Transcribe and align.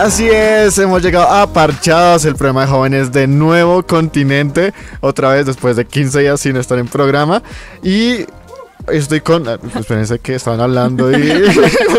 Así 0.00 0.26
es, 0.30 0.78
hemos 0.78 1.02
llegado 1.02 1.28
a 1.28 1.52
Parchados, 1.52 2.24
el 2.24 2.34
programa 2.34 2.62
de 2.62 2.68
jóvenes 2.68 3.12
de 3.12 3.26
Nuevo 3.26 3.82
Continente, 3.82 4.72
otra 5.00 5.34
vez 5.34 5.44
después 5.44 5.76
de 5.76 5.84
15 5.84 6.20
días 6.20 6.40
sin 6.40 6.56
estar 6.56 6.78
en 6.78 6.88
programa. 6.88 7.42
Y 7.82 8.24
estoy 8.90 9.20
con... 9.20 9.46
ah, 9.46 9.58
pues, 9.60 9.76
Espérense 9.76 10.18
que 10.18 10.36
estaban 10.36 10.58
hablando 10.58 11.12
y... 11.12 11.22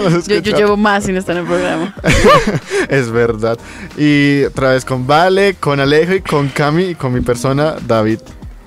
Yo, 0.27 0.39
llevo 0.39 0.77
más 0.77 1.03
sin 1.03 1.15
estar 1.15 1.35
en 1.35 1.43
el 1.43 1.47
programa. 1.47 1.95
es 2.89 3.11
verdad. 3.11 3.59
Y 3.95 4.45
otra 4.45 4.71
vez 4.71 4.83
con 4.83 5.05
Vale, 5.05 5.53
con 5.59 5.79
Alejo 5.79 6.15
y 6.15 6.21
con 6.21 6.49
Cami 6.49 6.83
y 6.85 6.95
con 6.95 7.13
mi 7.13 7.21
persona, 7.21 7.75
David. 7.85 8.17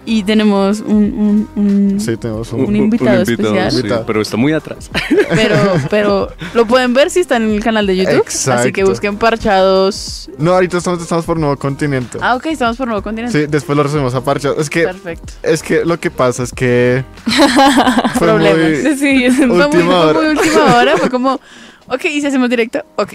Y 0.06 0.22
tenemos 0.22 0.80
un, 0.80 1.48
un, 1.56 1.62
un- 1.94 2.00
Sí, 2.00 2.16
tenemos 2.18 2.52
un... 2.52 2.66
Un 2.66 2.76
invitado 2.76 3.22
especial. 3.22 3.72
sí, 3.72 3.82
pero 4.06 4.20
está 4.20 4.36
muy 4.36 4.52
atrás. 4.52 4.90
Pero, 5.30 5.56
pero 5.90 6.28
lo 6.52 6.66
pueden 6.66 6.92
ver 6.92 7.10
si 7.10 7.20
están 7.20 7.42
en 7.44 7.50
el 7.52 7.62
canal 7.64 7.86
de 7.86 7.96
YouTube. 7.96 8.24
Así 8.52 8.70
que 8.72 8.84
busquen 8.84 9.16
parchados. 9.16 10.28
No, 10.36 10.52
ahorita 10.52 10.76
estamos, 10.78 11.00
estamos 11.00 11.24
por 11.24 11.38
Nuevo 11.38 11.56
Continente. 11.56 12.18
Ah, 12.20 12.34
ok, 12.36 12.46
estamos 12.46 12.76
por 12.76 12.86
Nuevo 12.86 13.02
Continente. 13.02 13.40
Sí, 13.40 13.46
después 13.48 13.76
lo 13.76 13.82
resumimos 13.82 14.14
a 14.14 14.22
Parchados. 14.22 14.58
Es 14.58 14.68
que, 14.68 14.82
Perfecto. 14.82 15.32
es 15.42 15.62
que 15.62 15.84
lo 15.86 15.98
que 15.98 16.10
pasa 16.10 16.42
es 16.42 16.52
que... 16.52 17.02
fue 18.14 18.28
Problemas. 18.28 18.82
muy- 18.82 18.96
Sí, 18.98 19.30
fue 19.30 19.46
muy, 19.46 19.60
Última 19.60 19.84
fue 19.84 19.94
hora. 19.94 20.18
muy 20.20 20.26
última 20.28 20.74
hora. 20.76 20.96
Fue 20.98 21.08
como, 21.14 21.40
ok, 21.88 22.04
¿y 22.04 22.20
si 22.20 22.26
hacemos 22.26 22.50
directo? 22.50 22.80
Ok, 22.96 23.14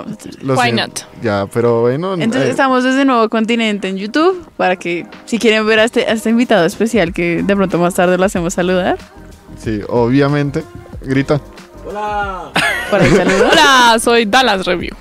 vamos 0.00 0.12
a 0.12 0.20
hacer. 0.20 0.42
Lo 0.42 0.54
Why 0.54 0.70
siento. 0.72 0.82
not? 0.86 1.22
Ya, 1.22 1.46
pero 1.52 1.80
bueno. 1.82 2.14
Entonces 2.14 2.48
eh, 2.48 2.50
estamos 2.50 2.84
desde 2.84 3.04
Nuevo 3.04 3.28
Continente 3.28 3.88
en 3.88 3.96
YouTube 3.96 4.46
para 4.56 4.76
que 4.76 5.06
si 5.24 5.38
quieren 5.38 5.66
ver 5.66 5.80
a 5.80 5.84
este, 5.84 6.06
a 6.06 6.12
este 6.12 6.30
invitado 6.30 6.64
especial 6.64 7.12
que 7.12 7.42
de 7.42 7.56
pronto 7.56 7.78
más 7.78 7.94
tarde 7.94 8.16
lo 8.18 8.24
hacemos 8.24 8.54
saludar. 8.54 8.98
Sí, 9.62 9.80
obviamente. 9.88 10.62
Grita. 11.02 11.40
Para 12.90 13.04
el 13.04 13.16
saludo. 13.16 13.48
Hola, 13.52 13.96
soy 14.00 14.24
Dallas 14.26 14.66
Review. 14.66 14.94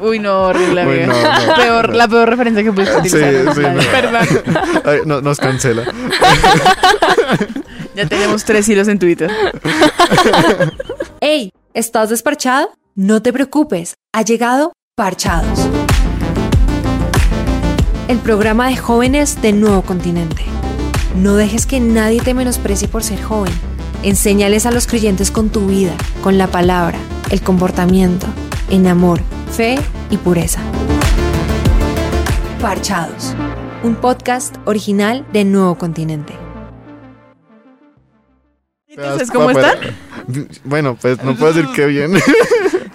Uy, 0.00 0.18
no, 0.18 0.44
horrible, 0.44 0.86
Uy, 0.86 1.02
amiga. 1.02 1.06
no, 1.06 1.46
no. 1.46 1.54
Peor, 1.56 1.94
la 1.94 2.08
peor 2.08 2.28
referencia 2.28 2.62
que 2.62 2.72
pudiste 2.72 3.08
Sí, 3.08 3.16
utilizar. 3.16 3.54
sí, 3.54 3.60
no. 3.60 3.92
Perdón. 3.92 4.80
Ay, 4.84 4.98
no, 5.04 5.20
nos 5.20 5.38
cancela. 5.38 5.84
Ya 7.94 8.06
tenemos 8.06 8.44
tres 8.44 8.68
hilos 8.68 8.86
en 8.86 9.00
Twitter. 9.00 9.28
Hey, 11.20 11.52
¿estás 11.74 12.10
desparchado? 12.10 12.70
No 13.00 13.22
te 13.22 13.32
preocupes, 13.32 13.94
ha 14.12 14.22
llegado 14.22 14.72
Parchados. 14.96 15.68
El 18.08 18.18
programa 18.18 18.66
de 18.66 18.76
jóvenes 18.76 19.40
de 19.40 19.52
Nuevo 19.52 19.82
Continente. 19.82 20.42
No 21.14 21.36
dejes 21.36 21.64
que 21.64 21.78
nadie 21.78 22.20
te 22.20 22.34
menosprecie 22.34 22.88
por 22.88 23.04
ser 23.04 23.22
joven. 23.22 23.52
Enséñales 24.02 24.66
a 24.66 24.72
los 24.72 24.88
creyentes 24.88 25.30
con 25.30 25.50
tu 25.50 25.68
vida, 25.68 25.94
con 26.24 26.38
la 26.38 26.48
palabra, 26.48 26.98
el 27.30 27.40
comportamiento, 27.40 28.26
en 28.68 28.88
amor, 28.88 29.20
fe 29.52 29.76
y 30.10 30.16
pureza. 30.16 30.60
Parchados, 32.60 33.36
un 33.84 33.94
podcast 33.94 34.56
original 34.64 35.24
de 35.32 35.44
Nuevo 35.44 35.78
Continente. 35.78 36.34
Entonces, 38.88 39.30
¿cómo 39.30 39.52
están? 39.52 39.76
Bueno, 40.64 40.98
pues 41.00 41.22
no 41.22 41.36
puedo 41.36 41.52
decir 41.52 41.70
que 41.76 41.86
bien. 41.86 42.14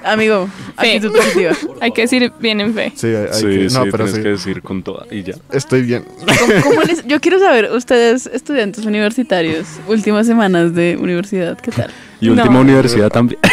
Amigo, 0.03 0.49
Fe. 0.79 0.95
actitud 0.95 1.15
positiva. 1.15 1.53
Hay 1.81 1.91
que 1.91 2.01
decir 2.01 2.31
bien 2.39 2.59
en 2.61 2.73
fe. 2.73 2.91
Sí, 2.95 3.07
hay, 3.07 3.15
hay 3.15 3.27
sí, 3.33 3.45
que- 3.45 3.69
sí, 3.69 3.75
no, 3.75 3.83
pero 3.85 3.97
tienes 4.05 4.15
sí. 4.15 4.21
que 4.21 4.29
decir 4.29 4.61
con 4.61 4.83
toda 4.83 5.05
y 5.09 5.23
ya. 5.23 5.35
Estoy 5.51 5.81
bien. 5.83 6.03
¿Cómo- 6.03 6.61
cómo 6.63 6.81
les- 6.83 7.03
yo 7.07 7.19
quiero 7.21 7.39
saber, 7.39 7.71
ustedes, 7.71 8.27
estudiantes 8.27 8.85
universitarios, 8.85 9.65
últimas 9.87 10.27
semanas 10.27 10.73
de 10.75 10.97
universidad, 10.99 11.57
¿qué 11.59 11.71
tal? 11.71 11.91
Y 12.21 12.27
No. 12.27 12.33
última 12.33 12.59
universidad 12.59 13.09
también. 13.09 13.39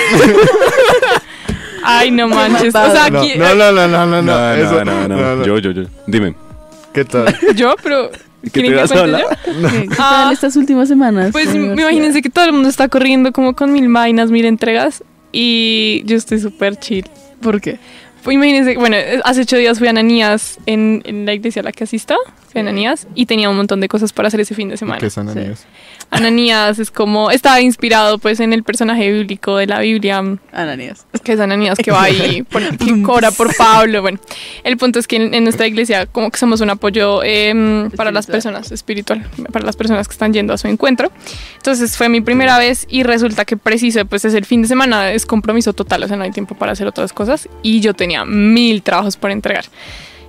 Ay, 1.83 2.11
no 2.11 2.29
manches. 2.29 2.75
O 2.75 2.91
sea, 2.93 3.09
No, 3.11 3.21
aquí. 3.21 3.33
no, 3.37 3.55
no, 3.55 3.73
no, 3.73 3.89
no, 3.89 4.07
no. 4.07 4.23
No, 4.23 4.53
eso- 4.55 4.85
no, 4.85 5.09
no, 5.09 5.37
no. 5.37 5.45
Yo, 5.47 5.59
yo, 5.59 5.71
yo. 5.71 5.85
Dime. 6.07 6.35
¿Qué 6.93 7.05
tal? 7.05 7.35
Yo, 7.55 7.75
pero. 7.83 8.11
¿Qué 8.43 8.51
¿quieren 8.51 8.71
te 8.73 8.77
que 8.77 8.81
vas 8.83 8.93
a 8.93 9.01
hablar? 9.01 9.39
¿Qué, 9.45 9.89
qué 9.89 9.95
Ah. 9.99 10.23
tal 10.25 10.33
estas 10.33 10.57
últimas 10.57 10.89
semanas? 10.89 11.31
Pues 11.31 11.55
imagínense 11.55 12.23
que 12.23 12.31
todo 12.31 12.47
el 12.47 12.53
mundo 12.53 12.69
está 12.71 12.89
corriendo 12.89 13.33
como 13.33 13.55
con 13.55 13.71
mil 13.73 13.89
vainas, 13.93 14.31
mil 14.31 14.45
entregas. 14.47 15.05
Y 15.33 16.03
yo 16.05 16.17
estoy 16.17 16.41
súper 16.41 16.77
chill. 16.77 17.09
¿Por 17.41 17.61
qué? 17.61 17.79
Pues 18.23 18.35
imagínense, 18.35 18.77
bueno, 18.77 18.97
hace 19.25 19.43
ocho 19.43 19.57
días 19.57 19.79
fui 19.79 19.87
a 19.87 19.91
Ananías 19.91 20.59
en, 20.67 21.03
en 21.07 21.25
la 21.25 21.33
iglesia 21.33 21.61
a 21.61 21.63
la 21.65 21.73
que 21.73 21.85
asisto. 21.85 22.17
Ananías 22.59 23.07
y 23.15 23.27
tenía 23.27 23.49
un 23.49 23.57
montón 23.57 23.81
de 23.81 23.87
cosas 23.89 24.13
para 24.13 24.29
hacer 24.29 24.41
ese 24.41 24.55
fin 24.57 24.69
de 24.69 24.77
semana. 24.77 24.99
¿Qué 25.01 25.09
son 25.11 25.29
anillos? 25.29 25.65
Ananías 26.11 26.79
es 26.81 26.91
como, 26.91 27.31
estaba 27.31 27.61
inspirado 27.61 28.19
pues 28.19 28.41
en 28.41 28.53
el 28.53 28.65
personaje 28.65 29.13
bíblico 29.13 29.57
de 29.57 29.67
la 29.69 29.79
Biblia, 29.79 30.19
Ananías. 30.53 31.07
que 31.23 31.35
es 31.35 31.41
Ananías 31.41 31.79
que 31.79 31.93
va 31.93 32.03
ahí, 32.05 32.43
pone- 32.43 32.77
que 32.77 33.03
cobra 33.03 33.31
por 33.31 33.55
Pablo. 33.57 34.03
Bueno, 34.03 34.19
el 34.65 34.77
punto 34.77 34.99
es 34.99 35.07
que 35.07 35.17
en, 35.17 35.35
en 35.35 35.45
nuestra 35.45 35.69
iglesia 35.69 36.07
como 36.07 36.31
que 36.33 36.39
somos 36.39 36.61
un 36.61 36.71
apoyo 36.71 37.23
em, 37.23 37.91
para 37.93 38.11
las 38.11 38.27
personas, 38.27 38.73
espiritual, 38.73 39.25
para 39.53 39.65
las 39.65 39.77
personas 39.77 40.09
que 40.09 40.13
están 40.13 40.33
yendo 40.33 40.53
a 40.53 40.59
su 40.59 40.67
encuentro. 40.67 41.13
Entonces 41.59 41.97
fue 41.97 42.09
mi 42.09 42.21
primera 42.21 42.59
vez 42.59 42.87
y 42.91 43.05
resulta 43.05 43.45
que 43.45 43.57
preciso, 43.57 44.05
pues 44.05 44.25
es 44.25 44.35
el 44.35 44.45
fin 44.45 44.63
de 44.63 44.69
semana, 44.69 45.13
es 45.13 45.27
compromiso 45.27 45.73
total, 45.75 46.03
o 46.03 46.09
sea, 46.09 46.17
no 46.17 46.25
hay 46.25 46.33
tiempo 46.33 46.57
para 46.57 46.73
hacer 46.73 46.89
otras 46.89 47.13
cosas 47.13 47.49
y 47.63 47.81
yo 47.81 47.95
tenía 47.95 48.25
mil 48.25 48.83
trabajos 48.83 49.17
por 49.17 49.31
entregar. 49.31 49.67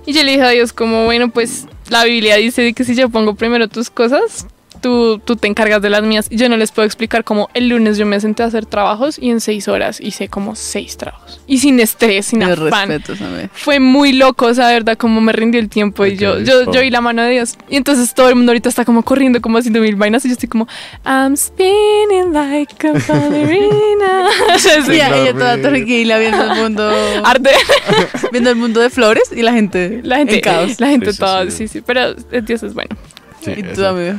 Y 0.06 0.12
yo 0.12 0.22
le 0.22 0.32
dije 0.32 0.42
a 0.42 0.50
Dios 0.50 0.72
como, 0.72 1.04
bueno, 1.04 1.30
pues 1.30 1.66
la 1.88 2.04
Biblia 2.04 2.36
dice 2.36 2.72
que 2.72 2.84
si 2.84 2.94
yo 2.94 3.08
pongo 3.08 3.34
primero 3.34 3.68
tus 3.68 3.90
cosas, 3.90 4.46
tú, 4.82 5.18
tú 5.24 5.36
te 5.36 5.46
encargas 5.48 5.80
de 5.80 5.88
las 5.88 6.02
mías. 6.02 6.26
Y 6.28 6.36
yo 6.36 6.48
no 6.50 6.58
les 6.58 6.70
puedo 6.72 6.84
explicar 6.84 7.24
cómo 7.24 7.48
el 7.54 7.68
lunes 7.68 7.96
yo 7.96 8.04
me 8.04 8.20
senté 8.20 8.42
a 8.42 8.46
hacer 8.46 8.66
trabajos 8.66 9.18
y 9.18 9.30
en 9.30 9.40
seis 9.40 9.68
horas 9.68 10.00
hice 10.00 10.28
como 10.28 10.54
seis 10.54 10.98
trabajos. 10.98 11.40
Y 11.46 11.58
sin 11.58 11.80
estrés, 11.80 12.26
sin 12.26 12.40
Mis 12.40 12.48
afán. 12.48 12.88
respetos, 12.90 13.20
amigo. 13.22 13.48
Fue 13.54 13.80
muy 13.80 14.12
loco, 14.12 14.46
o 14.46 14.54
sea, 14.54 14.66
de 14.68 14.74
verdad, 14.74 14.98
como 14.98 15.20
me 15.22 15.32
rindió 15.32 15.60
el 15.60 15.68
tiempo 15.70 16.04
y 16.04 16.12
Ok, 16.14 16.18
yo, 16.20 16.38
yo, 16.40 16.70
yo 16.70 16.80
vi 16.82 16.90
la 16.90 17.00
mano 17.00 17.22
de 17.22 17.30
Dios. 17.30 17.56
Y 17.70 17.76
entonces 17.76 18.12
todo 18.12 18.28
el 18.28 18.34
mundo 18.34 18.50
ahorita 18.50 18.68
está 18.68 18.84
como 18.84 19.02
corriendo, 19.02 19.40
como 19.40 19.56
haciendo 19.58 19.80
mil 19.80 19.96
vainas 19.96 20.24
y 20.24 20.28
yo 20.28 20.34
estoy 20.34 20.48
como, 20.48 20.66
I'm 21.06 21.36
spinning 21.36 22.32
like 22.32 22.86
a 22.86 22.92
ballerina. 22.92 24.28
Y 24.88 24.94
ella, 24.94 25.32
toda 25.32 25.60
tranquila 25.60 26.18
viendo 26.18 26.42
el 26.42 26.54
mundo, 26.60 26.90
Arte. 27.24 27.50
viendo 28.32 28.50
el 28.50 28.56
mundo 28.56 28.80
de 28.80 28.90
flores 28.90 29.30
y 29.34 29.42
la 29.42 29.52
gente, 29.52 30.00
La 30.02 30.16
gente, 30.18 30.34
en 30.36 30.40
caos. 30.40 30.80
la 30.80 30.88
gente 30.88 31.06
Sí, 31.06 31.12
sí, 31.12 31.18
toda, 31.18 31.44
sí. 31.44 31.50
sí, 31.50 31.68
sí, 31.68 31.80
pero 31.82 32.14
Dios 32.14 32.62
es 32.62 32.74
bueno. 32.74 32.94
Sí, 33.40 33.52
y 33.56 33.62
tú, 33.62 33.84
amigo. 33.84 34.14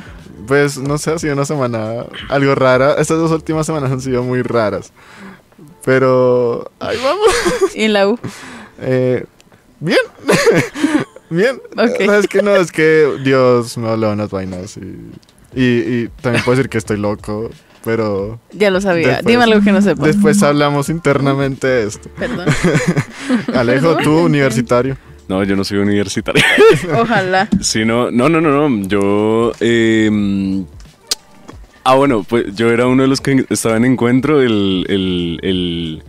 Pues 0.48 0.78
no 0.78 0.98
sé, 0.98 1.12
ha 1.12 1.20
sido 1.20 1.34
una 1.34 1.46
semana 1.46 2.06
algo 2.30 2.56
rara. 2.56 2.94
Estas 2.96 3.18
dos 3.18 3.32
últimas 3.32 3.66
semanas 3.66 3.92
han 3.92 4.02
sido 4.02 4.24
muy 4.24 4.42
raras. 4.42 4.92
Pero 5.86 6.72
ahí 6.80 6.98
vamos. 7.04 7.28
Y 7.76 7.84
en 7.84 7.94
la 7.94 8.08
U. 8.08 8.20
Eh, 8.80 9.26
bien. 9.80 9.98
bien. 11.30 11.62
Ok. 11.78 12.02
No, 12.06 12.14
es 12.16 12.28
que 12.28 12.42
no, 12.42 12.56
es 12.56 12.72
que 12.72 13.18
Dios 13.24 13.78
me 13.78 13.90
habló 13.90 14.12
unas 14.12 14.30
vainas 14.30 14.78
y, 14.78 14.82
y, 15.56 15.64
y 15.66 16.10
también 16.22 16.44
puedo 16.44 16.58
decir 16.58 16.70
que 16.70 16.78
estoy 16.78 16.98
loco. 16.98 17.50
Pero 17.84 18.40
Ya 18.54 18.70
lo 18.72 18.80
sabía. 18.80 19.08
Después- 19.18 19.26
Dime 19.26 19.44
algo 19.44 19.62
que 19.62 19.72
no 19.74 19.82
sepa. 19.82 20.08
después 20.08 20.42
hablamos 20.42 20.88
internamente 20.88 21.68
de 21.68 21.88
esto. 21.88 22.10
Perdón. 22.18 22.48
Alejo, 23.54 23.98
tú, 23.98 24.20
universitario. 24.20 24.96
No, 25.30 25.44
yo 25.44 25.56
no 25.56 25.64
soy 25.64 25.78
universitario. 25.80 26.44
Ojalá. 27.02 27.48
Sí, 27.62 27.86
no, 27.86 28.12
no, 28.12 28.30
no, 28.30 28.42
no, 28.42 28.70
no. 28.70 28.88
Yo. 28.88 29.52
eh, 29.60 30.64
ah, 31.84 31.96
bueno, 31.96 32.24
pues 32.24 32.54
yo 32.56 32.70
era 32.72 32.88
uno 32.88 33.04
de 33.04 33.10
los 33.10 33.22
que 33.22 33.46
estaba 33.50 33.78
en 33.78 33.86
encuentro 33.86 34.42
el, 34.42 34.86
el, 34.90 35.40
el, 35.42 36.04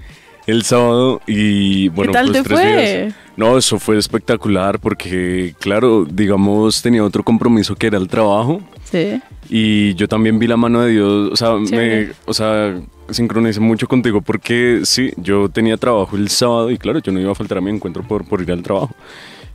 el 0.46 0.62
sábado 0.64 1.20
y 1.26 1.88
bueno, 1.88 2.12
¿Qué 2.12 2.18
tal 2.18 2.26
pues 2.26 2.42
te 2.42 2.48
tres 2.48 2.60
fue? 2.60 2.96
días. 3.02 3.14
No, 3.36 3.58
eso 3.58 3.78
fue 3.80 3.98
espectacular 3.98 4.78
porque, 4.78 5.54
claro, 5.58 6.04
digamos, 6.08 6.82
tenía 6.82 7.02
otro 7.02 7.24
compromiso 7.24 7.74
que 7.74 7.88
era 7.88 7.98
el 7.98 8.06
trabajo 8.08 8.60
Sí. 8.84 9.20
y 9.48 9.94
yo 9.94 10.06
también 10.06 10.38
vi 10.38 10.46
la 10.46 10.56
mano 10.56 10.82
de 10.82 10.92
Dios, 10.92 11.30
o 11.32 11.36
sea, 11.36 11.54
me, 11.56 12.10
o 12.26 12.32
sea, 12.34 12.76
sincronicé 13.10 13.60
mucho 13.60 13.86
contigo 13.86 14.20
porque 14.20 14.80
sí, 14.84 15.12
yo 15.16 15.48
tenía 15.48 15.76
trabajo 15.76 16.16
el 16.16 16.28
sábado 16.28 16.70
y 16.70 16.78
claro, 16.78 16.98
yo 17.00 17.12
no 17.12 17.20
iba 17.20 17.32
a 17.32 17.34
faltar 17.34 17.58
a 17.58 17.60
mi 17.60 17.70
encuentro 17.70 18.02
por, 18.06 18.24
por 18.26 18.40
ir 18.42 18.50
al 18.52 18.62
trabajo. 18.62 18.94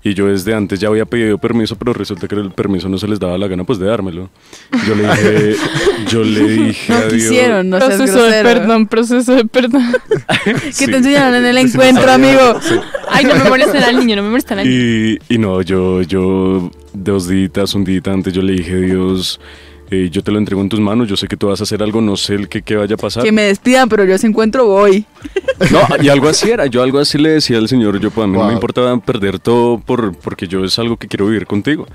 Y 0.01 0.13
yo 0.13 0.27
desde 0.27 0.53
antes 0.53 0.79
ya 0.79 0.87
había 0.87 1.03
pedido 1.05 1.37
permiso, 1.39 1.75
pero 1.75 1.91
resulta 1.91 2.25
que 2.25 2.35
el 2.35 2.51
permiso 2.51 2.87
no 2.87 2.97
se 2.97 3.05
les 3.05 3.19
daba 3.19 3.37
la 3.37 3.47
gana 3.49 3.65
pues 3.65 3.79
de 3.79 3.85
dármelo. 3.87 4.29
Yo 4.87 4.95
le 4.95 5.03
dije, 5.03 5.55
yo 6.09 6.23
le 6.23 6.47
dije 6.47 6.93
No 6.93 6.95
a 6.99 7.01
Dios. 7.01 7.11
quisieron, 7.13 7.69
no 7.69 7.79
seas 7.79 7.95
proceso 7.97 8.23
de 8.23 8.29
grosero. 8.39 8.59
perdón, 8.61 8.87
proceso 8.87 9.35
de 9.35 9.43
perdón. 9.45 9.83
¿Qué 10.45 10.71
Sí. 10.71 10.85
te 10.85 10.95
enseñaron 10.95 11.35
en 11.35 11.45
el 11.45 11.67
Sí, 11.67 11.73
encuentro, 11.75 12.09
amigo? 12.13 12.61
sí. 12.61 12.75
Ay, 13.09 13.25
no 13.25 13.35
me 13.35 13.49
molesten 13.49 13.83
al 13.83 13.99
niño, 13.99 14.15
no 14.15 14.23
me 14.23 14.29
molesten 14.29 14.59
al 14.59 14.69
niño. 14.69 14.79
Y, 14.79 15.19
y 15.27 15.37
no, 15.37 15.61
yo, 15.63 16.01
yo 16.03 16.71
dos 16.93 17.27
días, 17.27 17.75
un 17.75 17.83
día 17.83 17.99
antes, 18.05 18.31
yo 18.31 18.41
le 18.41 18.53
dije, 18.53 18.77
Dios, 18.77 19.41
eh, 19.91 20.09
yo 20.11 20.23
te 20.23 20.31
lo 20.31 20.37
entrego 20.37 20.61
en 20.61 20.69
tus 20.69 20.79
manos, 20.79 21.07
yo 21.07 21.17
sé 21.17 21.27
que 21.27 21.35
tú 21.35 21.47
vas 21.47 21.59
a 21.59 21.63
hacer 21.63 21.81
algo, 21.81 22.01
no 22.01 22.15
sé 22.15 22.35
el 22.35 22.47
que, 22.47 22.61
qué 22.61 22.75
vaya 22.75 22.95
a 22.95 22.97
pasar. 22.97 23.23
Que 23.23 23.31
me 23.31 23.43
despidan, 23.43 23.89
pero 23.89 24.05
yo 24.05 24.13
ese 24.13 24.27
encuentro 24.27 24.65
voy. 24.65 25.05
No, 25.71 25.81
y 26.01 26.07
algo 26.07 26.29
así 26.29 26.49
era, 26.49 26.67
yo 26.67 26.81
algo 26.81 26.99
así 26.99 27.17
le 27.17 27.31
decía 27.31 27.57
al 27.57 27.67
Señor, 27.67 27.99
yo 27.99 28.11
pues 28.11 28.23
a 28.23 28.27
mí 28.27 28.37
no 28.37 28.47
me 28.47 28.53
importa 28.53 28.97
perder 28.99 29.39
todo 29.39 29.77
por, 29.77 30.15
porque 30.15 30.47
yo 30.47 30.63
es 30.63 30.79
algo 30.79 30.95
que 30.95 31.09
quiero 31.09 31.25
vivir 31.27 31.45
contigo. 31.45 31.85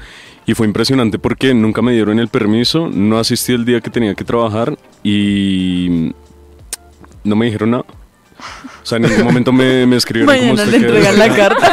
Y 0.45 0.53
fue 0.53 0.67
impresionante 0.67 1.19
porque 1.19 1.55
nunca 1.55 1.81
me 1.81 1.93
dieron 1.93 2.19
el 2.19 2.29
permiso, 2.29 2.91
no 2.93 3.19
asistí 3.19 3.55
el 3.55 3.65
día 3.65 3.81
que 3.81 3.89
tenía 3.89 4.15
que 4.15 4.23
trabajar 4.23 4.77
y 5.03 6.13
no 7.25 7.37
me 7.37 7.47
dijeron 7.47 7.71
nada. 7.71 7.85
O 8.83 8.87
sea, 8.87 8.97
en 8.97 9.05
ningún 9.05 9.25
momento 9.25 9.51
me, 9.51 9.87
me 9.87 9.97
escribieron 9.97 10.37
como 10.37 10.53
Mañana 10.53 10.65
usted 10.65 10.79
le 10.79 10.87
entregan 10.87 11.19
la 11.19 11.29
carta. 11.35 11.73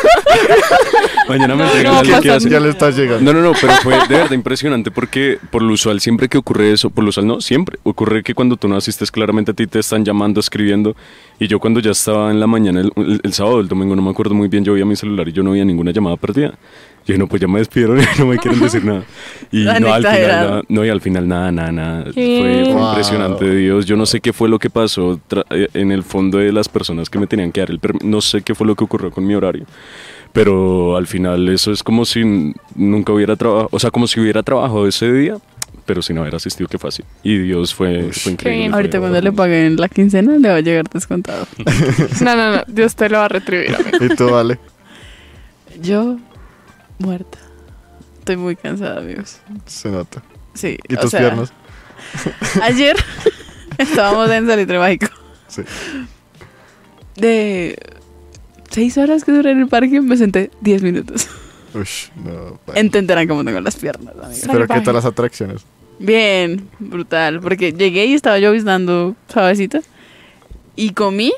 Mañana 1.28 1.54
me 1.54 1.62
No, 1.62 1.68
entregan 1.68 1.92
no 1.92 1.98
a 1.98 2.02
liquidación. 2.02 2.52
Ya 2.52 2.60
le 2.60 2.70
está 2.70 2.90
llegando. 2.90 3.32
No, 3.32 3.40
no, 3.40 3.50
no, 3.52 3.58
pero 3.60 3.72
fue 3.82 3.94
de 4.08 4.14
verdad 4.16 4.32
impresionante 4.32 4.90
porque 4.90 5.38
por 5.50 5.62
lo 5.62 5.72
usual 5.72 6.00
siempre 6.00 6.28
que 6.28 6.38
ocurre 6.38 6.72
eso, 6.72 6.90
por 6.90 7.04
lo 7.04 7.10
usual 7.10 7.26
no, 7.26 7.40
siempre 7.40 7.78
ocurre 7.84 8.22
que 8.22 8.34
cuando 8.34 8.56
tú 8.56 8.68
no 8.68 8.76
asistes 8.76 9.10
claramente 9.10 9.52
a 9.52 9.54
ti 9.54 9.66
te 9.66 9.78
están 9.78 10.04
llamando, 10.04 10.40
escribiendo 10.40 10.96
y 11.38 11.46
yo 11.46 11.58
cuando 11.60 11.80
ya 11.80 11.92
estaba 11.92 12.30
en 12.30 12.40
la 12.40 12.46
mañana, 12.46 12.80
el, 12.80 12.92
el- 12.96 13.20
el 13.22 13.32
sábado, 13.32 13.60
el 13.60 13.68
domingo, 13.68 13.94
no 13.96 14.02
me 14.02 14.10
acuerdo 14.10 14.34
muy 14.34 14.48
bien, 14.48 14.64
yo 14.64 14.72
veía 14.72 14.84
mi 14.84 14.96
celular 14.96 15.28
y 15.28 15.32
yo 15.32 15.42
no 15.42 15.52
veía 15.52 15.64
ninguna 15.64 15.92
llamada 15.92 16.16
perdida. 16.16 16.54
Yo 17.06 17.14
dije, 17.14 17.18
no, 17.18 17.26
pues 17.28 17.40
ya 17.40 17.48
me 17.48 17.58
despidieron 17.58 17.98
y 17.98 18.02
no 18.18 18.26
me 18.26 18.36
quieren 18.38 18.60
decir 18.62 18.84
nada. 18.84 19.02
Y 19.50 19.64
no 19.64 19.92
al, 19.92 20.02
final, 20.06 20.28
nada, 20.28 20.62
no, 20.68 20.84
y 20.84 20.88
al 20.90 21.00
final 21.00 21.26
nada, 21.28 21.50
nada, 21.52 21.72
nada. 21.72 22.04
Qué 22.04 22.12
Fue, 22.12 22.64
fue 22.72 22.74
Wow. 22.80 22.88
impresionante, 22.90 23.54
Dios. 23.54 23.86
Yo 23.86 23.96
no 23.96 24.06
sé 24.06 24.20
qué 24.20 24.32
fue 24.32 24.48
lo 24.48 24.58
que 24.58 24.70
pasó 24.70 25.18
eh, 25.50 25.68
en 25.74 25.92
el 25.92 26.02
fondo 26.02 26.38
de 26.38 26.52
las 26.52 26.68
personas 26.68 27.08
que 27.10 27.18
me 27.18 27.26
tenían 27.26 27.50
que 27.52 27.60
dar 27.60 27.70
el 27.70 27.78
permiso. 27.78 28.06
No 28.06 28.20
sé 28.20 28.42
qué 28.42 28.54
fue 28.54 28.66
lo 28.66 28.74
que 28.76 28.84
ocurrió 28.84 29.10
con 29.10 29.26
mi 29.26 29.34
horario. 29.34 29.64
Pero 30.32 30.96
al 30.96 31.06
final 31.08 31.48
eso 31.48 31.72
es 31.72 31.82
como 31.82 32.04
si 32.04 32.54
nunca 32.76 33.12
hubiera 33.12 33.34
trabajado, 33.34 33.68
o 33.72 33.78
sea, 33.80 33.90
como 33.90 34.06
si 34.06 34.20
hubiera 34.20 34.44
trabajado 34.44 34.86
ese 34.86 35.12
día, 35.12 35.38
pero 35.86 36.02
sin 36.02 36.18
haber 36.18 36.36
asistido, 36.36 36.68
fue 36.78 36.86
así. 36.88 37.02
Y 37.24 37.36
Dios 37.38 37.74
fue, 37.74 38.12
fue 38.12 38.32
increíble. 38.32 38.68
fue- 38.68 38.74
Ahorita 38.76 39.00
cuando 39.00 39.20
le 39.20 39.32
paguen 39.32 39.74
la 39.76 39.88
quincena 39.88 40.36
le 40.38 40.48
va 40.48 40.54
a 40.56 40.60
llegar 40.60 40.88
descontado. 40.88 41.48
No, 42.24 42.36
no, 42.36 42.56
no. 42.56 42.62
Dios 42.68 42.94
te 42.94 43.08
lo 43.08 43.18
va 43.18 43.24
a 43.24 43.28
retribuir, 43.28 43.74
amigo. 43.74 44.04
Y 44.04 44.14
tú, 44.14 44.30
vale. 44.30 44.58
Yo, 45.82 46.18
muerta. 47.00 47.38
Estoy 48.18 48.36
muy 48.36 48.54
cansada, 48.54 48.98
amigos. 48.98 49.40
Se 49.66 49.88
nota. 49.90 50.22
Sí. 50.54 50.78
¿Y 50.88 50.94
o 50.94 51.00
tus 51.00 51.10
sea, 51.10 51.20
piernas? 51.20 51.52
Ayer 52.62 52.96
estábamos 53.78 54.30
en 54.30 54.46
Salitre 54.46 54.78
Mágico. 54.78 55.08
Sí. 55.48 55.62
De 57.16 57.78
seis 58.70 58.96
horas 58.98 59.24
que 59.24 59.32
duré 59.32 59.50
en 59.50 59.60
el 59.60 59.68
parque, 59.68 60.00
me 60.00 60.16
senté 60.16 60.50
diez 60.60 60.82
minutos. 60.82 61.28
Ush, 61.74 62.08
no. 62.16 62.60
vale. 62.66 62.80
Entenderán 62.80 63.28
cómo 63.28 63.44
tengo 63.44 63.60
las 63.60 63.76
piernas, 63.76 64.14
amigos. 64.16 64.48
Pero 64.50 64.66
¿qué 64.66 64.80
tal 64.80 64.94
las 64.94 65.04
atracciones? 65.04 65.64
Bien, 65.98 66.68
brutal. 66.78 67.40
Porque 67.40 67.72
llegué 67.72 68.06
y 68.06 68.14
estaba 68.14 68.38
lloviznando 68.38 69.14
suavecito. 69.28 69.80
Y 70.76 70.90
comí, 70.90 71.32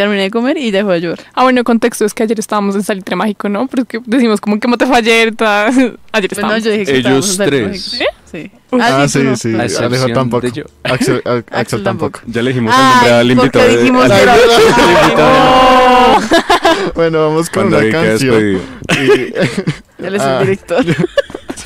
terminé 0.00 0.22
de 0.22 0.30
comer 0.30 0.56
y 0.56 0.70
dejó 0.70 0.90
de 0.92 1.00
llover. 1.02 1.20
Ah, 1.34 1.42
bueno, 1.42 1.62
contexto 1.62 2.06
es 2.06 2.14
que 2.14 2.22
ayer 2.22 2.38
estábamos 2.40 2.74
en 2.74 2.82
Salitre 2.82 3.16
Mágico, 3.16 3.50
¿no? 3.50 3.66
Porque 3.66 4.00
decimos 4.06 4.40
como 4.40 4.58
que 4.58 4.66
me 4.66 4.78
te 4.78 4.86
fue 4.86 4.96
ayer. 4.96 5.34
ta- 5.36 5.66
Ayer 6.12 6.30
no, 6.32 6.36
estábamos. 6.36 6.64
yo 6.64 6.70
dije 6.70 6.84
que 6.86 6.96
Ellos 6.98 7.28
estábamos 7.28 7.30
en 7.30 7.36
Salitre 7.36 7.60
tres. 7.68 7.92
Mágico. 7.92 8.10
Sí. 8.30 8.50
Ah, 8.80 9.02
tú 9.02 9.08
sí, 9.10 9.18
no. 9.24 9.36
sí. 9.36 9.54
Alejo 9.54 10.08
tampoco. 10.14 10.46
Axel, 10.84 11.22
a- 11.26 11.30
Axel, 11.32 11.44
Axel 11.52 11.82
tampoco. 11.82 12.20
Ya 12.26 12.40
le 12.42 12.50
dijimos 12.50 12.74
el 12.74 12.80
nombre 12.80 13.10
Ay, 13.10 13.20
al 13.20 13.30
invitado. 13.30 13.66
de- 13.66 13.76
dijimos 13.78 14.04
al 14.10 14.20
invitado. 15.04 16.20
Bueno, 16.94 17.28
vamos 17.28 17.50
con 17.50 17.68
Cuando 17.68 17.80
que 17.80 17.90
canción. 17.90 18.60
Y- 18.88 20.04
Él 20.06 20.14
es 20.14 20.22
Ah. 20.22 20.38
el 20.40 20.46
director. 20.46 20.84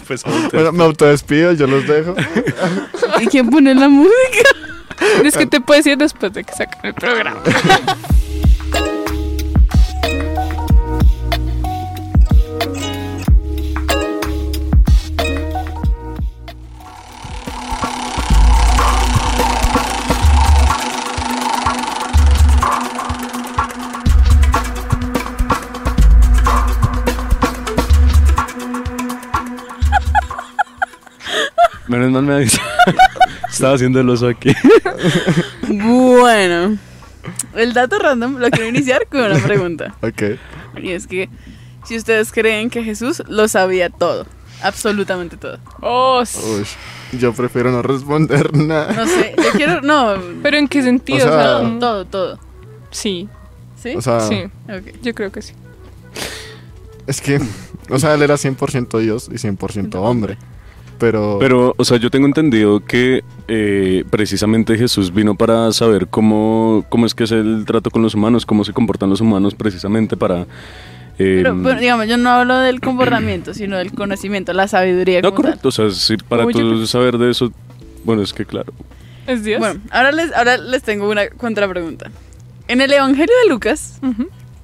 Pues, 0.08 0.22
bueno, 0.52 0.72
me 0.72 0.84
autodespido, 0.84 1.52
yo 1.52 1.66
los 1.66 1.86
dejo. 1.86 2.14
¿Y 3.20 3.26
quién 3.28 3.48
pone 3.48 3.74
la 3.74 3.88
música? 3.88 4.48
Es 5.24 5.36
que 5.36 5.46
te 5.46 5.60
puedes 5.60 5.86
ir 5.86 5.96
después 5.98 6.32
de 6.32 6.44
que 6.44 6.52
saquen 6.52 6.78
el 6.84 6.94
programa. 6.94 7.40
Menos 31.88 32.10
mal 32.10 32.22
me 32.22 32.34
avisó. 32.34 32.60
Estaba 33.50 33.74
haciendo 33.74 34.00
el 34.00 34.08
oso 34.08 34.28
aquí. 34.28 34.52
Bueno, 35.68 36.76
el 37.54 37.72
dato 37.72 37.98
random 37.98 38.36
lo 38.38 38.50
quiero 38.50 38.68
iniciar 38.68 39.06
con 39.06 39.20
una 39.22 39.38
pregunta. 39.38 39.94
Ok. 40.02 40.22
Y 40.82 40.90
es 40.90 41.06
que 41.06 41.28
si 41.84 41.96
ustedes 41.96 42.32
creen 42.32 42.68
que 42.70 42.82
Jesús 42.82 43.22
lo 43.28 43.46
sabía 43.48 43.90
todo, 43.90 44.26
absolutamente 44.62 45.36
todo. 45.36 45.58
Oh, 45.80 46.22
Uy, 46.22 46.66
yo 47.18 47.32
prefiero 47.32 47.70
no 47.70 47.80
responder 47.82 48.54
nada. 48.56 48.92
No 48.92 49.06
sé, 49.06 49.34
yo 49.36 49.50
quiero, 49.52 49.80
no, 49.82 50.14
pero 50.42 50.56
¿en 50.56 50.66
qué 50.68 50.82
sentido? 50.82 51.26
O 51.28 51.30
sea, 51.30 51.42
todo, 51.60 51.78
todo, 51.78 52.04
todo. 52.06 52.38
Sí, 52.90 53.28
¿Sí? 53.80 53.94
O 53.96 54.02
sea, 54.02 54.20
sí, 54.20 54.44
Ok. 54.68 55.00
yo 55.02 55.14
creo 55.14 55.30
que 55.30 55.42
sí. 55.42 55.52
es 57.06 57.20
que, 57.20 57.38
o 57.90 57.98
sea, 57.98 58.14
él 58.14 58.22
era 58.22 58.34
100% 58.34 58.98
Dios 59.00 59.28
y 59.30 59.34
100% 59.36 59.94
hombre. 59.96 60.38
Pero, 60.98 61.38
Pero, 61.40 61.74
o 61.76 61.84
sea, 61.84 61.98
yo 61.98 62.10
tengo 62.10 62.26
entendido 62.26 62.80
que 62.84 63.22
eh, 63.48 64.04
precisamente 64.10 64.76
Jesús 64.78 65.12
vino 65.12 65.34
para 65.34 65.72
saber 65.72 66.06
cómo, 66.08 66.84
cómo 66.88 67.04
es 67.06 67.14
que 67.14 67.24
es 67.24 67.32
el 67.32 67.64
trato 67.66 67.90
con 67.90 68.02
los 68.02 68.14
humanos, 68.14 68.46
cómo 68.46 68.64
se 68.64 68.72
comportan 68.72 69.10
los 69.10 69.20
humanos, 69.20 69.54
precisamente 69.54 70.16
para... 70.16 70.42
eh, 71.18 71.40
Pero, 71.42 71.56
pero, 71.62 71.80
digamos, 71.80 72.06
yo 72.06 72.16
no 72.16 72.30
hablo 72.30 72.58
del 72.58 72.80
comportamiento, 72.80 73.54
sino 73.54 73.76
del 73.76 73.92
conocimiento, 73.92 74.52
la 74.52 74.68
sabiduría. 74.68 75.20
no, 75.20 75.30
tal. 75.30 75.36
correcto, 75.36 75.68
o 75.68 75.72
sea, 75.72 75.90
sí, 75.90 76.16
para 76.28 76.46
tú 76.46 76.86
saber 76.86 77.18
de 77.18 77.30
eso, 77.30 77.52
bueno, 78.04 78.22
es 78.22 78.32
que 78.32 78.44
claro. 78.44 78.72
¿Es 79.26 79.42
Dios? 79.42 79.58
Bueno, 79.58 79.80
ahora 79.90 80.12
les, 80.12 80.32
ahora 80.34 80.56
les 80.58 80.82
tengo 80.82 81.10
una 81.10 81.28
contrapregunta. 81.28 82.10
En 82.68 82.80
el 82.80 82.92
Evangelio 82.92 83.34
de 83.42 83.48
Lucas 83.50 83.98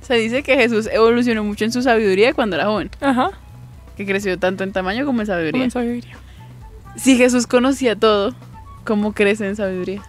se 0.00 0.14
dice 0.14 0.42
que 0.42 0.54
Jesús 0.56 0.88
evolucionó 0.92 1.44
mucho 1.44 1.64
en 1.64 1.72
su 1.72 1.82
sabiduría 1.82 2.34
cuando 2.34 2.56
era 2.56 2.66
joven, 2.66 2.90
Ajá. 3.00 3.30
Que 4.00 4.06
creció 4.06 4.38
tanto 4.38 4.64
en 4.64 4.72
tamaño 4.72 5.04
como 5.04 5.20
en 5.20 5.26
sabiduría. 5.26 5.52
¿Cómo 5.52 5.64
en 5.64 5.70
sabiduría? 5.70 6.16
Si 6.96 7.16
Jesús 7.16 7.46
conocía 7.46 7.96
todo, 7.96 8.34
¿cómo 8.84 9.12
crece 9.12 9.46
en 9.46 9.56
sabiduría? 9.56 10.02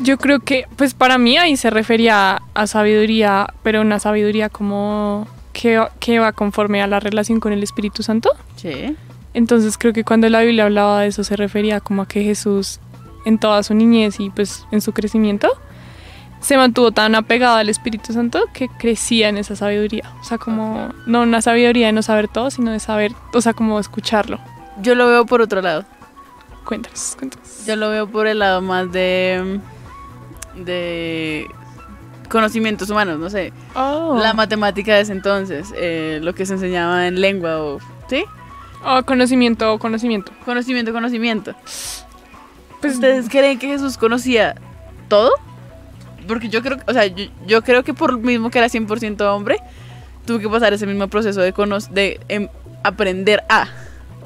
Yo 0.00 0.18
creo 0.18 0.40
que, 0.40 0.66
pues 0.76 0.92
para 0.92 1.16
mí 1.16 1.38
ahí 1.38 1.56
se 1.56 1.70
refería 1.70 2.42
a 2.52 2.66
sabiduría, 2.66 3.54
pero 3.62 3.80
una 3.80 3.98
sabiduría 3.98 4.50
como 4.50 5.26
que, 5.54 5.82
que 5.98 6.18
va 6.18 6.32
conforme 6.32 6.82
a 6.82 6.86
la 6.86 7.00
relación 7.00 7.40
con 7.40 7.54
el 7.54 7.62
Espíritu 7.62 8.02
Santo. 8.02 8.30
Sí. 8.56 8.94
Entonces 9.32 9.78
creo 9.78 9.94
que 9.94 10.04
cuando 10.04 10.28
la 10.28 10.42
Biblia 10.42 10.64
hablaba 10.64 11.00
de 11.00 11.08
eso 11.08 11.24
se 11.24 11.36
refería 11.36 11.80
como 11.80 12.02
a 12.02 12.08
que 12.08 12.22
Jesús 12.22 12.80
en 13.24 13.38
toda 13.38 13.62
su 13.62 13.74
niñez 13.74 14.20
y 14.20 14.28
pues 14.28 14.66
en 14.70 14.82
su 14.82 14.92
crecimiento 14.92 15.48
se 16.46 16.56
mantuvo 16.56 16.92
tan 16.92 17.16
apegado 17.16 17.56
al 17.56 17.68
Espíritu 17.68 18.12
Santo 18.12 18.44
que 18.52 18.68
crecía 18.68 19.28
en 19.28 19.36
esa 19.36 19.56
sabiduría. 19.56 20.12
O 20.20 20.24
sea, 20.24 20.38
como 20.38 20.90
no 21.06 21.22
una 21.22 21.42
sabiduría 21.42 21.86
de 21.88 21.92
no 21.92 22.02
saber 22.02 22.28
todo, 22.28 22.50
sino 22.50 22.70
de 22.70 22.78
saber, 22.78 23.12
o 23.32 23.40
sea, 23.40 23.52
como 23.52 23.80
escucharlo. 23.80 24.38
Yo 24.80 24.94
lo 24.94 25.08
veo 25.08 25.26
por 25.26 25.40
otro 25.40 25.60
lado. 25.60 25.84
Cuéntanos, 26.64 27.16
cuéntanos. 27.18 27.66
Yo 27.66 27.74
lo 27.74 27.90
veo 27.90 28.06
por 28.08 28.28
el 28.28 28.38
lado 28.38 28.62
más 28.62 28.92
de 28.92 29.58
de 30.54 31.46
conocimientos 32.28 32.90
humanos, 32.90 33.18
no 33.18 33.28
sé, 33.30 33.52
Oh. 33.74 34.16
la 34.20 34.32
matemática 34.32 34.94
de 34.94 35.00
ese 35.02 35.12
entonces, 35.12 35.72
eh, 35.76 36.18
lo 36.22 36.34
que 36.34 36.46
se 36.46 36.54
enseñaba 36.54 37.06
en 37.08 37.20
lengua 37.20 37.60
o 37.62 37.78
sí, 38.08 38.24
Oh, 38.84 39.02
conocimiento, 39.04 39.78
conocimiento. 39.80 40.30
conocimiento, 40.44 40.92
conocimiento. 40.92 41.54
Pues 42.80 42.94
¿Ustedes 42.94 43.28
creen 43.28 43.58
que 43.58 43.66
Jesús 43.68 43.96
conocía 43.98 44.54
todo? 45.08 45.32
Porque 46.26 46.48
yo 46.48 46.62
creo, 46.62 46.78
o 46.86 46.92
sea, 46.92 47.06
yo, 47.06 47.26
yo 47.46 47.62
creo 47.62 47.82
que 47.84 47.94
por 47.94 48.12
lo 48.12 48.18
mismo 48.18 48.50
que 48.50 48.58
era 48.58 48.68
100% 48.68 49.20
hombre, 49.34 49.58
tuvo 50.26 50.38
que 50.38 50.48
pasar 50.48 50.72
ese 50.72 50.86
mismo 50.86 51.08
proceso 51.08 51.40
de, 51.40 51.52
de 51.92 52.20
em, 52.28 52.48
aprender 52.82 53.42
a, 53.48 53.68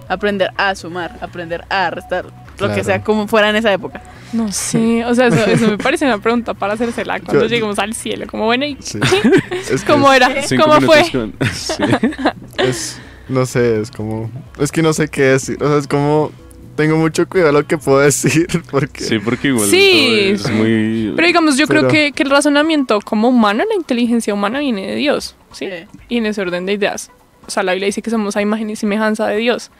aprender 0.09 0.51
a 0.57 0.75
sumar, 0.75 1.17
aprender 1.21 1.65
a 1.69 1.91
restar, 1.91 2.27
lo 2.59 2.75
que 2.75 2.85
sea 2.85 3.03
como 3.03 3.27
fuera 3.27 3.49
en 3.51 3.57
esa 3.57 3.73
época. 3.73 4.03
No 4.33 4.53
sé, 4.53 5.05
o 5.07 5.15
sea, 5.15 5.27
eso, 5.29 5.45
eso 5.47 5.67
me 5.69 5.79
parece 5.79 6.05
una 6.05 6.19
pregunta 6.19 6.55
para 6.55 6.75
hacérsela 6.75 7.19
cuando 7.21 7.45
Yo- 7.45 7.49
lleguemos 7.49 7.79
al 7.79 7.95
cielo. 7.95 8.27
Como 8.29 8.45
bueno, 8.45 8.65
¿y 8.65 8.77
sí. 8.81 9.01
Es 9.51 9.83
que 9.83 9.87
cómo 9.93 10.13
era? 10.13 10.29
¿Cómo 10.61 10.81
fue? 10.81 11.03
minutos 11.03 11.11
con- 11.11 11.49
sí. 11.53 11.83
es, 12.59 13.01
no 13.29 13.47
sé, 13.47 13.81
es 13.81 13.91
como, 13.91 14.31
es 14.59 14.71
que 14.71 14.83
no 14.83 14.93
sé 14.93 15.09
qué 15.09 15.23
decir. 15.23 15.61
O 15.63 15.69
sea, 15.69 15.79
es 15.79 15.89
como, 15.89 16.31
tengo 16.77 16.97
mucho 16.97 17.29
cuidado 17.29 17.53
lo 17.53 17.67
que 17.67 17.77
puedo 17.79 17.99
decir 18.01 18.47
porque... 18.71 19.03
Sí, 19.05 19.19
porque 19.19 19.49
igual 19.49 19.69
Sí. 19.69 20.31
es 20.33 20.51
muy... 20.51 21.13
Pero 21.17 21.27
digamos, 21.27 21.57
yo 21.57 21.67
Pero- 21.67 21.81
creo 21.89 21.91
que, 21.91 22.13
que 22.13 22.23
el 22.23 22.31
razonamiento 22.31 23.01
como 23.01 23.29
humano, 23.29 23.65
la 23.69 23.75
inteligencia 23.77 24.33
humana 24.35 24.61
viene 24.61 24.87
de 24.87 24.97
Dios, 24.97 25.37
¿sí? 25.53 25.69
Y 26.09 26.19
en 26.19 26.27
ese 26.27 26.41
orden 26.41 26.67
de 26.67 26.73
ideas. 26.75 27.11
O 27.47 27.51
sea, 27.51 27.63
la 27.63 27.73
Biblia 27.73 27.87
dice 27.87 28.03
que 28.03 28.11
somos 28.11 28.37
a 28.37 28.43
imagen 28.43 28.71
y 28.71 28.77
semejanza 28.77 29.27
de 29.27 29.37
Dios. 29.39 29.71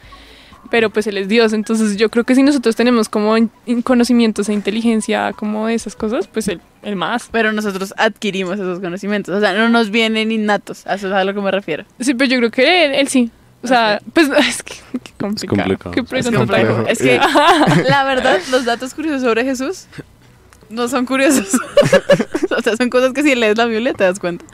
Pero 0.69 0.89
pues 0.91 1.07
Él 1.07 1.17
es 1.17 1.27
Dios, 1.27 1.53
entonces 1.53 1.97
yo 1.97 2.09
creo 2.09 2.23
que 2.23 2.35
si 2.35 2.43
nosotros 2.43 2.75
tenemos 2.75 3.09
como 3.09 3.35
conocimientos 3.83 4.47
e 4.47 4.53
inteligencia 4.53 5.33
como 5.33 5.67
de 5.67 5.73
esas 5.73 5.95
cosas, 5.95 6.27
pues 6.27 6.47
Él, 6.47 6.61
él 6.83 6.95
más. 6.95 7.29
Pero 7.31 7.51
nosotros 7.51 7.93
adquirimos 7.97 8.53
esos 8.55 8.79
conocimientos, 8.79 9.35
o 9.35 9.39
sea, 9.39 9.53
no 9.53 9.69
nos 9.69 9.89
vienen 9.89 10.31
innatos, 10.31 10.85
a 10.85 10.93
eso 10.95 11.07
es 11.07 11.13
a 11.13 11.23
lo 11.23 11.33
que 11.33 11.41
me 11.41 11.49
refiero. 11.51 11.83
Sí, 11.99 12.13
pero 12.13 12.29
yo 12.29 12.37
creo 12.37 12.51
que 12.51 12.85
Él, 12.85 12.93
él 12.93 13.07
sí. 13.07 13.31
O 13.63 13.67
sea, 13.67 14.01
pues 14.13 14.29
es 14.47 14.63
que 14.63 14.75
qué 15.03 15.11
complicado. 15.19 15.57
complicado. 15.57 15.91
Qué 15.91 16.19
Es 16.19 16.31
complejo. 16.31 16.85
Es 16.87 16.99
que, 16.99 17.17
la 17.89 18.03
verdad, 18.03 18.39
los 18.51 18.65
datos 18.65 18.93
curiosos 18.93 19.21
sobre 19.21 19.43
Jesús 19.43 19.87
no 20.69 20.87
son 20.87 21.05
curiosos. 21.05 21.49
o 22.57 22.61
sea, 22.61 22.75
son 22.75 22.89
cosas 22.89 23.13
que 23.13 23.23
si 23.23 23.35
lees 23.35 23.57
la 23.57 23.65
Biblia 23.65 23.93
te 23.93 24.03
das 24.03 24.19
cuenta. 24.19 24.45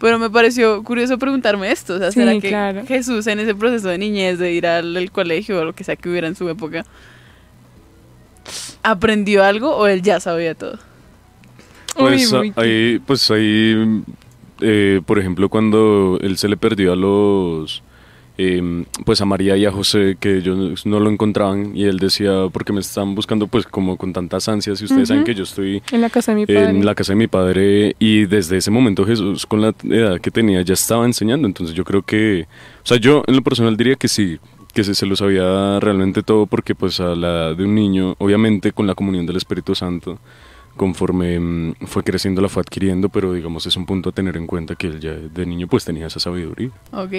Pero 0.00 0.18
me 0.18 0.28
pareció 0.28 0.82
curioso 0.82 1.16
preguntarme 1.18 1.70
esto. 1.70 1.94
O 1.94 1.98
sea, 1.98 2.10
Sí, 2.10 2.18
¿será 2.18 2.32
que 2.40 2.48
claro. 2.48 2.82
Jesús 2.86 3.26
en 3.28 3.38
ese 3.38 3.54
proceso 3.54 3.88
de 3.88 3.98
niñez, 3.98 4.38
de 4.38 4.52
ir 4.52 4.66
al, 4.66 4.96
al 4.96 5.12
colegio 5.12 5.60
o 5.60 5.64
lo 5.64 5.74
que 5.74 5.84
sea 5.84 5.94
que 5.96 6.08
hubiera 6.08 6.26
en 6.26 6.34
su 6.34 6.48
época, 6.48 6.84
aprendió 8.82 9.44
algo 9.44 9.76
o 9.76 9.86
él 9.86 10.02
ya 10.02 10.18
sabía 10.20 10.54
todo? 10.54 10.78
Pues 11.96 12.32
uy, 12.32 12.52
ahí, 12.56 12.98
pues 13.06 13.30
ahí, 13.30 14.02
eh, 14.60 15.00
por 15.04 15.18
ejemplo, 15.18 15.48
cuando 15.48 16.18
él 16.22 16.36
se 16.38 16.48
le 16.48 16.56
perdió 16.56 16.94
a 16.94 16.96
los, 16.96 17.82
eh, 18.42 18.84
pues 19.04 19.20
a 19.20 19.24
María 19.24 19.56
y 19.56 19.66
a 19.66 19.72
José, 19.72 20.16
que 20.18 20.38
ellos 20.38 20.86
no 20.86 21.00
lo 21.00 21.10
encontraban, 21.10 21.76
y 21.76 21.84
él 21.84 21.98
decía, 21.98 22.48
porque 22.52 22.72
me 22.72 22.80
están 22.80 23.14
buscando 23.14 23.46
pues 23.46 23.66
como 23.66 23.96
con 23.96 24.12
tantas 24.12 24.48
ansias, 24.48 24.80
y 24.80 24.84
ustedes 24.84 25.08
saben 25.08 25.24
que 25.24 25.34
yo 25.34 25.44
estoy 25.44 25.82
En 25.90 26.00
la 26.00 26.10
casa 26.10 26.32
de 26.32 26.40
mi 26.40 26.46
padre. 26.46 26.70
en 26.70 26.84
la 26.84 26.94
casa 26.94 27.12
de 27.12 27.16
mi 27.16 27.26
padre 27.26 27.96
y 27.98 28.26
desde 28.26 28.56
ese 28.56 28.70
momento 28.70 29.04
Jesús 29.04 29.46
con 29.46 29.60
la 29.60 29.74
edad 29.84 30.20
que 30.20 30.30
tenía 30.30 30.62
ya 30.62 30.74
estaba 30.74 31.04
enseñando, 31.04 31.46
entonces 31.46 31.74
yo 31.74 31.84
creo 31.84 32.02
que, 32.02 32.46
o 32.82 32.86
sea, 32.86 32.98
yo 32.98 33.22
en 33.26 33.36
lo 33.36 33.42
personal 33.42 33.76
diría 33.76 33.96
que 33.96 34.08
sí, 34.08 34.38
que 34.72 34.84
se, 34.84 34.94
se 34.94 35.06
lo 35.06 35.16
sabía 35.16 35.78
realmente 35.80 36.22
todo 36.22 36.46
porque 36.46 36.74
pues 36.74 36.98
a 37.00 37.14
la 37.14 37.28
edad 37.28 37.56
de 37.56 37.64
un 37.64 37.74
niño, 37.74 38.14
obviamente 38.18 38.72
con 38.72 38.86
la 38.86 38.94
comunión 38.94 39.26
del 39.26 39.36
Espíritu 39.36 39.74
Santo, 39.74 40.18
conforme 40.76 41.38
mm, 41.38 41.74
fue 41.86 42.02
creciendo 42.02 42.40
la 42.40 42.48
fue 42.48 42.62
adquiriendo, 42.62 43.08
pero 43.08 43.32
digamos 43.32 43.66
es 43.66 43.76
un 43.76 43.86
punto 43.86 44.10
a 44.10 44.12
tener 44.12 44.36
en 44.36 44.46
cuenta 44.46 44.74
que 44.74 44.86
él 44.86 45.00
ya 45.00 45.12
de 45.12 45.46
niño 45.46 45.66
pues 45.68 45.84
tenía 45.84 46.06
esa 46.06 46.20
sabiduría. 46.20 46.70
Ok, 46.92 47.12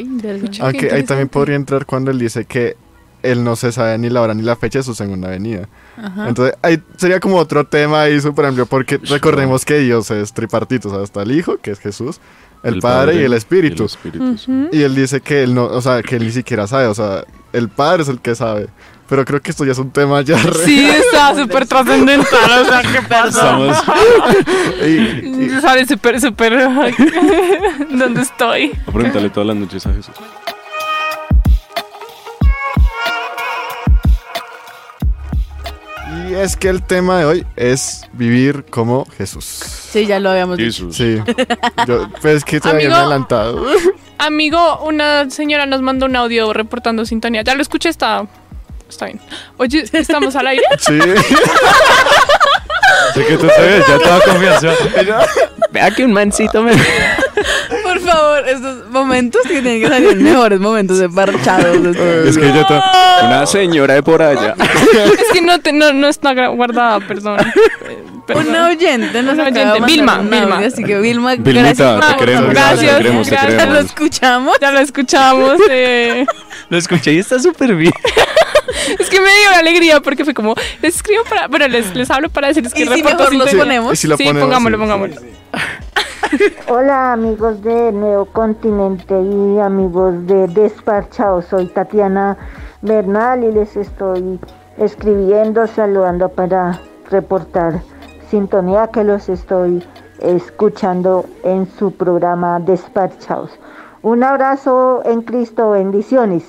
Aunque 0.61 0.91
ahí 0.91 1.03
también 1.03 1.29
podría 1.29 1.55
entrar 1.55 1.85
cuando 1.85 2.11
él 2.11 2.19
dice 2.19 2.45
que 2.45 2.75
él 3.23 3.43
no 3.43 3.55
se 3.55 3.71
sabe 3.71 3.97
ni 3.97 4.09
la 4.09 4.21
hora 4.21 4.33
ni 4.33 4.43
la 4.43 4.55
fecha 4.55 4.79
de 4.79 4.83
su 4.83 4.93
segunda 4.93 5.29
venida. 5.29 5.69
Ajá. 5.97 6.27
Entonces, 6.27 6.55
ahí 6.61 6.81
sería 6.97 7.19
como 7.19 7.37
otro 7.37 7.65
tema 7.65 8.01
ahí 8.01 8.19
súper 8.19 8.45
amplio, 8.45 8.65
porque 8.65 8.97
recordemos 8.97 9.63
que 9.63 9.79
Dios 9.79 10.11
es 10.11 10.33
tripartito, 10.33 10.89
o 10.89 10.91
sea, 10.91 11.03
está 11.03 11.23
el 11.23 11.31
Hijo, 11.31 11.57
que 11.57 11.71
es 11.71 11.79
Jesús, 11.79 12.19
el, 12.63 12.79
Padre, 12.79 13.15
y 13.15 13.23
el 13.23 13.33
Espíritu. 13.33 13.83
y 13.83 13.85
el 13.85 13.85
Espíritu, 13.85 14.37
sí. 14.37 14.51
Ujú. 14.51 14.69
Y 14.73 14.81
él 14.81 14.93
dice 14.93 15.21
que 15.21 15.43
él 15.43 15.55
no, 15.55 15.65
o 15.65 15.81
sea, 15.81 16.03
que 16.03 16.17
él 16.17 16.23
ni 16.23 16.31
siquiera 16.31 16.67
sabe, 16.67 16.87
o 16.87 16.93
sea, 16.93 17.23
el 17.53 17.69
Padre 17.69 18.03
es 18.03 18.09
el 18.09 18.19
que 18.19 18.35
sabe. 18.35 18.67
Pero 19.09 19.25
creo 19.25 19.41
que 19.41 19.51
esto 19.51 19.65
ya 19.65 19.73
es 19.73 19.77
un 19.77 19.91
tema 19.91 20.21
ya 20.21 20.37
re- 20.37 20.65
Sí, 20.65 20.89
está 20.89 21.35
súper 21.35 21.67
trascendental. 21.67 22.61
O 22.61 22.65
sea, 22.65 22.81
¿qué 22.81 23.01
pasa? 23.01 23.27
Estamos 23.27 23.77
y- 24.81 25.45
y- 25.45 25.61
Sale 25.61 25.85
súper, 25.85 26.19
súper. 26.21 26.53
¿Dónde 27.91 28.21
estoy? 28.21 28.71
a 28.87 28.91
preguntarle 28.91 29.29
todas 29.29 29.47
las 29.47 29.55
noches 29.57 29.85
a 29.85 29.93
Jesús. 29.93 30.15
y 36.29 36.33
es 36.35 36.55
que 36.57 36.69
el 36.69 36.83
tema 36.83 37.17
de 37.19 37.25
hoy 37.25 37.45
es 37.55 38.07
vivir 38.13 38.65
como 38.69 39.05
Jesús. 39.17 39.45
Sí, 39.45 40.05
ya 40.05 40.19
lo 40.19 40.29
habíamos 40.31 40.57
dicho. 40.57 40.87
Jesús. 40.87 40.95
Sí. 40.97 41.17
Yo, 41.87 42.07
pues 42.21 42.35
es 42.37 42.43
que 42.45 42.57
he 42.57 42.69
Amigo. 42.69 42.93
adelantado. 42.93 43.65
Amigo, 44.17 44.83
una 44.85 45.29
señora 45.29 45.65
nos 45.65 45.81
mandó 45.81 46.05
un 46.05 46.15
audio 46.15 46.51
reportando 46.53 47.05
sintonía. 47.05 47.41
Ya 47.41 47.55
lo 47.55 47.61
escuché, 47.61 47.89
está. 47.89 48.25
Está 48.93 49.05
bien. 49.07 49.19
Oye, 49.57 49.83
¿estamos 49.91 50.35
al 50.35 50.47
aire? 50.47 50.63
Sí. 50.79 50.99
Sé 53.15 53.25
que 53.25 53.37
tú 53.37 53.47
te 53.47 53.61
ves, 53.61 53.85
ya 53.87 53.97
toda 53.99 54.21
confianza. 54.21 54.69
Vea 55.71 55.91
que 55.91 56.03
un 56.05 56.13
mancito 56.13 56.61
me. 56.63 56.71
Por 57.83 57.99
favor, 57.99 58.47
estos 58.47 58.87
momentos 58.89 59.41
que 59.43 59.61
tienen 59.61 59.81
que 59.81 59.87
salir 59.89 60.15
mejores 60.15 60.59
momentos 60.59 60.97
de 60.99 61.09
parchados. 61.09 61.95
Es 61.95 62.37
que 62.37 62.53
yo 62.53 62.65
to- 62.65 62.81
Una 63.25 63.45
señora 63.45 63.95
de 63.95 64.03
por 64.03 64.21
allá. 64.21 64.55
es 64.59 65.31
que 65.31 65.41
no, 65.41 65.59
te- 65.59 65.73
no, 65.73 65.91
no 65.93 66.07
está 66.07 66.33
guardada, 66.47 66.99
perdón. 67.01 67.37
Perdón. 68.25 68.47
Una 68.49 68.67
oyente 68.69 69.21
nos 69.23 69.33
Una 69.33 69.47
acaba 69.47 69.71
oyente, 69.73 69.91
Vilma, 69.91 70.19
un 70.19 70.29
Vilma. 70.29 70.55
audio, 70.55 70.67
Así 70.67 70.83
que 70.83 70.99
Vilma, 70.99 71.35
Vilmita, 71.35 71.95
gracias. 71.95 72.07
te 72.07 72.15
queremos, 72.17 72.49
gracias, 72.51 72.79
te 72.79 72.97
queremos, 73.03 73.27
te 73.27 73.31
gracias. 73.35 73.51
Ya 73.51 73.65
lo 73.65 73.71
queremos. 73.71 73.85
escuchamos. 73.85 74.57
Ya 74.61 74.71
lo 74.71 74.79
escuchamos. 74.79 75.59
eh. 75.69 76.25
Lo 76.69 76.77
escuché 76.77 77.13
y 77.13 77.19
está 77.19 77.39
súper 77.39 77.75
bien. 77.75 77.93
Es 78.99 79.09
que 79.09 79.19
me 79.19 79.27
dio 79.27 79.49
alegría 79.59 79.99
porque 79.99 80.23
fue 80.25 80.33
como, 80.33 80.55
les 80.81 80.95
escribo 80.95 81.23
para, 81.25 81.47
bueno, 81.47 81.67
les, 81.67 81.93
les 81.95 82.09
hablo 82.09 82.29
para 82.29 82.47
decirles 82.47 82.73
que 82.73 82.81
Y 82.81 82.87
si 82.87 82.89
reporto 82.89 83.17
mejor 83.17 83.33
los 83.35 83.49
sintonía. 83.49 83.63
ponemos. 83.65 83.93
Y 83.93 83.95
si 83.97 84.07
lo 84.07 84.17
sí, 84.17 84.23
ponemos, 84.23 84.43
pongámoslo, 84.47 84.77
sí. 84.77 84.81
pongámoslo. 84.81 85.21
Hola 86.67 87.13
amigos 87.13 87.61
de 87.61 87.91
Nuevo 87.91 88.25
Continente 88.25 89.13
y 89.13 89.59
amigos 89.59 90.25
de 90.25 90.47
Desparchados, 90.47 91.45
soy 91.49 91.67
Tatiana 91.67 92.37
Bernal 92.81 93.43
y 93.43 93.51
les 93.51 93.75
estoy 93.75 94.39
escribiendo, 94.77 95.67
saludando 95.67 96.29
para 96.29 96.81
reportar 97.11 97.81
sintonía 98.33 98.87
que 98.87 99.03
los 99.03 99.29
estoy 99.29 99.83
escuchando 100.19 101.23
en 101.43 101.69
su 101.77 101.91
programa 101.91 102.59
Desparchados. 102.59 103.51
Un 104.01 104.23
abrazo 104.23 105.03
en 105.05 105.21
Cristo, 105.21 105.69
bendiciones. 105.69 106.41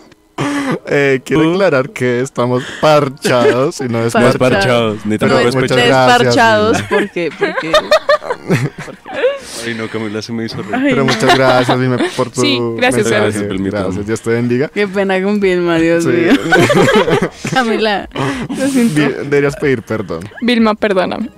Eh, 0.86 1.20
quiero 1.26 1.52
aclarar 1.52 1.90
que 1.90 2.22
estamos 2.22 2.64
parchados 2.80 3.82
y 3.82 3.88
no 3.88 3.98
es 3.98 4.12
Parchados. 4.14 4.32
Desparchados. 4.32 5.04
Ni 5.04 5.12
No, 5.12 5.18
tampoco 5.18 5.42
gracias, 5.44 5.84
desparchados 5.84 6.72
Vilma. 6.72 6.88
porque, 6.88 7.30
porque 7.38 7.72
Ay 9.66 9.74
no, 9.74 9.88
Camila 9.88 10.20
se 10.22 10.32
me 10.32 10.44
hizo 10.46 10.62
reír. 10.62 10.82
Pero 10.90 11.04
muchas 11.04 11.36
gracias, 11.36 11.80
dime, 11.80 11.96
por 12.16 12.30
tu 12.30 12.40
Sí, 12.40 12.58
gracias, 12.76 13.04
mensaje. 13.10 13.46
gracias. 13.46 13.72
Gracias, 13.72 14.06
Dios 14.06 14.20
te 14.20 14.30
bendiga. 14.30 14.68
qué 14.68 14.86
pena 14.88 15.22
con 15.22 15.40
Vilma, 15.40 15.76
Dios 15.78 16.04
Sí. 16.04 16.10
mío. 16.10 16.32
Camila, 17.52 18.08
lo 18.48 18.68
siento. 18.68 19.00
Deberías 19.24 19.56
pedir 19.56 19.82
perdón. 19.82 20.28
Vilma, 20.42 20.74
perdóname. 20.74 21.30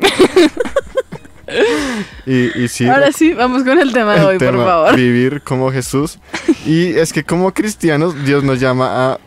Y, 2.26 2.64
y 2.64 2.68
sí, 2.68 2.88
Ahora 2.88 3.12
sí, 3.12 3.32
vamos 3.32 3.62
con 3.62 3.78
el 3.78 3.92
tema 3.92 4.14
de 4.14 4.20
el 4.20 4.26
hoy, 4.26 4.38
por 4.38 4.48
tema, 4.48 4.64
favor. 4.64 4.96
vivir 4.96 5.42
como 5.42 5.70
Jesús. 5.70 6.18
Y 6.66 6.88
es 6.98 7.12
que 7.12 7.22
como 7.22 7.52
cristianos, 7.54 8.24
Dios 8.24 8.42
nos 8.42 8.58
llama 8.58 9.12
a, 9.12 9.18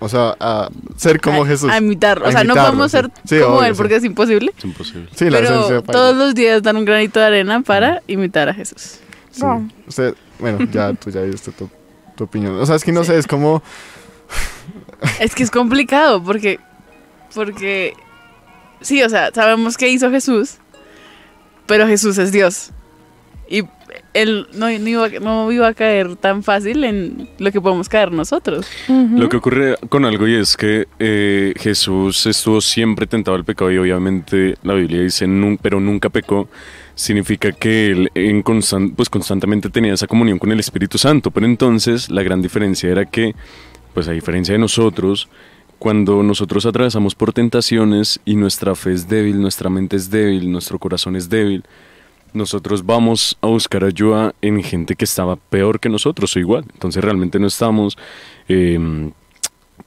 o 0.00 0.08
sea, 0.08 0.34
a 0.40 0.70
ser 0.96 1.20
como 1.20 1.44
a, 1.44 1.46
Jesús. 1.46 1.70
A 1.70 1.76
imitarlo. 1.78 2.24
O 2.24 2.28
A 2.28 2.32
sea, 2.32 2.42
no 2.42 2.54
podemos 2.54 2.90
ser 2.90 3.10
Sí, 3.24 3.38
como 3.38 3.56
obvio, 3.56 3.68
él 3.68 3.74
sí. 3.74 3.78
porque 3.78 3.96
es 3.96 4.04
imposible. 4.04 4.52
Es 4.56 4.64
imposible. 4.64 5.08
Sí, 5.14 5.28
la 5.28 5.38
Pero 5.38 5.82
todos 5.82 6.16
los 6.16 6.34
días 6.34 6.62
dan 6.62 6.78
un 6.78 6.86
granito 6.86 7.20
de 7.20 7.26
arena 7.26 7.60
para 7.60 8.02
imitar 8.06 8.48
a 8.48 8.54
Jesús. 8.54 8.98
Sí. 9.30 9.44
Usted, 9.86 10.14
bueno, 10.38 10.58
ya 10.72 10.94
tú 10.94 11.10
ya 11.10 11.22
diste 11.22 11.52
tu, 11.52 11.68
tu 12.16 12.24
opinión. 12.24 12.58
O 12.58 12.66
sea, 12.66 12.76
es 12.76 12.82
que 12.82 12.92
no 12.92 13.04
sé, 13.04 13.18
es 13.18 13.26
como... 13.26 13.62
Es 15.18 15.34
que 15.34 15.42
es 15.42 15.50
complicado 15.50 16.22
porque, 16.22 16.60
porque, 17.34 17.94
sí, 18.80 19.02
o 19.02 19.08
sea, 19.08 19.30
sabemos 19.34 19.76
que 19.76 19.88
hizo 19.88 20.10
Jesús, 20.10 20.56
pero 21.66 21.86
Jesús 21.86 22.18
es 22.18 22.32
Dios. 22.32 22.70
Y 23.48 23.64
él 24.14 24.46
no, 24.54 24.66
no 24.70 24.88
iba, 24.88 25.08
no 25.20 25.52
iba 25.52 25.68
a 25.68 25.74
caer 25.74 26.16
tan 26.16 26.42
fácil 26.42 26.84
en 26.84 27.28
lo 27.38 27.50
que 27.52 27.60
podemos 27.60 27.88
caer 27.88 28.12
nosotros. 28.12 28.66
Lo 28.88 29.28
que 29.28 29.36
ocurre 29.36 29.76
con 29.88 30.04
algo 30.04 30.26
y 30.28 30.34
es 30.34 30.56
que 30.56 30.86
eh, 30.98 31.54
Jesús 31.56 32.26
estuvo 32.26 32.60
siempre 32.60 33.06
tentado 33.06 33.36
al 33.36 33.44
pecado 33.44 33.72
y 33.72 33.78
obviamente 33.78 34.56
la 34.62 34.74
Biblia 34.74 35.00
dice, 35.02 35.26
"Nun- 35.26 35.58
pero 35.60 35.80
nunca 35.80 36.08
pecó. 36.08 36.48
Significa 36.94 37.52
que 37.52 37.86
él 37.86 38.10
en 38.14 38.42
pues 38.94 39.08
constantemente 39.08 39.70
tenía 39.70 39.94
esa 39.94 40.06
comunión 40.06 40.38
con 40.38 40.52
el 40.52 40.60
Espíritu 40.60 40.98
Santo. 40.98 41.30
Pero 41.30 41.46
entonces 41.46 42.10
la 42.10 42.22
gran 42.22 42.42
diferencia 42.42 42.90
era 42.90 43.06
que, 43.06 43.34
pues 43.94 44.06
a 44.08 44.12
diferencia 44.12 44.52
de 44.52 44.58
nosotros, 44.58 45.28
cuando 45.78 46.22
nosotros 46.22 46.66
atravesamos 46.66 47.14
por 47.14 47.32
tentaciones 47.32 48.20
y 48.26 48.36
nuestra 48.36 48.74
fe 48.74 48.92
es 48.92 49.08
débil, 49.08 49.40
nuestra 49.40 49.70
mente 49.70 49.96
es 49.96 50.10
débil, 50.10 50.52
nuestro 50.52 50.78
corazón 50.78 51.16
es 51.16 51.30
débil, 51.30 51.64
nosotros 52.34 52.84
vamos 52.86 53.36
a 53.40 53.46
buscar 53.48 53.84
ayuda 53.84 54.34
en 54.42 54.62
gente 54.62 54.96
que 54.96 55.04
estaba 55.04 55.36
peor 55.36 55.80
que 55.80 55.88
nosotros 55.88 56.34
o 56.36 56.38
igual. 56.38 56.64
Entonces 56.72 57.02
realmente 57.02 57.38
no 57.38 57.46
estamos 57.46 57.96
eh, 58.48 59.10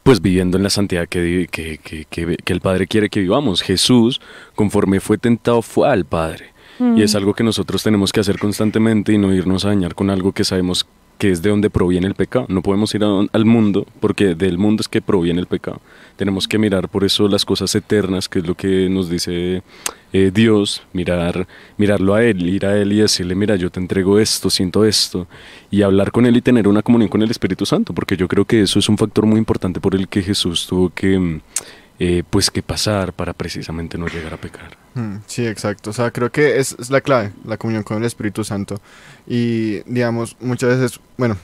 pues 0.04 0.22
viviendo 0.22 0.58
en 0.58 0.64
la 0.64 0.70
santidad 0.70 1.08
que, 1.08 1.22
di- 1.22 1.48
que, 1.48 1.78
que- 1.78 2.06
que- 2.10 2.38
que 2.38 2.54
el 2.54 2.62
Padre 2.62 2.88
quiere 2.88 3.10
que 3.10 3.20
vivamos. 3.22 3.62
Jesús, 3.62 4.20
conforme 4.56 5.00
fue 5.00 5.18
tentado, 5.18 5.62
fue 5.62 5.90
al 5.90 6.06
Padre. 6.06 6.52
Y 6.98 7.04
es 7.04 7.14
algo 7.16 7.34
que 7.36 7.44
nosotros 7.44 7.84
tenemos 7.84 8.12
que 8.12 8.20
hacer 8.20 8.40
constantemente 8.40 9.14
y 9.14 9.18
no 9.20 9.32
irnos 9.34 9.64
a 9.64 9.68
dañar 9.70 9.94
con 9.94 10.10
algo 10.10 10.32
que 10.32 10.44
sabemos 10.44 10.88
que 11.20 11.30
es 11.30 11.42
de 11.44 11.52
donde 11.52 11.70
proviene 11.70 12.08
el 12.08 12.16
pecado. 12.16 12.48
No 12.50 12.64
podemos 12.64 12.94
ir 12.96 13.04
a 13.04 13.08
al 13.32 13.46
mundo 13.46 13.86
porque 14.00 14.34
del 14.34 14.58
mundo 14.58 14.82
es 14.82 14.88
que 14.90 15.00
proviene 15.02 15.40
el 15.40 15.46
pecado. 15.48 15.80
Tenemos 16.16 16.48
que 16.48 16.58
mirar 16.58 16.90
por 16.90 17.04
eso 17.04 17.28
las 17.28 17.46
cosas 17.46 17.74
eternas, 17.76 18.30
que 18.30 18.40
es 18.40 18.48
lo 18.48 18.56
que 18.56 18.88
nos 18.90 19.10
dice 19.10 19.64
eh, 20.14 20.32
Dios, 20.34 20.84
mirar, 20.94 21.48
mirarlo 21.78 22.14
a 22.14 22.24
Él, 22.24 22.48
ir 22.48 22.66
a 22.66 22.78
Él 22.78 22.94
y 22.94 22.98
decirle, 22.98 23.34
mira, 23.36 23.56
yo 23.56 23.72
te 23.72 23.80
entrego 23.80 24.20
esto, 24.20 24.50
siento 24.50 24.86
esto, 24.86 25.28
y 25.72 25.82
hablar 25.82 26.12
con 26.12 26.26
Él 26.26 26.38
y 26.38 26.42
tener 26.42 26.68
una 26.68 26.84
comunión 26.84 27.10
con 27.10 27.22
el 27.24 27.32
Espíritu 27.32 27.66
Santo, 27.66 27.94
porque 27.94 28.16
yo 28.16 28.28
creo 28.28 28.46
que 28.46 28.62
eso 28.62 28.78
es 28.78 28.88
un 28.90 28.98
factor 28.98 29.26
muy 29.26 29.40
importante 29.40 29.80
por 29.80 29.96
el 29.96 30.08
que 30.08 30.22
Jesús 30.22 30.68
tuvo 30.68 30.90
que, 30.90 31.42
eh, 32.00 32.24
pues, 32.30 32.52
que 32.52 32.62
pasar 32.62 33.14
para 33.14 33.34
precisamente 33.34 33.98
no 33.98 34.08
llegar 34.08 34.34
a 34.34 34.38
pecar. 34.38 34.78
Mm, 34.94 35.18
Sí, 35.26 35.46
exacto. 35.48 35.90
O 35.90 35.94
sea, 35.94 36.12
creo 36.12 36.32
que 36.32 36.60
es 36.60 36.90
la 36.92 37.02
clave, 37.02 37.32
la 37.46 37.58
comunión 37.58 37.84
con 37.84 37.98
el 37.98 38.04
Espíritu 38.04 38.44
Santo. 38.44 38.80
Y, 39.28 39.80
digamos, 39.92 40.38
muchas 40.40 40.78
veces, 40.78 41.00
bueno, 41.18 41.38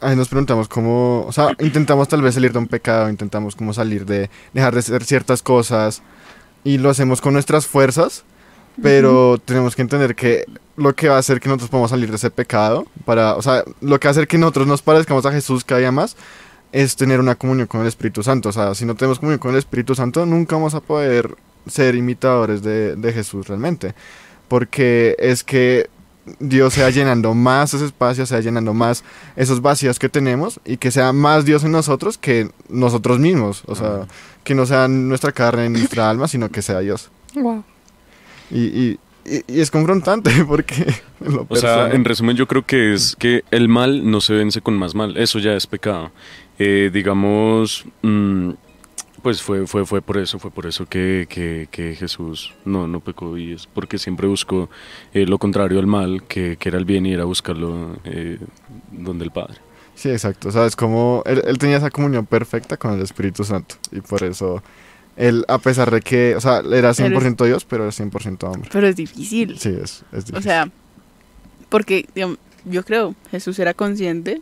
ahí 0.00 0.16
nos 0.16 0.28
preguntamos 0.28 0.68
cómo, 0.68 1.24
o 1.26 1.32
sea, 1.32 1.54
intentamos 1.60 2.08
tal 2.08 2.22
vez 2.22 2.34
salir 2.34 2.52
de 2.52 2.58
un 2.58 2.66
pecado, 2.66 3.08
intentamos 3.08 3.56
como 3.56 3.72
salir 3.72 4.04
de, 4.06 4.30
dejar 4.52 4.74
de 4.74 4.80
hacer 4.80 5.04
ciertas 5.04 5.42
cosas, 5.42 6.02
y 6.64 6.78
lo 6.78 6.90
hacemos 6.90 7.20
con 7.20 7.32
nuestras 7.32 7.66
fuerzas, 7.66 8.24
pero 8.82 9.38
tenemos 9.38 9.74
que 9.74 9.82
entender 9.82 10.14
que 10.14 10.44
lo 10.76 10.94
que 10.94 11.08
va 11.08 11.16
a 11.16 11.18
hacer 11.18 11.40
que 11.40 11.48
nosotros 11.48 11.70
podamos 11.70 11.90
salir 11.90 12.10
de 12.10 12.16
ese 12.16 12.30
pecado, 12.30 12.86
para, 13.04 13.34
o 13.34 13.42
sea, 13.42 13.64
lo 13.80 13.98
que 13.98 14.06
va 14.06 14.10
a 14.10 14.12
hacer 14.12 14.28
que 14.28 14.38
nosotros 14.38 14.66
nos 14.66 14.82
parezcamos 14.82 15.26
a 15.26 15.32
Jesús 15.32 15.64
cada 15.64 15.80
día 15.80 15.92
más, 15.92 16.16
es 16.70 16.96
tener 16.96 17.18
una 17.20 17.34
comunión 17.34 17.66
con 17.66 17.80
el 17.80 17.86
Espíritu 17.86 18.22
Santo. 18.22 18.50
O 18.50 18.52
sea, 18.52 18.74
si 18.74 18.84
no 18.84 18.94
tenemos 18.94 19.18
comunión 19.18 19.38
con 19.38 19.52
el 19.52 19.58
Espíritu 19.58 19.94
Santo, 19.94 20.26
nunca 20.26 20.56
vamos 20.56 20.74
a 20.74 20.80
poder 20.80 21.34
ser 21.66 21.94
imitadores 21.94 22.62
de, 22.62 22.94
de 22.96 23.12
Jesús 23.12 23.48
realmente. 23.48 23.94
Porque 24.48 25.16
es 25.18 25.44
que 25.44 25.88
Dios 26.40 26.74
sea 26.74 26.90
llenando 26.90 27.34
más 27.34 27.74
ese 27.74 27.84
espacio, 27.84 28.26
sea 28.26 28.40
llenando 28.40 28.74
más 28.74 29.04
esos 29.36 29.60
vacíos 29.62 29.98
que 29.98 30.08
tenemos 30.08 30.60
y 30.64 30.76
que 30.76 30.90
sea 30.90 31.12
más 31.12 31.44
Dios 31.44 31.64
en 31.64 31.72
nosotros 31.72 32.18
que 32.18 32.50
nosotros 32.68 33.18
mismos. 33.18 33.62
O 33.66 33.74
sea, 33.74 34.06
que 34.44 34.54
no 34.54 34.66
sea 34.66 34.88
nuestra 34.88 35.32
carne 35.32 35.68
ni 35.68 35.78
nuestra 35.80 36.08
alma, 36.10 36.28
sino 36.28 36.48
que 36.50 36.62
sea 36.62 36.80
Dios. 36.80 37.10
Wow. 37.34 37.64
Y, 38.50 38.60
y, 38.64 38.98
y- 39.26 39.42
y 39.46 39.60
es 39.60 39.70
confrontante 39.70 40.30
porque... 40.48 40.94
lo 41.20 41.46
O 41.48 41.56
sea, 41.56 41.90
en 41.92 42.04
resumen, 42.04 42.36
yo 42.36 42.48
creo 42.48 42.64
que 42.64 42.94
es 42.94 43.14
que 43.18 43.44
el 43.50 43.68
mal 43.68 44.10
no 44.10 44.20
se 44.22 44.32
vence 44.34 44.60
con 44.62 44.74
más 44.78 44.94
mal. 44.94 45.16
Eso 45.18 45.38
ya 45.38 45.52
es 45.54 45.66
pecado. 45.66 46.10
Eh, 46.58 46.90
digamos, 46.92 47.84
mm, 48.02 48.50
pues 49.22 49.42
fue, 49.42 49.66
fue, 49.66 49.84
fue 49.86 50.02
por 50.02 50.18
eso, 50.18 50.38
fue 50.38 50.50
por 50.50 50.66
eso 50.66 50.86
que, 50.86 51.26
que, 51.28 51.68
que 51.70 51.94
Jesús 51.94 52.54
no, 52.64 52.88
no 52.88 53.00
pecó 53.00 53.36
y 53.36 53.52
es 53.52 53.66
porque 53.66 53.98
siempre 53.98 54.26
buscó 54.26 54.68
eh, 55.12 55.26
lo 55.26 55.38
contrario 55.38 55.78
al 55.78 55.86
mal, 55.86 56.22
que, 56.24 56.56
que 56.56 56.68
era 56.68 56.78
el 56.78 56.84
bien 56.84 57.06
y 57.06 57.12
era 57.12 57.24
buscarlo 57.24 57.98
eh, 58.04 58.38
donde 58.90 59.24
el 59.24 59.30
Padre. 59.30 59.56
Sí, 59.94 60.10
exacto. 60.10 60.48
O 60.48 60.52
sea, 60.52 60.66
es 60.66 60.76
como 60.76 61.22
él, 61.26 61.42
él 61.44 61.58
tenía 61.58 61.78
esa 61.78 61.90
comunión 61.90 62.24
perfecta 62.24 62.76
con 62.76 62.94
el 62.94 63.02
Espíritu 63.02 63.42
Santo. 63.42 63.74
Y 63.90 64.00
por 64.00 64.22
eso 64.22 64.62
él, 65.16 65.44
a 65.48 65.58
pesar 65.58 65.90
de 65.90 66.00
que, 66.00 66.36
o 66.36 66.40
sea, 66.40 66.58
era 66.58 66.90
100% 66.92 67.44
Dios, 67.44 67.64
pero 67.64 67.82
era 67.82 67.92
100% 67.92 68.44
hombre. 68.44 68.70
Pero 68.72 68.86
es 68.86 68.94
difícil. 68.94 69.58
Sí, 69.58 69.70
es, 69.70 70.04
es 70.12 70.26
difícil. 70.26 70.36
O 70.36 70.42
sea, 70.42 70.70
porque 71.68 72.06
digamos, 72.14 72.38
yo 72.64 72.84
creo 72.84 73.14
Jesús 73.30 73.58
era 73.58 73.74
consciente 73.74 74.40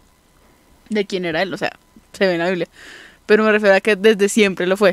de 0.91 1.07
quién 1.07 1.25
era 1.25 1.43
él, 1.43 1.53
o 1.55 1.57
sea, 1.57 1.73
se 2.13 2.27
ve 2.27 2.35
en 2.35 2.39
la 2.41 2.49
Biblia. 2.49 2.69
Pero 3.27 3.45
me 3.45 3.53
refiero 3.53 3.75
a 3.75 3.81
que 3.81 3.97
desde 3.97 4.29
siempre 4.29 4.67
lo 4.67 4.77
fue. 4.77 4.93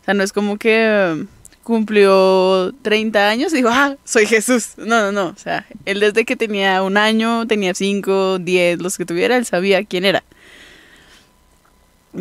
O 0.00 0.04
sea, 0.04 0.14
no 0.14 0.22
es 0.22 0.32
como 0.32 0.56
que 0.56 0.76
eh, 0.84 1.26
cumplió 1.62 2.72
30 2.82 3.28
años 3.28 3.52
y 3.52 3.56
dijo, 3.56 3.68
ah, 3.70 3.96
soy 4.04 4.26
Jesús. 4.26 4.70
No, 4.78 5.00
no, 5.00 5.12
no. 5.12 5.26
O 5.28 5.36
sea, 5.36 5.66
él 5.84 6.00
desde 6.00 6.24
que 6.24 6.34
tenía 6.34 6.82
un 6.82 6.96
año, 6.96 7.46
tenía 7.46 7.74
5, 7.74 8.38
10, 8.40 8.80
los 8.80 8.96
que 8.96 9.04
tuviera, 9.04 9.36
él 9.36 9.44
sabía 9.44 9.84
quién 9.84 10.04
era. 10.04 10.24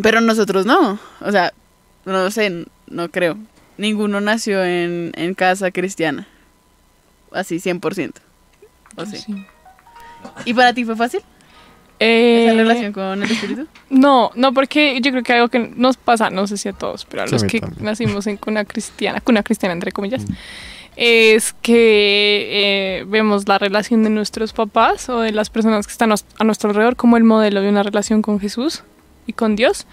Pero 0.03 0.21
nosotros 0.21 0.65
no. 0.65 0.99
O 1.21 1.31
sea, 1.31 1.53
no 2.05 2.29
sé, 2.29 2.65
no 2.87 3.09
creo. 3.09 3.37
Ninguno 3.77 4.21
nació 4.21 4.63
en, 4.63 5.11
en 5.15 5.33
casa 5.33 5.71
cristiana. 5.71 6.27
Así, 7.31 7.57
100%. 7.57 8.13
¿O 8.97 9.05
sí? 9.05 9.17
Sí. 9.17 9.45
¿Y 10.45 10.53
para 10.53 10.73
ti 10.73 10.85
fue 10.85 10.95
fácil 10.95 11.21
Eh, 12.03 12.45
esa 12.47 12.55
relación 12.55 12.93
con 12.93 13.21
el 13.23 13.31
espíritu? 13.31 13.67
No, 13.89 14.31
no, 14.35 14.53
porque 14.53 14.99
yo 15.01 15.11
creo 15.11 15.23
que 15.23 15.33
algo 15.33 15.49
que 15.49 15.59
nos 15.75 15.97
pasa, 15.97 16.29
no 16.29 16.47
sé 16.47 16.57
si 16.57 16.69
a 16.69 16.73
todos, 16.73 17.05
pero 17.05 17.23
a 17.23 17.27
Sí, 17.27 17.31
a 17.31 17.33
los 17.35 17.43
mí 17.43 17.49
que 17.49 17.59
también. 17.61 17.85
nacimos 17.85 18.25
en 18.27 18.37
cuna 18.37 18.65
cristiana, 18.65 19.21
cuna 19.21 19.43
cristiana 19.43 19.73
entre 19.73 19.91
comillas, 19.91 20.23
es 20.95 21.53
que 21.61 22.47
eh, 22.99 23.05
vemos 23.07 23.47
la 23.47 23.57
relación 23.57 24.03
de 24.03 24.09
nuestros 24.09 24.51
papás 24.53 25.09
o 25.09 25.19
de 25.21 25.31
las 25.31 25.49
personas 25.49 25.85
que 25.87 25.91
están 25.91 26.11
a 26.11 26.15
a 26.39 26.43
nuestro 26.43 26.69
alrededor 26.69 26.95
como 26.95 27.17
el 27.17 27.23
modelo 27.23 27.61
de 27.61 27.69
una 27.69 27.83
relación 27.83 28.21
con 28.21 28.39
Jesús 28.39 28.83
y 29.27 29.33
con 29.33 29.55
Dios. 29.55 29.85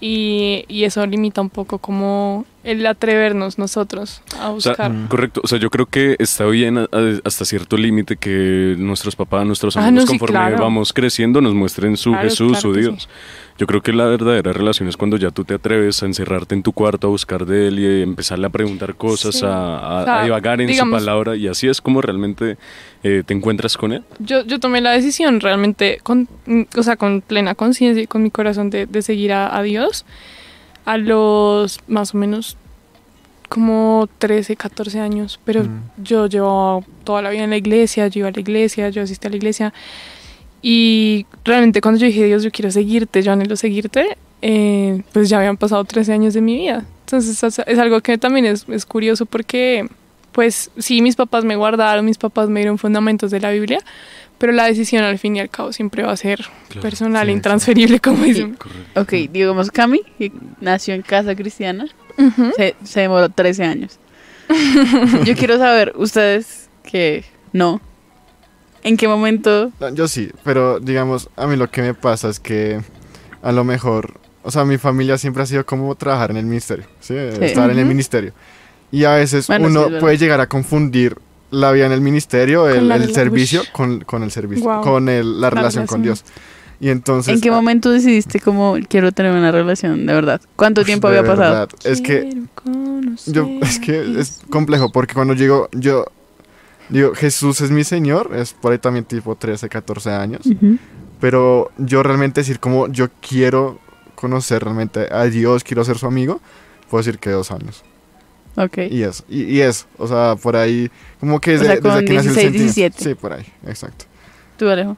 Y, 0.00 0.64
y 0.68 0.84
eso 0.84 1.06
limita 1.06 1.40
un 1.40 1.48
poco 1.48 1.78
como 1.78 2.44
el 2.66 2.84
atrevernos 2.86 3.58
nosotros 3.58 4.20
a 4.40 4.50
O 4.50 4.60
sea, 4.60 4.72
buscar. 4.72 4.92
correcto. 5.08 5.40
O 5.44 5.46
sea, 5.48 5.58
yo 5.58 5.70
creo 5.70 5.86
que 5.86 6.16
está 6.18 6.44
bien 6.46 6.78
hasta 7.24 7.44
cierto 7.44 7.76
límite 7.76 8.16
que 8.16 8.74
nuestros 8.78 9.16
papás, 9.16 9.46
nuestros 9.46 9.76
Ah, 9.76 9.86
amigos, 9.86 10.04
no, 10.06 10.12
sí, 10.12 10.18
conforme 10.18 10.38
claro. 10.38 10.62
vamos 10.62 10.92
creciendo, 10.92 11.40
nos 11.40 11.54
muestren 11.54 11.96
su 11.96 12.10
Claro, 12.10 12.24
Jesús, 12.28 12.48
claro 12.58 12.60
su 12.60 12.72
que 12.72 12.82
sí. 12.82 12.90
Dios. 12.90 13.08
Yo 13.58 13.66
creo 13.66 13.80
que 13.80 13.94
la 13.94 14.04
verdadera 14.04 14.52
relación 14.52 14.86
es 14.86 14.98
cuando 14.98 15.16
ya 15.16 15.30
tú 15.30 15.44
te 15.44 15.54
atreves 15.54 16.02
a 16.02 16.06
encerrarte 16.06 16.54
en 16.54 16.62
tu 16.62 16.72
cuarto, 16.72 17.06
a 17.06 17.10
buscar 17.10 17.46
de 17.46 17.68
él 17.68 17.78
y 17.78 18.02
empezarle 18.02 18.46
a 18.46 18.50
preguntar 18.50 18.96
cosas, 18.96 19.36
Sí. 19.36 19.46
a, 19.46 19.48
a- 19.78 20.00
O 20.02 20.04
sea, 20.04 20.20
a 20.20 20.24
divagar 20.24 20.60
en 20.60 20.66
digamos- 20.66 21.00
su 21.00 21.04
palabra. 21.06 21.36
Y 21.36 21.48
así 21.48 21.66
es 21.68 21.80
como 21.80 22.02
realmente 22.02 22.58
eh, 23.02 23.22
te 23.24 23.32
encuentras 23.32 23.76
con 23.76 23.92
él. 23.92 24.02
yo, 24.18 24.44
yo 24.44 24.58
tomé 24.58 24.80
la 24.80 24.90
decisión 24.90 25.40
realmente, 25.40 26.00
con, 26.02 26.28
mm, 26.46 26.62
o 26.76 26.82
sea, 26.82 26.96
con 26.96 27.20
plena 27.22 27.54
conciencia 27.54 28.02
y 28.02 28.06
con 28.08 28.22
mi 28.22 28.30
corazón 28.30 28.68
de, 28.70 28.86
de 28.86 29.00
seguir 29.02 29.32
a, 29.32 29.56
a 29.56 29.62
Dios 29.62 30.04
a 30.86 30.96
los 30.96 31.80
más 31.86 32.14
o 32.14 32.18
menos 32.18 32.56
como 33.48 34.08
13, 34.18 34.56
14 34.56 34.98
años, 35.00 35.38
pero 35.44 35.62
Mm. 35.64 35.80
yo 36.02 36.26
llevo 36.26 36.84
toda 37.04 37.22
la 37.22 37.30
vida 37.30 37.44
en 37.44 37.50
la 37.50 37.56
iglesia, 37.56 38.08
yo 38.08 38.20
iba 38.20 38.28
a 38.28 38.32
la 38.32 38.40
iglesia, 38.40 38.88
yo 38.88 39.02
asistí 39.02 39.26
a 39.26 39.30
la 39.30 39.36
iglesia 39.36 39.72
y 40.62 41.26
realmente 41.44 41.80
cuando 41.80 42.00
yo 42.00 42.06
dije, 42.06 42.24
Dios, 42.24 42.42
yo 42.42 42.50
quiero 42.50 42.70
seguirte, 42.70 43.22
yo 43.22 43.32
anhelo 43.32 43.54
seguirte, 43.56 44.16
eh, 44.42 45.02
pues 45.12 45.28
ya 45.28 45.38
habían 45.38 45.56
pasado 45.56 45.84
13 45.84 46.12
años 46.12 46.34
de 46.34 46.40
mi 46.40 46.56
vida. 46.56 46.84
Entonces 47.04 47.40
es, 47.42 47.58
es 47.64 47.78
algo 47.78 48.00
que 48.00 48.18
también 48.18 48.46
es, 48.46 48.66
es 48.68 48.84
curioso 48.84 49.26
porque, 49.26 49.88
pues 50.32 50.70
sí, 50.78 51.02
mis 51.02 51.14
papás 51.14 51.44
me 51.44 51.54
guardaron, 51.54 52.04
mis 52.04 52.18
papás 52.18 52.48
me 52.48 52.60
dieron 52.60 52.78
fundamentos 52.78 53.30
de 53.30 53.38
la 53.40 53.50
Biblia, 53.52 53.78
pero 54.38 54.52
la 54.52 54.64
decisión 54.66 55.04
al 55.04 55.18
fin 55.18 55.36
y 55.36 55.40
al 55.40 55.48
cabo 55.50 55.72
siempre 55.72 56.02
va 56.02 56.12
a 56.12 56.16
ser 56.16 56.44
personal, 56.82 57.26
sí, 57.26 57.32
intransferible, 57.32 58.00
como 58.00 58.24
dicen. 58.24 58.56
Ok, 58.94 59.12
digamos 59.30 59.70
Cami, 59.70 60.02
que 60.18 60.32
nació 60.60 60.94
en 60.94 61.02
casa 61.02 61.34
cristiana, 61.34 61.86
se, 62.56 62.74
se 62.84 63.00
demoró 63.00 63.28
13 63.28 63.64
años. 63.64 63.98
Yo 65.24 65.34
quiero 65.34 65.58
saber, 65.58 65.92
ustedes 65.96 66.68
que 66.82 67.24
no, 67.52 67.80
¿en 68.82 68.96
qué 68.96 69.08
momento? 69.08 69.72
No, 69.80 69.94
Yo 69.94 70.06
sí, 70.08 70.30
pero 70.44 70.78
digamos, 70.80 71.28
a 71.36 71.46
mí 71.46 71.56
lo 71.56 71.70
que 71.70 71.82
me 71.82 71.94
pasa 71.94 72.28
es 72.28 72.38
que 72.38 72.80
a 73.42 73.52
lo 73.52 73.64
mejor, 73.64 74.14
o 74.42 74.50
sea, 74.50 74.64
mi 74.64 74.78
familia 74.78 75.18
siempre 75.18 75.42
ha 75.42 75.46
sido 75.46 75.64
como 75.66 75.94
trabajar 75.94 76.30
en 76.30 76.36
el 76.36 76.46
ministerio, 76.46 76.84
¿sí? 77.00 77.14
Estar 77.16 77.70
en 77.70 77.78
el 77.78 77.86
ministerio. 77.86 78.32
Y 78.92 79.02
a 79.04 79.14
veces 79.14 79.48
Bueno, 79.48 79.66
sí, 79.66 79.70
uno 79.72 79.84
verdad. 79.86 80.00
puede 80.00 80.16
llegar 80.18 80.40
a 80.40 80.46
confundir 80.48 81.16
la 81.50 81.72
vida 81.72 81.86
en 81.86 81.92
el 81.92 82.00
ministerio, 82.00 82.68
el, 82.68 83.14
servicio, 83.14 83.62
con, 83.72 84.00
con 84.00 84.22
el 84.22 84.30
servicio, 84.30 84.64
Wow. 84.64 84.82
con 84.82 85.08
el- 85.08 85.40
la, 85.40 85.50
relación 85.50 85.86
con 85.86 86.02
Dios. 86.02 86.24
Y 86.80 86.90
entonces... 86.90 87.34
¿En 87.34 87.40
qué 87.40 87.48
ah, 87.48 87.52
momento 87.52 87.90
decidiste 87.90 88.38
como 88.40 88.76
quiero 88.88 89.12
tener 89.12 89.32
una 89.32 89.50
relación 89.50 90.04
de 90.06 90.12
verdad? 90.12 90.40
¿Cuánto 90.56 90.84
tiempo 90.84 91.08
había 91.08 91.22
pasado? 91.22 91.52
verdad, 91.52 91.68
Es 91.84 92.00
que 92.02 92.42
yo, 93.26 93.48
es 93.62 93.78
que 93.78 94.20
es 94.20 94.40
complejo 94.50 94.90
porque 94.92 95.14
cuando 95.14 95.34
llego, 95.34 95.68
yo 95.72 96.04
digo, 96.90 97.14
Jesús 97.14 97.60
es 97.60 97.70
mi 97.70 97.84
Señor, 97.84 98.32
es 98.36 98.52
por 98.52 98.72
ahí 98.72 98.78
también 98.78 99.04
tipo 99.04 99.36
13, 99.36 99.68
14 99.68 100.10
años. 100.10 100.42
Pero 101.20 101.70
yo 101.78 102.02
realmente 102.02 102.40
decir 102.42 102.60
como 102.60 102.88
yo 102.88 103.08
quiero 103.26 103.78
conocer 104.14 104.62
realmente 104.62 105.08
a 105.10 105.24
Dios, 105.24 105.64
quiero 105.64 105.84
ser 105.84 105.96
su 105.96 106.06
amigo, 106.06 106.40
puedo 106.90 107.02
decir 107.02 107.18
que 107.18 107.30
dos 107.30 107.50
años. 107.50 107.82
Ok. 108.56 108.78
Y 108.90 109.02
es, 109.02 109.22
y, 109.28 109.44
y 109.44 109.60
es, 109.60 109.86
o 109.98 110.06
sea, 110.06 110.36
por 110.36 110.56
ahí, 110.56 110.90
como 111.20 111.40
que 111.40 111.50
O 111.56 111.58
desde, 111.58 111.66
sea, 111.66 111.80
con 111.80 111.90
desde 111.92 112.04
que 112.06 112.14
nació 112.14 112.30
el 112.30 112.36
16, 112.36 112.42
sentimiento. 112.44 112.74
17. 112.74 113.04
Sí, 113.04 113.14
por 113.14 113.32
ahí, 113.34 113.44
exacto. 113.66 114.06
¿Tú, 114.58 114.68
Alejo? 114.68 114.96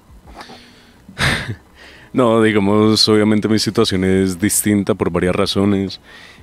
No, 2.13 2.43
digamos, 2.43 3.07
obviamente 3.09 3.49
mi 3.49 3.59
situación 3.59 4.03
es 4.03 4.41
distinta 4.41 4.95
por 4.95 5.11
varias 5.11 5.37
razones. 5.37 6.01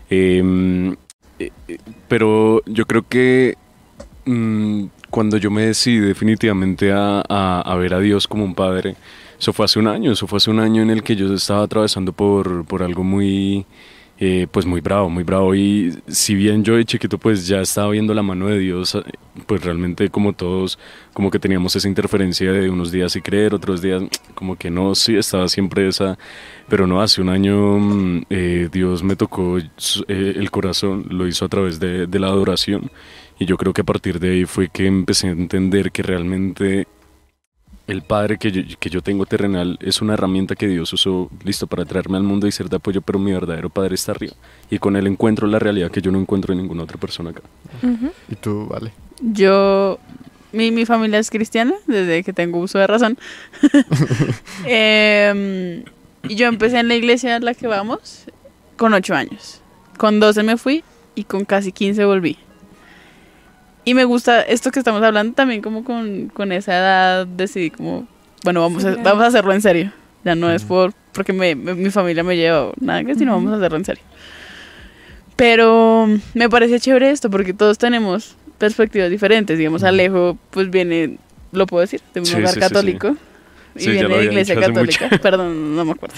Eh, 0.09 0.93
eh, 1.39 1.49
eh, 1.67 1.77
pero 2.07 2.61
yo 2.67 2.85
creo 2.85 3.05
que 3.07 3.55
mm, 4.25 4.85
cuando 5.09 5.37
yo 5.37 5.49
me 5.49 5.65
decidí 5.65 5.99
definitivamente 5.99 6.91
a, 6.91 7.23
a- 7.27 7.61
a 7.61 7.75
ver 7.77 7.95
a 7.95 7.99
Dios 7.99 8.27
como 8.27 8.45
un 8.45 8.53
padre, 8.53 8.95
eso 9.39 9.53
fue 9.53 9.65
hace 9.65 9.79
un 9.79 9.87
año, 9.87 10.11
eso 10.11 10.27
fue 10.27 10.37
hace 10.37 10.51
un 10.51 10.59
año 10.59 10.83
en 10.83 10.91
el 10.91 11.01
que 11.03 11.15
yo 11.15 11.33
estaba 11.33 11.63
atravesando 11.63 12.13
por, 12.13 12.63
por 12.65 12.83
algo 12.83 13.03
muy, 13.03 13.65
eh, 14.17 14.47
pues 14.49 14.65
muy 14.65 14.81
bravo, 14.81 15.09
muy 15.09 15.23
bravo. 15.23 15.55
Y 15.55 15.93
si 16.07 16.35
bien 16.35 16.63
yo 16.63 16.75
de 16.75 16.85
chiquito 16.85 17.17
pues 17.17 17.47
ya 17.47 17.61
estaba 17.61 17.89
viendo 17.91 18.13
la 18.13 18.23
mano 18.23 18.47
de 18.47 18.59
Dios, 18.59 18.95
eh, 18.95 19.03
pues 19.45 19.63
realmente 19.63 20.09
como 20.09 20.33
todos, 20.33 20.79
como 21.13 21.31
que 21.31 21.39
teníamos 21.39 21.75
esa 21.75 21.87
interferencia 21.87 22.51
de 22.51 22.69
unos 22.69 22.91
días 22.91 23.11
sí 23.13 23.21
creer, 23.21 23.53
otros 23.53 23.81
días 23.81 24.03
como 24.33 24.55
que 24.55 24.69
no, 24.69 24.95
sí, 24.95 25.15
estaba 25.17 25.47
siempre 25.49 25.87
esa, 25.87 26.17
pero 26.69 26.87
no, 26.87 27.01
hace 27.01 27.21
un 27.21 27.29
año 27.29 27.79
mm, 27.79 28.23
eh, 28.29 28.69
Dios 28.71 29.03
me 29.03 29.15
tocó 29.15 29.57
eh, 29.59 29.65
el 30.07 30.51
corazón, 30.51 31.05
lo 31.09 31.27
hizo 31.27 31.45
a 31.45 31.49
través 31.49 31.79
de, 31.79 32.07
de 32.07 32.19
la 32.19 32.27
adoración. 32.27 32.91
Y 33.37 33.45
yo 33.45 33.57
creo 33.57 33.73
que 33.73 33.81
a 33.81 33.83
partir 33.85 34.19
de 34.19 34.31
ahí 34.31 34.45
fue 34.45 34.69
que 34.69 34.85
empecé 34.87 35.27
a 35.27 35.31
entender 35.31 35.91
que 35.91 36.03
realmente 36.03 36.87
el 37.87 38.01
padre 38.01 38.37
que 38.37 38.51
yo, 38.51 38.61
que 38.79 38.89
yo 38.89 39.01
tengo 39.01 39.25
terrenal 39.25 39.77
es 39.81 40.01
una 40.01 40.13
herramienta 40.13 40.55
que 40.55 40.67
Dios 40.67 40.91
usó, 40.93 41.29
listo, 41.43 41.67
para 41.67 41.85
traerme 41.85 42.17
al 42.17 42.23
mundo 42.23 42.47
y 42.47 42.51
ser 42.51 42.69
de 42.69 42.77
apoyo, 42.77 43.01
pero 43.01 43.19
mi 43.19 43.31
verdadero 43.31 43.69
padre 43.69 43.95
está 43.95 44.11
arriba. 44.11 44.33
Y 44.69 44.79
con 44.79 44.95
él 44.95 45.07
encuentro 45.07 45.47
la 45.47 45.59
realidad 45.59 45.91
que 45.91 46.01
yo 46.01 46.11
no 46.11 46.19
encuentro 46.19 46.53
en 46.53 46.59
ninguna 46.61 46.83
otra 46.83 46.97
persona 46.97 47.29
acá. 47.29 47.41
Y 48.29 48.35
tú, 48.35 48.65
vale. 48.67 48.91
Yo, 49.21 49.99
mi, 50.51 50.71
mi 50.71 50.85
familia 50.85 51.19
es 51.19 51.29
cristiana 51.29 51.75
desde 51.85 52.23
que 52.23 52.33
tengo 52.33 52.59
uso 52.59 52.79
de 52.79 52.87
razón. 52.87 53.17
Em, 54.65 55.83
y 56.23 56.35
yo 56.35 56.47
empecé 56.47 56.79
en 56.79 56.87
la 56.87 56.95
iglesia 56.95 57.35
a 57.35 57.39
la 57.39 57.53
que 57.53 57.67
vamos 57.67 58.25
con 58.77 58.93
ocho 58.93 59.13
años. 59.13 59.61
Con 59.97 60.19
12 60.19 60.43
me 60.43 60.57
fui 60.57 60.83
y 61.13 61.23
con 61.25 61.45
casi 61.45 61.71
15 61.71 62.03
volví. 62.05 62.37
Y 63.85 63.93
me 63.93 64.03
gusta 64.03 64.41
esto 64.41 64.71
que 64.71 64.79
estamos 64.79 65.01
hablando 65.03 65.33
también 65.33 65.61
como 65.61 65.83
con, 65.83 66.27
con 66.29 66.51
esa 66.51 66.75
edad 66.77 67.27
decidí 67.27 67.69
como, 67.69 68.07
bueno, 68.43 68.61
vamos 68.61 68.83
a, 68.83 68.95
vamos 68.95 69.23
a 69.23 69.27
hacerlo 69.27 69.53
en 69.53 69.61
serio. 69.61 69.91
Ya 70.23 70.33
no 70.35 70.51
es 70.51 70.63
por 70.63 70.91
porque 71.13 71.31
me, 71.33 71.55
me- 71.55 71.75
mi 71.75 71.91
familia 71.91 72.23
me 72.23 72.35
lleva 72.35 72.71
nada 72.79 73.03
que, 73.03 73.13
sino 73.15 73.33
vamos 73.33 73.53
a 73.53 73.57
hacerlo 73.57 73.77
en 73.77 73.85
serio. 73.85 74.03
Pero 75.35 76.07
me 76.33 76.49
parece 76.49 76.79
chévere 76.79 77.11
esto 77.11 77.29
porque 77.29 77.53
todos 77.53 77.77
tenemos 77.77 78.35
perspectivas 78.57 79.09
diferentes. 79.09 79.57
Digamos, 79.57 79.83
Alejo 79.83 80.37
pues 80.49 80.69
viene, 80.69 81.17
lo 81.51 81.67
puedo 81.67 81.81
decir, 81.81 82.01
de 82.13 82.21
un 82.21 82.25
Sí, 82.25 82.35
hogar 82.35 82.47
sí, 82.49 82.53
sí, 82.55 82.59
católico. 82.59 83.15
Y 83.75 83.89
viene 83.91 84.17
de 84.17 84.23
iglesia 84.25 84.55
católica. 84.59 85.05
mucho. 85.11 85.21
Perdón, 85.21 85.75
no 85.75 85.83
me 85.85 85.91
acuerdo. 85.91 86.15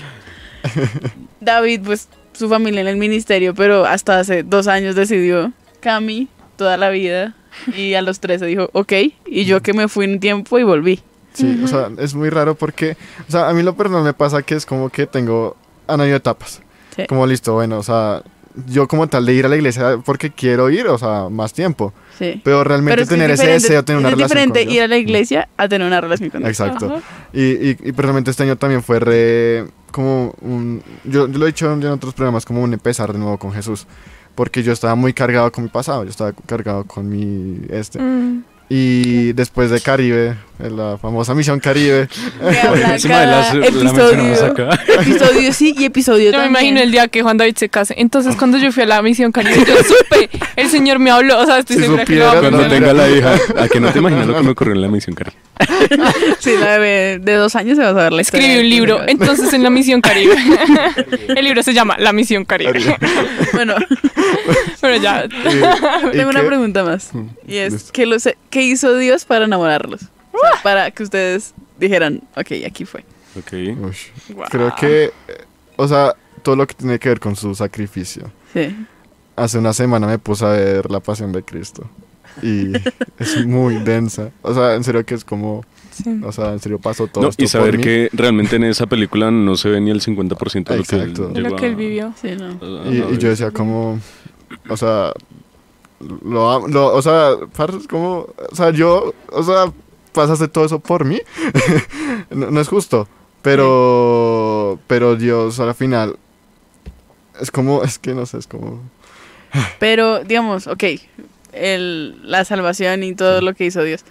David, 1.41 1.81
pues 1.83 2.07
su 2.33 2.47
familia 2.47 2.81
en 2.81 2.87
el 2.87 2.97
ministerio, 2.97 3.55
pero 3.55 3.85
hasta 3.85 4.19
hace 4.19 4.43
dos 4.43 4.67
años 4.67 4.93
decidió 4.95 5.51
Cami 5.79 6.27
toda 6.55 6.77
la 6.77 6.89
vida. 6.91 7.35
Y 7.75 7.93
a 7.93 8.01
los 8.01 8.19
13 8.19 8.45
dijo, 8.45 8.69
ok. 8.73 8.93
Y 9.25 9.45
yo 9.45 9.61
que 9.61 9.73
me 9.73 9.87
fui 9.87 10.05
un 10.05 10.19
tiempo 10.19 10.57
y 10.59 10.63
volví. 10.63 11.01
Sí, 11.33 11.61
o 11.63 11.67
sea, 11.67 11.89
es 11.99 12.15
muy 12.15 12.29
raro 12.29 12.55
porque, 12.55 12.97
o 13.27 13.31
sea, 13.31 13.47
a 13.49 13.53
mí 13.53 13.61
lo 13.61 13.75
personal 13.75 14.03
me 14.03 14.13
pasa 14.13 14.41
que 14.41 14.55
es 14.55 14.65
como 14.65 14.89
que 14.89 15.05
tengo, 15.05 15.55
han 15.87 16.01
habido 16.01 16.17
etapas. 16.17 16.61
Sí. 16.95 17.05
Como 17.07 17.27
listo, 17.27 17.53
bueno, 17.53 17.77
o 17.77 17.83
sea, 17.83 18.23
yo 18.67 18.87
como 18.87 19.07
tal 19.07 19.23
de 19.27 19.33
ir 19.35 19.45
a 19.45 19.49
la 19.49 19.55
iglesia 19.55 19.99
porque 20.03 20.31
quiero 20.31 20.71
ir, 20.71 20.87
o 20.87 20.97
sea, 20.97 21.29
más 21.29 21.53
tiempo. 21.53 21.93
Sí. 22.17 22.41
Pero 22.43 22.63
realmente 22.63 23.03
es 23.03 23.07
que 23.07 23.13
tener 23.13 23.29
es 23.29 23.39
ese 23.39 23.43
diferente- 23.43 23.67
deseo, 23.67 23.85
tener 23.85 23.99
una 23.99 24.07
es 24.09 24.15
relación 24.15 24.29
diferente 24.35 24.59
con 24.61 24.67
Dios. 24.67 24.75
ir 24.77 24.81
a 24.81 24.87
la 24.87 24.97
iglesia 24.97 25.49
a 25.57 25.67
tener 25.69 25.85
una 25.85 26.01
relación 26.01 26.29
con 26.31 26.39
Dios. 26.41 26.49
Exacto. 26.49 27.01
Y, 27.33 27.41
y, 27.43 27.69
y 27.83 27.91
personalmente 27.91 28.31
este 28.31 28.41
año 28.41 28.55
también 28.55 28.81
fue 28.81 28.99
re, 28.99 29.67
como 29.91 30.33
un, 30.41 30.81
yo, 31.03 31.27
yo 31.27 31.37
lo 31.37 31.45
he 31.45 31.49
dicho 31.49 31.71
en 31.71 31.85
otros 31.85 32.15
programas, 32.15 32.45
como 32.45 32.63
un 32.63 32.73
empezar 32.73 33.13
de 33.13 33.19
nuevo 33.19 33.37
con 33.37 33.53
Jesús. 33.53 33.85
Porque 34.37 34.61
yo 34.61 34.71
estaba 34.71 34.93
muy 34.93 35.13
cargado 35.13 35.51
con 35.51 35.63
mi 35.63 35.69
pasado, 35.71 36.03
yo 36.03 36.11
estaba 36.11 36.31
cargado 36.45 36.83
con 36.83 37.09
mi, 37.09 37.59
este. 37.71 37.99
Mm. 37.99 38.43
Y 38.69 39.33
después 39.33 39.71
de 39.71 39.81
Caribe, 39.81 40.37
en 40.59 40.75
la 40.75 40.97
famosa 40.97 41.33
misión 41.35 41.59
Caribe, 41.59 42.07
Que 42.07 42.49
Esa 42.49 42.71
madre 42.71 43.01
cada 43.07 43.53
la, 43.53 43.65
episodio. 43.67 44.45
acá. 44.45 44.69
Episodio 45.01 45.53
sí 45.53 45.75
y 45.77 45.85
episodio 45.85 46.31
Yo 46.31 46.39
me 46.39 46.47
imagino 46.47 46.79
el 46.81 46.91
día 46.91 47.07
que 47.07 47.21
Juan 47.21 47.37
David 47.37 47.55
se 47.57 47.69
case. 47.69 47.93
Entonces, 47.97 48.35
cuando 48.35 48.57
yo 48.57 48.71
fui 48.71 48.83
a 48.83 48.85
la 48.87 49.01
misión 49.01 49.31
Caribe, 49.31 49.63
yo 49.67 49.75
supe, 49.83 50.29
el 50.55 50.69
Señor 50.69 50.99
me 50.99 51.11
habló. 51.11 51.39
O 51.39 51.45
sea, 51.45 51.59
estoy 51.59 51.75
Si 51.77 51.81
segura 51.83 52.05
que 52.05 52.13
supiera, 52.13 52.31
Cuando 52.31 52.51
no, 52.51 52.57
cumplir. 52.59 52.79
tenga 52.81 52.93
la 52.93 53.09
hija. 53.09 53.35
¿A 53.61 53.67
que 53.67 53.79
no 53.79 53.91
te 53.91 53.99
imaginas 53.99 54.25
lo 54.27 54.35
que 54.35 54.41
me 54.43 54.49
ocurrió 54.51 54.73
en 54.73 54.81
la 54.81 54.87
misión, 54.87 55.15
Cari? 55.15 55.31
Sí, 56.39 56.51
la 56.59 56.77
bebé 56.77 57.19
de 57.19 57.33
dos 57.33 57.55
años 57.55 57.77
se 57.77 57.83
va 57.83 57.89
a 57.89 57.93
saber 57.93 58.13
la 58.13 58.21
historia. 58.21 58.45
Escribí 58.47 58.59
un 58.63 58.69
de- 58.69 58.75
libro, 58.75 59.01
entonces 59.07 59.53
en 59.53 59.63
la 59.63 59.69
misión 59.69 60.01
Caribe. 60.01 60.35
el 61.35 61.43
libro 61.45 61.61
se 61.63 61.73
llama 61.73 61.95
La 61.99 62.13
misión 62.13 62.45
Caribe. 62.45 62.95
Bueno, 63.53 63.75
Pero 64.81 64.95
ya, 64.97 65.25
y 65.25 66.11
tengo 66.17 66.29
una 66.29 66.41
que- 66.41 66.47
pregunta 66.47 66.83
más. 66.83 67.13
Mm, 67.13 67.25
Y 67.47 67.57
es. 67.57 67.91
¿qué, 67.91 68.05
los, 68.05 68.27
¿qué 68.49 68.61
hizo 68.63 68.95
Dios 68.97 69.25
para 69.25 69.45
enamorarlos? 69.45 70.01
O 70.37 70.53
sea, 70.53 70.63
para 70.63 70.91
que 70.91 71.03
ustedes 71.03 71.53
dijeran, 71.79 72.21
ok, 72.35 72.51
aquí 72.65 72.85
fue. 72.85 73.03
Ok. 73.37 73.53
Ush, 73.89 74.07
Guau. 74.33 74.49
Creo 74.49 74.73
que, 74.75 75.11
o 75.75 75.87
sea, 75.87 76.15
todo 76.43 76.55
lo 76.55 76.65
que 76.67 76.73
tiene 76.75 76.97
que 76.99 77.09
ver 77.09 77.19
con 77.19 77.35
su 77.35 77.53
sacrificio. 77.55 78.31
Sí. 78.53 78.75
Hace 79.35 79.59
una 79.59 79.73
semana 79.73 80.07
me 80.07 80.17
puse 80.17 80.45
a 80.45 80.49
ver 80.49 80.89
La 80.89 80.99
Pasión 80.99 81.31
de 81.31 81.43
Cristo. 81.43 81.87
Y 82.41 82.71
es 83.19 83.45
muy 83.45 83.75
densa. 83.75 84.31
O 84.41 84.53
sea, 84.53 84.75
en 84.75 84.83
serio 84.83 85.05
que 85.05 85.15
es 85.15 85.23
como, 85.25 85.63
Sí. 85.91 86.21
o 86.23 86.31
sea, 86.31 86.51
en 86.53 86.59
serio 86.59 86.77
pasó 86.77 87.07
todo 87.07 87.23
No, 87.23 87.29
esto 87.29 87.41
y 87.43 87.45
por 87.45 87.51
saber 87.51 87.77
mí. 87.77 87.83
que 87.83 88.09
realmente 88.13 88.55
en 88.57 88.65
esa 88.65 88.85
película 88.85 89.31
no 89.31 89.55
se 89.55 89.69
ve 89.69 89.81
ni 89.81 89.89
el 89.89 89.99
50% 90.01 90.71
de 90.73 90.77
lo 90.77 90.83
que 90.83 90.95
él 90.95 91.01
Exacto. 91.01 91.29
De 91.29 91.41
lo 91.41 91.55
que 91.55 91.65
él 91.65 91.75
vivió. 91.75 92.13
Sí, 92.21 92.35
no. 92.37 92.45
a- 92.45 92.83
a 92.83 92.87
Y, 92.87 93.13
y 93.13 93.17
yo 93.17 93.29
decía 93.29 93.49
como, 93.49 93.99
o 94.69 94.77
sea, 94.77 95.11
lo, 95.99 96.67
lo- 96.67 96.93
o 96.93 97.01
sea, 97.01 97.31
como, 97.89 98.27
o 98.51 98.55
sea, 98.55 98.69
yo, 98.69 99.13
o 99.31 99.43
sea, 99.43 99.71
pasaste 100.17 100.47
todo 100.47 100.65
eso 100.65 100.79
por 100.79 101.05
mí. 101.05 101.21
no, 102.31 102.51
no 102.51 102.59
es 102.59 102.67
justo, 102.67 103.07
pero, 103.41 104.79
pero 104.87 105.15
Dios 105.15 105.59
al 105.59 105.75
final, 105.75 106.17
es 107.39 107.51
como, 107.51 107.83
es 107.83 107.99
que 107.99 108.13
no 108.13 108.25
sé, 108.25 108.39
es 108.39 108.47
como, 108.47 108.81
Pero, 109.79 110.23
digamos, 110.23 110.67
ok, 110.67 110.83
el, 111.53 112.19
la 112.29 112.45
salvación 112.45 113.03
y 113.03 113.15
todo 113.15 113.41
lo 113.41 113.53
que 113.53 113.65
hizo 113.65 113.83
Dios. 113.83 114.03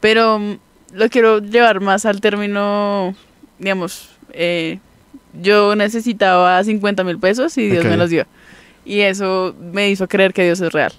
Pero 0.00 0.38
mm, 0.38 0.58
lo 0.94 1.08
quiero 1.08 1.38
llevar 1.38 1.80
más 1.80 2.06
al 2.06 2.20
término, 2.20 3.14
digamos, 3.58 4.10
eh, 4.32 4.78
yo 5.40 5.74
necesitaba 5.76 6.62
50 6.62 7.04
mil 7.04 7.18
pesos 7.18 7.56
y 7.58 7.68
Dios 7.68 7.84
me 7.84 7.96
los 7.96 8.10
dio. 8.10 8.26
Y 8.84 9.00
eso 9.00 9.54
me 9.60 9.90
hizo 9.90 10.08
creer 10.08 10.32
que 10.32 10.44
Dios 10.44 10.60
es 10.60 10.72
real. 10.72 10.92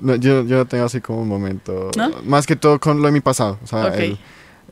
No, 0.00 0.14
yo, 0.16 0.44
yo 0.44 0.56
no 0.58 0.66
tengo 0.66 0.84
así 0.84 1.00
como 1.00 1.22
un 1.22 1.28
momento, 1.28 1.90
¿No? 1.96 2.10
más 2.24 2.46
que 2.46 2.56
todo 2.56 2.78
con 2.80 3.00
lo 3.00 3.06
de 3.06 3.12
mi 3.12 3.20
pasado, 3.20 3.58
o 3.62 3.66
sea, 3.66 3.86
Ok. 3.88 3.94
el- 3.98 4.18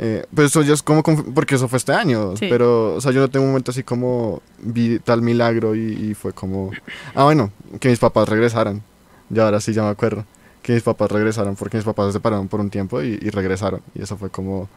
eh, 0.01 0.25
pero 0.33 0.47
eso 0.47 0.62
ya 0.62 0.75
es 0.75 0.83
como, 0.83 1.03
porque 1.03 1.57
eso 1.57 1.67
fue 1.67 1.77
este 1.79 1.93
año, 1.93 2.37
Sí. 2.37 2.47
pero, 2.49 2.95
o 2.95 3.01
sea, 3.01 3.11
yo 3.11 3.21
no 3.21 3.29
tengo 3.29 3.45
un 3.45 3.51
momento 3.51 3.73
así 3.73 3.83
como, 3.83 4.41
vi 4.61 5.01
tal 5.01 5.23
milagro 5.23 5.75
y, 5.75 5.81
y 6.11 6.14
fue 6.14 6.33
como, 6.33 6.71
ah, 7.17 7.25
bueno, 7.25 7.51
que 7.81 7.88
mis 7.88 7.99
papás 7.99 8.29
regresaran, 8.29 8.83
y 9.35 9.38
ahora 9.41 9.61
sí 9.61 9.73
ya 9.73 9.83
me 9.83 9.88
acuerdo, 9.88 10.25
que 10.62 10.73
mis 10.75 10.83
papás 10.85 11.11
regresaron, 11.11 11.57
porque 11.57 11.79
mis 11.79 11.85
papás 11.85 12.07
se 12.07 12.12
separaron 12.12 12.47
por 12.47 12.61
un 12.61 12.71
tiempo 12.71 13.03
y, 13.03 13.19
y 13.21 13.31
regresaron, 13.31 13.81
y 13.95 14.03
eso 14.03 14.17
fue 14.17 14.31
como, 14.31 14.69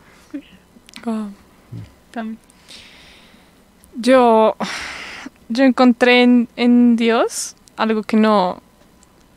Yo, 3.96 4.56
yo 5.50 5.64
encontré 5.64 6.24
en, 6.24 6.48
en 6.56 6.96
Dios 6.96 7.56
algo 7.78 8.04
que 8.04 8.18
no 8.18 8.62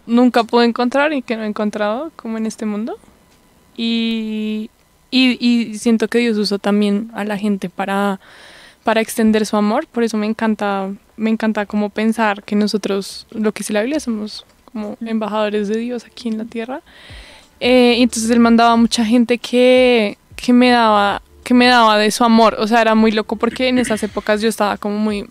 nunca 0.07 0.45
pude 0.45 0.65
encontrar 0.65 1.13
y 1.13 1.23
que 1.23 1.37
no 1.37 1.45
he 1.45 1.47
encontrado 1.47 2.13
como 2.17 2.39
en 2.39 2.47
este 2.47 2.67
mundo. 2.67 2.99
Y, 3.77 4.71
y, 5.11 5.37
y 5.45 5.79
siento 5.79 6.09
que 6.09 6.19
Dios 6.19 6.37
usó 6.37 6.59
también 6.59 7.11
a 7.15 7.25
la 7.25 7.37
gente 7.37 7.69
para, 7.69 8.21
para 8.85 9.01
extender 9.01 9.47
su 9.47 9.57
amor. 9.57 9.87
Por 9.87 10.03
eso 10.03 10.17
me 10.17 10.27
encanta, 10.27 10.93
me 11.17 11.31
encanta 11.31 11.67
como 11.67 11.91
pensar 11.91 12.43
que 12.45 12.57
nosotros, 12.57 13.27
lo 13.31 13.53
que 13.53 13.61
dice 13.61 13.73
la 13.73 13.83
Biblia, 13.83 14.01
somos 14.01 14.47
como 14.73 14.97
embajadores 15.01 15.69
de 15.69 15.79
Dios 15.79 16.05
aquí 16.05 16.29
en 16.29 16.39
la 16.39 16.45
tierra. 16.45 16.83
Eh, 17.61 17.97
y 17.99 18.03
entonces 18.03 18.31
él 18.31 18.41
mandaba 18.41 18.73
a 18.73 18.77
mucha 18.77 19.05
gente 19.05 19.39
que, 19.39 20.19
que 20.37 20.53
me 20.53 20.71
daba 20.71 21.23
que 21.45 21.55
me 21.55 21.67
daba 21.67 21.99
de 21.99 22.11
su 22.11 22.25
amor, 22.25 22.57
o 22.59 22.67
sea, 22.67 22.81
era 22.81 22.95
muy 22.95 23.13
loco 23.13 23.37
porque 23.37 23.69
en 23.69 23.79
esas 23.79 24.03
épocas 24.03 24.41
yo 24.41 24.49
estaba 24.49 24.79
como 24.79 24.97
muy 24.97 25.29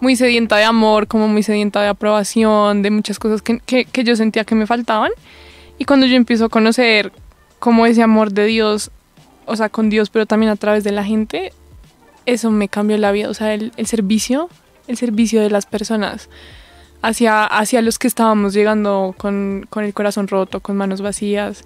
muy 0.00 0.16
sedienta 0.16 0.56
de 0.56 0.64
amor, 0.64 1.06
como 1.06 1.28
muy 1.28 1.42
sedienta 1.42 1.80
de 1.82 1.88
aprobación, 1.88 2.82
de 2.82 2.90
muchas 2.90 3.18
cosas 3.18 3.42
que, 3.42 3.60
que, 3.60 4.04
yo 4.04 4.16
sentía 4.16 4.44
que 4.44 4.54
me 4.54 4.66
faltaban. 4.66 5.10
Y 5.78 5.84
cuando 5.84 6.06
yo 6.06 6.16
empiezo 6.16 6.46
a 6.46 6.48
conocer 6.48 7.12
como 7.58 7.86
ese 7.86 8.02
amor 8.02 8.32
de 8.32 8.46
Dios, 8.46 8.90
o 9.46 9.56
sea, 9.56 9.68
con 9.68 9.90
Dios, 9.90 10.10
pero 10.10 10.26
también 10.26 10.50
a 10.50 10.56
través 10.56 10.84
de 10.84 10.92
la 10.92 11.04
gente, 11.04 11.52
eso 12.26 12.50
me 12.50 12.68
cambió 12.68 12.96
la 12.98 13.12
vida, 13.12 13.28
o 13.28 13.34
sea, 13.34 13.54
el, 13.54 13.72
el 13.76 13.86
servicio, 13.86 14.48
el 14.86 14.96
servicio 14.96 15.40
de 15.40 15.50
las 15.50 15.66
personas 15.66 16.28
hacia, 17.02 17.44
hacia 17.44 17.82
los 17.82 17.98
que 17.98 18.06
estábamos 18.06 18.54
llegando 18.54 19.14
con, 19.18 19.66
con 19.68 19.84
el 19.84 19.92
corazón 19.92 20.28
roto, 20.28 20.60
con 20.60 20.76
manos 20.76 21.02
vacías. 21.02 21.64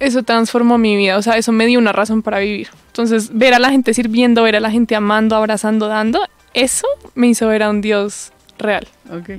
Eso 0.00 0.22
transformó 0.22 0.78
mi 0.78 0.96
vida, 0.96 1.16
o 1.16 1.22
sea, 1.22 1.36
eso 1.36 1.52
me 1.52 1.66
dio 1.66 1.78
una 1.78 1.92
razón 1.92 2.22
para 2.22 2.40
vivir. 2.40 2.68
Entonces, 2.88 3.30
ver 3.32 3.54
a 3.54 3.58
la 3.58 3.70
gente 3.70 3.94
sirviendo, 3.94 4.42
ver 4.42 4.56
a 4.56 4.60
la 4.60 4.70
gente 4.70 4.94
amando, 4.94 5.34
abrazando, 5.34 5.88
dando, 5.88 6.20
eso 6.54 6.86
me 7.14 7.28
hizo 7.28 7.48
ver 7.48 7.62
a 7.62 7.70
un 7.70 7.80
Dios 7.80 8.32
real. 8.58 8.86
Ok. 9.10 9.30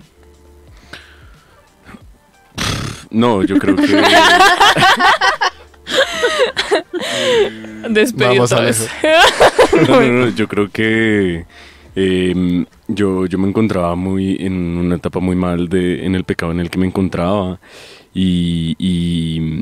No, 3.11 3.43
yo 3.43 3.57
creo 3.57 3.75
que. 3.75 3.83
Despedido 7.89 8.47
Vamos. 8.47 8.87
No, 9.87 10.01
no, 10.01 10.25
no, 10.25 10.29
yo 10.29 10.47
creo 10.47 10.69
que 10.69 11.45
eh, 11.95 12.65
yo, 12.87 13.25
yo 13.25 13.37
me 13.37 13.47
encontraba 13.47 13.95
muy 13.95 14.37
en 14.39 14.77
una 14.77 14.95
etapa 14.95 15.19
muy 15.19 15.35
mal 15.35 15.69
de, 15.69 16.05
en 16.05 16.15
el 16.15 16.23
pecado 16.23 16.51
en 16.51 16.59
el 16.59 16.69
que 16.69 16.77
me 16.77 16.87
encontraba 16.87 17.59
y, 18.13 18.75
y 18.77 19.61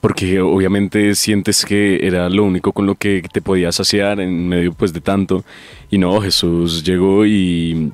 porque 0.00 0.40
obviamente 0.40 1.14
sientes 1.14 1.64
que 1.64 2.06
era 2.06 2.28
lo 2.28 2.44
único 2.44 2.72
con 2.72 2.86
lo 2.86 2.94
que 2.94 3.22
te 3.32 3.42
podías 3.42 3.76
saciar 3.76 4.20
en 4.20 4.48
medio 4.48 4.72
pues 4.72 4.92
de 4.92 5.00
tanto 5.00 5.44
y 5.90 5.98
no, 5.98 6.20
Jesús 6.20 6.82
llegó 6.82 7.26
y, 7.26 7.92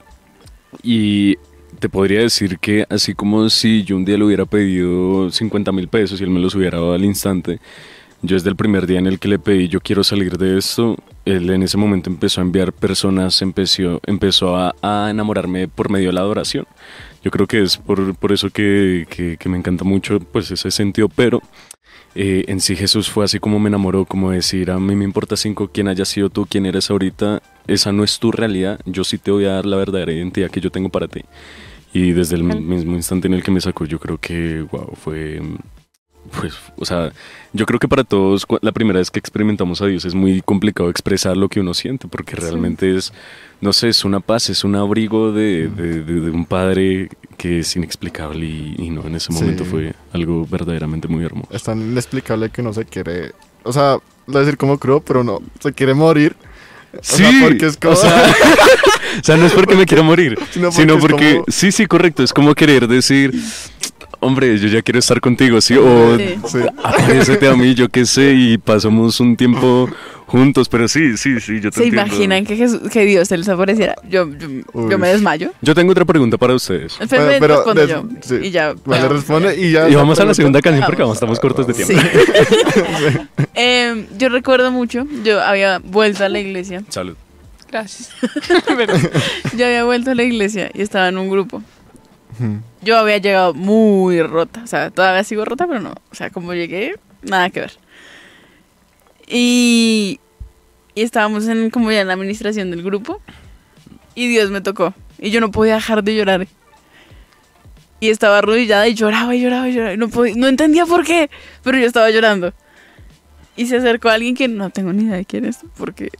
y 0.82 1.36
te 1.78 1.88
podría 1.88 2.20
decir 2.20 2.58
que 2.58 2.86
así 2.88 3.14
como 3.14 3.50
si 3.50 3.82
yo 3.82 3.96
un 3.96 4.04
día 4.04 4.16
le 4.16 4.24
hubiera 4.24 4.46
pedido 4.46 5.30
50 5.30 5.72
mil 5.72 5.88
pesos 5.88 6.20
y 6.20 6.24
él 6.24 6.30
me 6.30 6.40
los 6.40 6.54
hubiera 6.54 6.78
dado 6.78 6.94
al 6.94 7.04
instante, 7.04 7.60
yo 8.22 8.34
desde 8.34 8.48
el 8.48 8.56
primer 8.56 8.86
día 8.86 8.98
en 8.98 9.06
el 9.06 9.18
que 9.18 9.28
le 9.28 9.38
pedí 9.38 9.68
yo 9.68 9.80
quiero 9.80 10.04
salir 10.04 10.38
de 10.38 10.58
esto, 10.58 10.96
él 11.24 11.50
en 11.50 11.64
ese 11.64 11.76
momento 11.76 12.08
empezó 12.08 12.40
a 12.40 12.44
enviar 12.44 12.72
personas, 12.72 13.42
empezó, 13.42 14.00
empezó 14.06 14.56
a, 14.56 14.74
a 14.80 15.10
enamorarme 15.10 15.66
por 15.68 15.90
medio 15.90 16.08
de 16.08 16.14
la 16.14 16.20
adoración. 16.20 16.66
Yo 17.26 17.32
creo 17.32 17.48
que 17.48 17.60
es 17.60 17.76
por, 17.76 18.14
por 18.14 18.30
eso 18.30 18.50
que, 18.50 19.04
que- 19.10 19.36
que 19.36 19.48
me 19.48 19.58
encanta 19.58 19.82
mucho 19.82 20.20
pues 20.20 20.48
ese 20.52 20.70
sentido, 20.70 21.08
pero 21.08 21.42
eh, 22.14 22.44
en 22.46 22.60
sí 22.60 22.76
Jesús 22.76 23.10
fue 23.10 23.24
así 23.24 23.40
como 23.40 23.58
me 23.58 23.66
enamoró, 23.68 24.04
como 24.04 24.30
decir, 24.30 24.70
a 24.70 24.78
mí 24.78 24.94
me 24.94 25.04
importa 25.04 25.36
cinco 25.36 25.68
quién 25.74 25.88
haya 25.88 26.04
sido 26.04 26.30
tú, 26.30 26.46
quién 26.48 26.66
eres 26.66 26.88
ahorita, 26.88 27.42
esa 27.66 27.90
no 27.90 28.04
es 28.04 28.20
tu 28.20 28.30
realidad, 28.30 28.78
yo 28.84 29.02
sí 29.02 29.18
te 29.18 29.32
voy 29.32 29.46
a 29.46 29.54
dar 29.54 29.66
la 29.66 29.76
verdadera 29.76 30.12
identidad 30.12 30.52
que 30.52 30.60
yo 30.60 30.70
tengo 30.70 30.88
para 30.88 31.08
ti. 31.08 31.22
Y 31.92 32.12
desde 32.12 32.36
el 32.36 32.44
mismo 32.44 32.94
instante 32.94 33.26
en 33.26 33.34
el 33.34 33.42
que 33.42 33.50
me 33.50 33.60
sacó, 33.60 33.86
yo 33.86 33.98
creo 33.98 34.18
que, 34.18 34.60
wow, 34.70 34.94
fue 34.94 35.42
pues, 36.40 36.54
o 36.76 36.84
sea, 36.84 37.12
yo 37.52 37.66
creo 37.66 37.78
que 37.78 37.88
para 37.88 38.04
todos 38.04 38.46
la 38.60 38.72
primera 38.72 38.98
vez 38.98 39.10
que 39.10 39.18
experimentamos 39.18 39.80
a 39.82 39.86
Dios 39.86 40.04
es 40.04 40.14
muy 40.14 40.42
complicado 40.42 40.90
expresar 40.90 41.36
lo 41.36 41.48
que 41.48 41.60
uno 41.60 41.74
siente, 41.74 42.08
porque 42.08 42.36
realmente 42.36 42.96
es, 42.96 43.12
no 43.60 43.72
sé, 43.72 43.88
es 43.88 44.04
una 44.04 44.20
paz, 44.20 44.50
es 44.50 44.64
un 44.64 44.76
abrigo 44.76 45.32
de, 45.32 45.68
de- 45.68 46.02
de- 46.02 46.20
de 46.20 46.30
un 46.30 46.44
padre 46.44 47.08
que 47.38 47.60
es 47.60 47.76
inexplicable 47.76 48.44
y, 48.46 48.74
y 48.78 48.90
no, 48.90 49.06
en 49.06 49.14
ese 49.14 49.32
Sí. 49.32 49.34
momento 49.40 49.64
fue 49.64 49.94
algo 50.12 50.46
verdaderamente 50.50 51.08
muy 51.08 51.24
hermoso. 51.24 51.48
Es 51.52 51.62
tan 51.62 51.80
inexplicable 51.80 52.50
que 52.50 52.60
uno 52.62 52.72
se 52.72 52.84
quiere. 52.84 53.32
O 53.62 53.72
sea, 53.72 53.92
lo 53.94 54.00
voy 54.26 54.36
a 54.36 54.40
decir 54.40 54.56
como 54.56 54.78
crudo, 54.78 55.00
pero 55.00 55.22
no. 55.24 55.40
Se 55.60 55.72
quiere 55.72 55.94
morir. 55.94 56.36
O 56.92 56.98
sea, 57.02 57.30
porque 57.42 57.66
es 57.66 57.76
como. 57.76 57.92
o 57.92 57.96
sea, 57.96 58.34
o 59.20 59.24
sea, 59.24 59.36
no 59.36 59.44
es 59.46 59.52
porque 59.52 59.74
me 59.74 59.84
quiera 59.84 60.02
morir, 60.02 60.38
Sino 60.50 60.72
sino 60.72 60.98
porque 60.98 61.34
como- 61.34 61.44
sí, 61.48 61.70
sí, 61.72 61.84
correcto, 61.86 62.22
es 62.22 62.32
como 62.32 62.54
querer 62.54 62.88
decir, 62.88 63.34
hombre, 64.20 64.58
yo 64.58 64.68
ya 64.68 64.82
quiero 64.82 64.98
estar 64.98 65.20
contigo, 65.20 65.60
sí, 65.60 65.76
o 65.76 66.16
Sí. 66.46 66.58
Aparécete 66.82 67.48
a 67.48 67.54
mí, 67.54 67.74
yo 67.74 67.88
qué 67.88 68.04
sé, 68.06 68.32
y 68.34 68.58
pasamos 68.58 69.20
un 69.20 69.36
tiempo 69.36 69.88
juntos, 70.26 70.68
pero 70.68 70.88
sí, 70.88 71.16
sí, 71.16 71.40
sí, 71.40 71.60
yo 71.60 71.70
te 71.70 71.78
¿Se 71.78 71.84
entiendo. 71.84 72.06
imaginan 72.12 72.44
que, 72.44 72.56
Jesús- 72.56 72.90
que 72.90 73.04
Dios 73.04 73.28
se 73.28 73.36
les 73.36 73.48
apareciera? 73.48 73.94
Yo, 74.08 74.28
yo, 74.32 74.88
yo 74.90 74.98
me 74.98 75.08
desmayo. 75.08 75.52
Yo 75.62 75.74
tengo 75.74 75.92
otra 75.92 76.04
pregunta 76.04 76.36
para 76.38 76.54
ustedes. 76.54 76.96
Espérame, 77.00 77.36
pero 77.38 77.56
respondo 77.56 77.80
des- 77.80 77.90
yo. 77.90 78.04
sí. 78.22 78.34
Y 78.42 78.50
ya. 78.50 78.74
Vale, 78.84 79.08
responde 79.08 79.56
y 79.60 79.70
ya. 79.72 79.88
Y 79.88 79.94
vamos 79.94 80.18
a 80.18 80.24
la 80.24 80.34
segunda 80.34 80.60
canción 80.60 80.84
porque 80.86 81.02
Vamos. 81.02 81.16
estamos 81.16 81.38
cortos 81.38 81.66
de 81.68 81.74
Sí. 81.74 81.84
tiempo. 81.84 82.08
Em, 83.54 84.06
yo 84.18 84.28
recuerdo 84.28 84.70
mucho, 84.70 85.06
yo 85.24 85.40
había 85.42 85.78
vuelto 85.78 86.24
a 86.24 86.28
la 86.28 86.38
iglesia. 86.40 86.82
Salud. 86.88 87.14
Gracias. 87.70 88.10
Pero- 88.66 88.94
Yo 89.56 89.66
había 89.66 89.84
vuelto 89.84 90.10
a 90.10 90.14
la 90.14 90.22
iglesia 90.22 90.70
y 90.74 90.82
estaba 90.82 91.08
en 91.08 91.18
un 91.18 91.28
grupo. 91.30 91.62
Yo 92.82 92.98
había 92.98 93.18
llegado 93.18 93.54
muy 93.54 94.22
rota. 94.22 94.62
O 94.62 94.66
sea, 94.66 94.90
todavía 94.90 95.24
sigo 95.24 95.44
rota, 95.44 95.66
pero 95.66 95.80
no. 95.80 95.94
O 96.10 96.14
sea, 96.14 96.30
como 96.30 96.54
llegué, 96.54 96.96
nada 97.22 97.50
que 97.50 97.60
ver. 97.60 97.72
Y, 99.26 100.20
y 100.94 101.02
estábamos 101.02 101.48
en 101.48 101.70
como 101.70 101.90
ya 101.92 102.00
en 102.00 102.08
la 102.08 102.14
administración 102.14 102.70
del 102.70 102.82
grupo. 102.82 103.20
Y 104.14 104.28
Dios 104.28 104.50
me 104.50 104.60
tocó. 104.60 104.94
Y 105.18 105.30
yo 105.30 105.40
no 105.40 105.50
podía 105.50 105.74
dejar 105.74 106.02
de 106.04 106.14
llorar. 106.14 106.46
Y 108.00 108.10
estaba 108.10 108.38
arrodillada 108.38 108.86
y 108.88 108.94
lloraba 108.94 109.34
y 109.34 109.40
lloraba 109.42 109.68
y 109.68 109.72
lloraba. 109.72 109.94
Y 109.94 109.96
no, 109.96 110.08
podía- 110.08 110.34
no 110.36 110.46
entendía 110.48 110.86
por 110.86 111.04
qué, 111.04 111.30
pero 111.62 111.78
yo 111.78 111.86
estaba 111.86 112.10
llorando. 112.10 112.52
Y 113.56 113.66
se 113.66 113.76
acercó 113.78 114.10
alguien 114.10 114.34
que 114.34 114.48
no 114.48 114.68
tengo 114.70 114.92
ni 114.92 115.04
idea 115.04 115.16
de 115.16 115.24
quién 115.24 115.46
es, 115.46 115.60
porque 115.78 116.10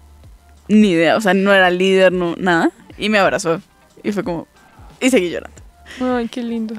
ni 0.69 0.89
idea, 0.93 1.17
o 1.17 1.21
sea, 1.21 1.35
no 1.35 1.53
era 1.53 1.69
líder, 1.71 2.11
no, 2.13 2.35
nada. 2.39 2.71
Y 2.97 3.11
me 3.11 3.19
abrazó. 3.19 3.61
Y 4.03 4.13
fue 4.13 4.25
como. 4.25 4.49
Y 5.01 5.11
seguí 5.11 5.29
llorando. 5.31 5.63
Ay, 6.01 6.29
qué 6.29 6.43
lindo. 6.43 6.75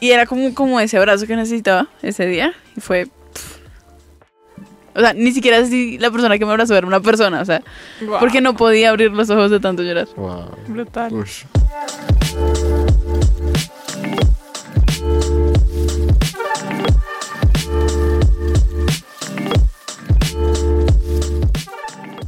Y 0.00 0.10
era 0.10 0.26
como, 0.26 0.54
como 0.54 0.80
ese 0.80 0.98
abrazo 0.98 1.26
que 1.26 1.36
necesitaba 1.36 1.88
ese 2.02 2.26
día. 2.26 2.54
Y 2.76 2.80
fue. 2.80 3.06
pff. 3.06 3.58
O 4.94 5.00
sea, 5.00 5.12
ni 5.14 5.32
siquiera 5.32 5.64
si 5.64 5.98
la 5.98 6.10
persona 6.10 6.38
que 6.38 6.44
me 6.44 6.50
abrazó 6.50 6.76
era 6.76 6.86
una 6.86 7.00
persona, 7.00 7.40
o 7.40 7.44
sea, 7.44 7.62
porque 8.20 8.40
no 8.40 8.54
podía 8.54 8.90
abrir 8.90 9.10
los 9.12 9.30
ojos 9.30 9.50
de 9.50 9.60
tanto 9.60 9.82
llorar. 9.82 10.08
Wow. 10.16 10.50
Brutal. 10.68 11.12
Ush. 11.14 11.44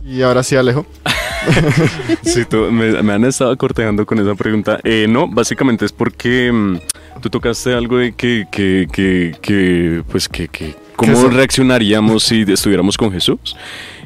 Y 0.05 0.23
ahora 0.23 0.43
sí, 0.43 0.55
Alejo. 0.55 0.87
Sí, 2.23 2.45
tú- 2.45 2.71
me, 2.71 3.03
me 3.03 3.13
han 3.13 3.25
estado 3.25 3.57
cortejando 3.57 4.05
con 4.07 4.19
esa 4.19 4.35
pregunta. 4.35 4.79
Eh, 4.85 5.07
no, 5.09 5.29
básicamente 5.29 5.85
es 5.85 5.93
porque 5.93 6.51
mm, 6.53 6.77
tú 7.21 7.31
tocaste 7.31 7.73
algo 7.75 7.99
de 7.99 8.13
que, 8.13 8.47
que, 8.51 8.87
que, 8.93 9.35
que, 9.41 10.03
pues 10.11 10.29
que, 10.29 10.49
que 10.49 10.75
cómo 10.97 11.29
reaccionaríamos 11.29 12.23
si 12.25 12.43
estuviéramos 12.47 12.97
con 12.97 13.13
Jesús. 13.13 13.57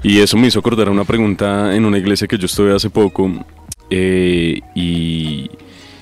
Y 0.03 0.19
eso 0.21 0.37
me 0.37 0.47
hizo 0.49 0.59
acordar 0.61 0.89
una 0.89 1.05
pregunta 1.05 1.75
en 1.75 1.85
una 1.85 1.99
iglesia 1.99 2.27
que 2.29 2.39
yo 2.39 2.47
estuve 2.47 2.75
hace 2.75 2.91
poco. 2.91 3.31
eh, 3.91 4.61
y, 4.75 5.51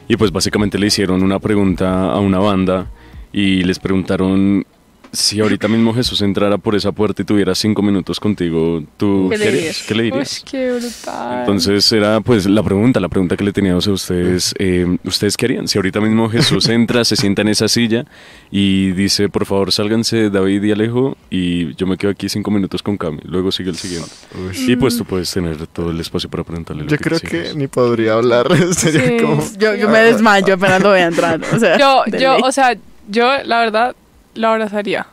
y 0.08 0.16
pues 0.16 0.30
básicamente 0.30 0.78
le 0.78 0.86
hicieron 0.86 1.22
una 1.22 1.38
pregunta 1.38 2.12
a 2.12 2.18
una 2.20 2.38
banda 2.38 2.86
y 3.32 3.62
les 3.64 3.78
preguntaron 3.78 4.64
si 5.16 5.40
ahorita 5.40 5.66
mismo 5.68 5.94
Jesús 5.94 6.20
entrara 6.22 6.58
por 6.58 6.74
esa 6.74 6.92
puerta 6.92 7.22
y 7.22 7.24
tuviera 7.24 7.54
cinco 7.54 7.82
minutos 7.82 8.20
contigo, 8.20 8.82
¿tú 8.96 9.28
¿Qué 9.30 9.38
le 9.38 9.50
dirías? 9.52 9.84
¿Qué 9.88 9.94
le 9.94 10.02
Uy, 10.02 10.10
dirías? 10.10 10.44
qué 10.50 10.72
brutal. 10.72 11.40
Entonces 11.40 11.90
era 11.92 12.20
pues 12.20 12.46
la 12.46 12.62
pregunta, 12.62 13.00
la 13.00 13.08
pregunta 13.08 13.36
que 13.36 13.44
le 13.44 13.52
teníamos 13.52 13.86
a 13.88 13.92
ustedes, 13.92 14.54
eh, 14.58 14.96
¿ustedes 15.04 15.36
qué 15.36 15.46
harían? 15.46 15.68
Si 15.68 15.78
ahorita 15.78 16.00
mismo 16.00 16.28
Jesús 16.28 16.68
entra, 16.68 17.04
se 17.04 17.16
sienta 17.16 17.42
en 17.42 17.48
esa 17.48 17.68
silla 17.68 18.04
y 18.50 18.92
dice, 18.92 19.28
por 19.28 19.46
favor, 19.46 19.72
sálganse 19.72 20.30
David 20.30 20.62
y 20.64 20.72
Alejo 20.72 21.16
y 21.30 21.74
yo 21.76 21.86
me 21.86 21.96
quedo 21.96 22.10
aquí 22.10 22.28
cinco 22.28 22.50
minutos 22.50 22.82
con 22.82 22.96
Cami, 22.96 23.20
luego 23.24 23.50
sigue 23.52 23.70
el 23.70 23.76
siguiente. 23.76 24.10
Ush. 24.50 24.68
Y 24.68 24.76
pues 24.76 24.96
tú 24.98 25.04
puedes 25.04 25.30
tener 25.30 25.66
todo 25.68 25.90
el 25.90 26.00
espacio 26.00 26.28
para 26.28 26.44
preguntarle 26.44 26.84
lo 26.84 26.88
Yo 26.90 26.98
que 26.98 27.04
creo 27.04 27.20
que 27.20 27.54
ni 27.54 27.66
podría 27.66 28.14
hablar. 28.14 28.46
Sería 28.74 29.06
Sí. 29.06 29.16
como. 29.22 29.42
Yo, 29.58 29.74
yo 29.74 29.88
me 29.88 30.00
desmayo 30.00 30.54
apenas 30.54 30.82
lo 30.82 30.90
vea 30.90 31.06
entrar. 31.06 31.40
O 31.54 31.58
sea, 31.58 31.78
Yo, 31.78 32.02
yo, 32.18 32.36
o 32.38 32.52
sea, 32.52 32.76
yo 33.08 33.30
la 33.44 33.60
verdad 33.60 33.94
lo 34.36 34.48
abrazaría. 34.48 35.06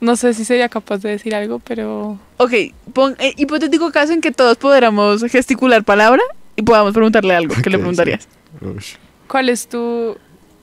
No 0.00 0.16
sé 0.16 0.34
si 0.34 0.44
sería 0.44 0.68
capaz 0.68 0.98
de 0.98 1.10
decir 1.10 1.34
algo, 1.34 1.60
pero 1.60 2.18
Ok, 2.36 2.52
pon, 2.92 3.14
eh, 3.20 3.34
hipotético 3.36 3.92
caso 3.92 4.12
en 4.12 4.20
que 4.20 4.32
todos 4.32 4.56
podamos 4.56 5.22
gesticular 5.24 5.84
palabra 5.84 6.22
y 6.56 6.62
podamos 6.62 6.92
preguntarle 6.92 7.34
algo. 7.34 7.54
¿Qué 7.62 7.70
le 7.70 7.78
preguntarías? 7.78 8.28
Ush. 8.60 8.94
¿cuál 9.28 9.48
es 9.48 9.68
tu 9.68 10.16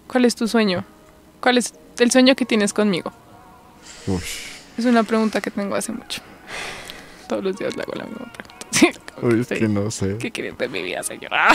cuál 0.08 0.26
es 0.26 0.36
tu 0.36 0.48
sueño? 0.48 0.84
¿Cuál 1.40 1.58
es 1.58 1.74
el 2.00 2.12
sueño 2.12 2.36
que 2.36 2.46
tienes 2.46 2.74
conmigo? 2.74 3.14
Ush. 4.08 4.50
Es 4.78 4.86
una 4.86 5.04
pregunta 5.04 5.42
que 5.42 5.52
tengo 5.52 5.76
hace 5.76 5.92
mucho. 5.92 6.22
Todos 7.28 7.44
los 7.44 7.58
días 7.58 7.76
le 7.76 7.84
hago 7.84 7.94
la 7.96 8.04
misma 8.06 8.32
pregunta. 8.32 9.12
Uy, 9.22 9.42
es 9.42 9.48
que 9.48 9.60
que 9.60 9.68
no 9.68 9.90
sé. 9.92 10.18
¿Qué 10.18 10.32
quieres 10.32 10.58
de 10.58 10.68
mi 10.68 10.82
vida, 10.82 11.04
señora? 11.04 11.48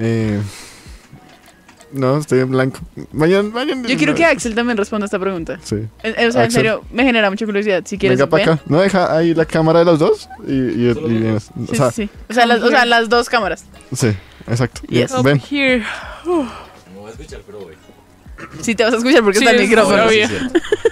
Eh, 0.00 0.40
no, 1.92 2.18
estoy 2.18 2.40
en 2.40 2.50
blanco. 2.50 2.80
Vayan, 3.12 3.52
vayan. 3.52 3.84
Yo 3.84 3.96
quiero 3.96 4.14
que 4.14 4.24
Axel 4.24 4.54
también 4.54 4.76
responda 4.76 5.04
esta 5.06 5.18
pregunta. 5.18 5.58
Sí. 5.62 5.76
En- 6.02 6.14
en- 6.18 6.28
o 6.28 6.32
sea, 6.32 6.42
en 6.42 6.46
Axel. 6.46 6.50
serio, 6.52 6.84
me 6.92 7.04
genera 7.04 7.30
mucha 7.30 7.44
curiosidad. 7.46 7.82
Si 7.86 7.96
quieres, 7.98 8.18
Venga 8.18 8.28
para 8.30 8.44
ven. 8.44 8.54
acá. 8.54 8.62
No, 8.66 8.80
deja 8.80 9.16
ahí 9.16 9.34
la 9.34 9.44
cámara 9.44 9.80
de 9.80 9.84
los 9.86 9.98
dos. 9.98 10.28
Y, 10.46 10.52
y, 10.52 10.88
y 10.90 10.94
vienes. 11.18 11.44
Sí, 11.44 11.52
o 11.72 11.74
sea, 11.74 11.90
sí, 11.90 12.02
sí. 12.04 12.10
O 12.30 12.34
sea, 12.34 12.46
las, 12.46 12.62
o 12.62 12.68
sea, 12.68 12.84
las 12.84 13.08
dos 13.08 13.28
cámaras. 13.28 13.64
sí, 13.94 14.08
exacto. 14.46 14.80
Yes. 14.88 15.12
Ven. 15.22 15.36
Up 15.38 15.42
here. 15.50 15.84
Sí, 18.60 18.74
te 18.74 18.84
vas 18.84 18.94
a 18.94 18.96
escuchar 18.98 19.22
porque 19.22 19.38
Sí, 19.38 19.44
está 19.44 19.56
el 19.56 19.62
micrófono. 19.66 20.04
obvio. 20.06 20.26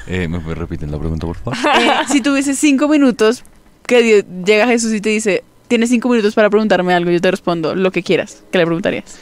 Eh, 0.08 0.28
¿Me 0.28 0.54
repiten 0.54 0.90
la 0.90 0.98
pregunta, 0.98 1.26
por 1.26 1.36
favor? 1.36 1.58
Eh, 1.80 1.90
si 2.08 2.20
tuvieses 2.20 2.58
cinco 2.58 2.88
minutos, 2.88 3.44
que 3.86 4.02
Dios- 4.02 4.24
llega 4.44 4.66
Jesús 4.66 4.92
y 4.92 5.00
te 5.00 5.10
dice, 5.10 5.44
tienes 5.68 5.90
cinco 5.90 6.08
minutos 6.08 6.34
para 6.34 6.50
preguntarme 6.50 6.92
algo, 6.94 7.10
yo 7.10 7.20
te 7.20 7.30
respondo 7.30 7.74
lo 7.74 7.90
que 7.92 8.02
quieras. 8.02 8.42
¿Qué 8.50 8.58
le 8.58 8.66
preguntarías? 8.66 9.18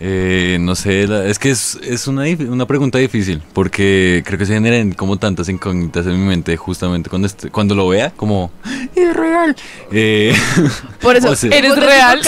Eh, 0.00 0.58
no 0.60 0.76
sé, 0.76 1.08
la- 1.08 1.26
es 1.26 1.40
que 1.40 1.50
es, 1.50 1.76
es 1.82 2.06
una, 2.06 2.22
una 2.48 2.66
pregunta 2.66 2.98
difícil, 2.98 3.42
porque 3.52 4.22
creo 4.24 4.38
que 4.38 4.46
se 4.46 4.54
generan 4.54 4.92
como 4.92 5.16
tantas 5.16 5.48
incógnitas 5.48 6.06
en 6.06 6.12
mi 6.20 6.24
mente 6.28 6.56
justamente 6.56 7.10
cuando, 7.10 7.26
est- 7.26 7.48
cuando 7.50 7.74
lo 7.74 7.88
vea, 7.88 8.10
como, 8.14 8.52
es 8.94 9.12
real. 9.16 9.56
Eh, 9.90 10.36
Por 11.02 11.16
eso, 11.16 11.30
O 11.30 11.34
sea- 11.34 11.50
¿Eres 11.50 11.74
real? 11.76 12.20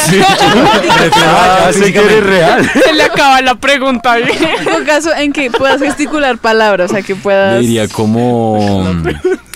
ah, 1.22 1.70
sí 1.72 1.80
que 1.92 1.98
eres 2.00 2.24
real. 2.24 2.68
Se 2.84 2.92
le 2.92 3.02
acaba 3.04 3.40
la 3.40 3.54
pregunta. 3.54 4.18
hipotético 4.18 4.84
caso 4.84 5.14
en 5.14 5.32
que 5.32 5.50
puedas 5.50 5.80
gesticular 5.80 6.38
palabras, 6.38 6.90
o 6.90 6.94
sea, 6.94 7.02
que 7.02 7.14
Le 7.14 7.20
puedas... 7.20 7.60
diría 7.60 7.86
como, 7.88 8.84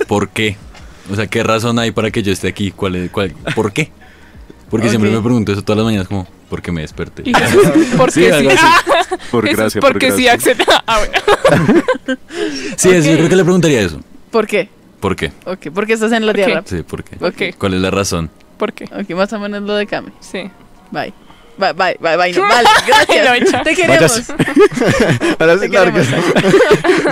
¿por 0.07 0.29
qué? 0.29 0.57
O 1.11 1.17
sea, 1.17 1.27
¿qué 1.27 1.43
razón 1.43 1.79
hay 1.79 1.91
para 1.91 2.11
que 2.11 2.23
yo 2.23 2.33
esté 2.33 2.49
aquí? 2.49 2.71
¿Cuál 2.71 2.97
es, 2.97 3.11
cuál, 3.11 3.35
¿Por 3.55 3.73
qué? 3.73 3.91
Porque 4.71 4.89
siempre 4.89 5.11
me 5.11 5.21
pregunto 5.21 5.53
eso 5.53 5.63
todas 5.63 5.79
las 5.79 5.85
mañanas, 5.87 6.09
como, 6.09 6.27
¿por 6.51 6.63
qué 6.63 6.73
me 6.73 6.81
desperté? 6.83 7.23
¿por 7.97 8.11
Sí, 8.11 8.21
qué 8.23 8.33
sí? 8.51 9.17
Por 9.31 9.49
gracia, 9.49 9.81
porque 9.81 10.09
por 10.09 10.17
sí, 10.17 10.25
gracia. 10.25 10.53
Axel. 10.53 10.67
Ah, 10.87 10.99
bueno. 10.99 12.19
Sí, 12.77 12.91
eso, 12.91 13.11
yo 13.11 13.17
creo 13.17 13.29
que 13.29 13.37
le 13.37 13.45
preguntaría 13.45 13.81
eso. 13.83 14.01
¿Por 14.31 14.47
qué? 14.47 14.69
¿Por 15.01 15.17
qué? 15.17 15.33
Ok, 15.45 15.67
porque 15.75 15.93
estás 15.93 16.13
en 16.13 16.27
la 16.27 16.33
tierra. 16.33 16.63
Sí, 16.65 16.83
¿por 16.83 17.05
qué? 17.05 17.17
Ok, 17.25 17.57
¿Cuál 17.59 17.75
es 17.75 17.81
la 17.81 17.91
razón? 17.91 18.31
¿Por 18.59 18.73
qué? 18.73 18.85
ok, 18.85 19.11
más 19.11 19.33
o 19.33 19.39
menos 19.39 19.63
lo 19.63 19.75
de 19.75 19.87
Cami. 19.87 20.11
Sí. 20.21 20.51
Bye. 20.91 21.13
Bye, 21.57 21.73
bye, 21.73 21.97
bye, 22.01 22.17
bye. 22.17 22.33
no, 22.33 22.43
Vale, 22.43 22.69
gracias. 22.87 23.63
Te 23.63 23.75
queremos. 23.75 24.31
Ahora 25.39 25.59
sí, 25.59 25.71
queremos. 25.71 26.07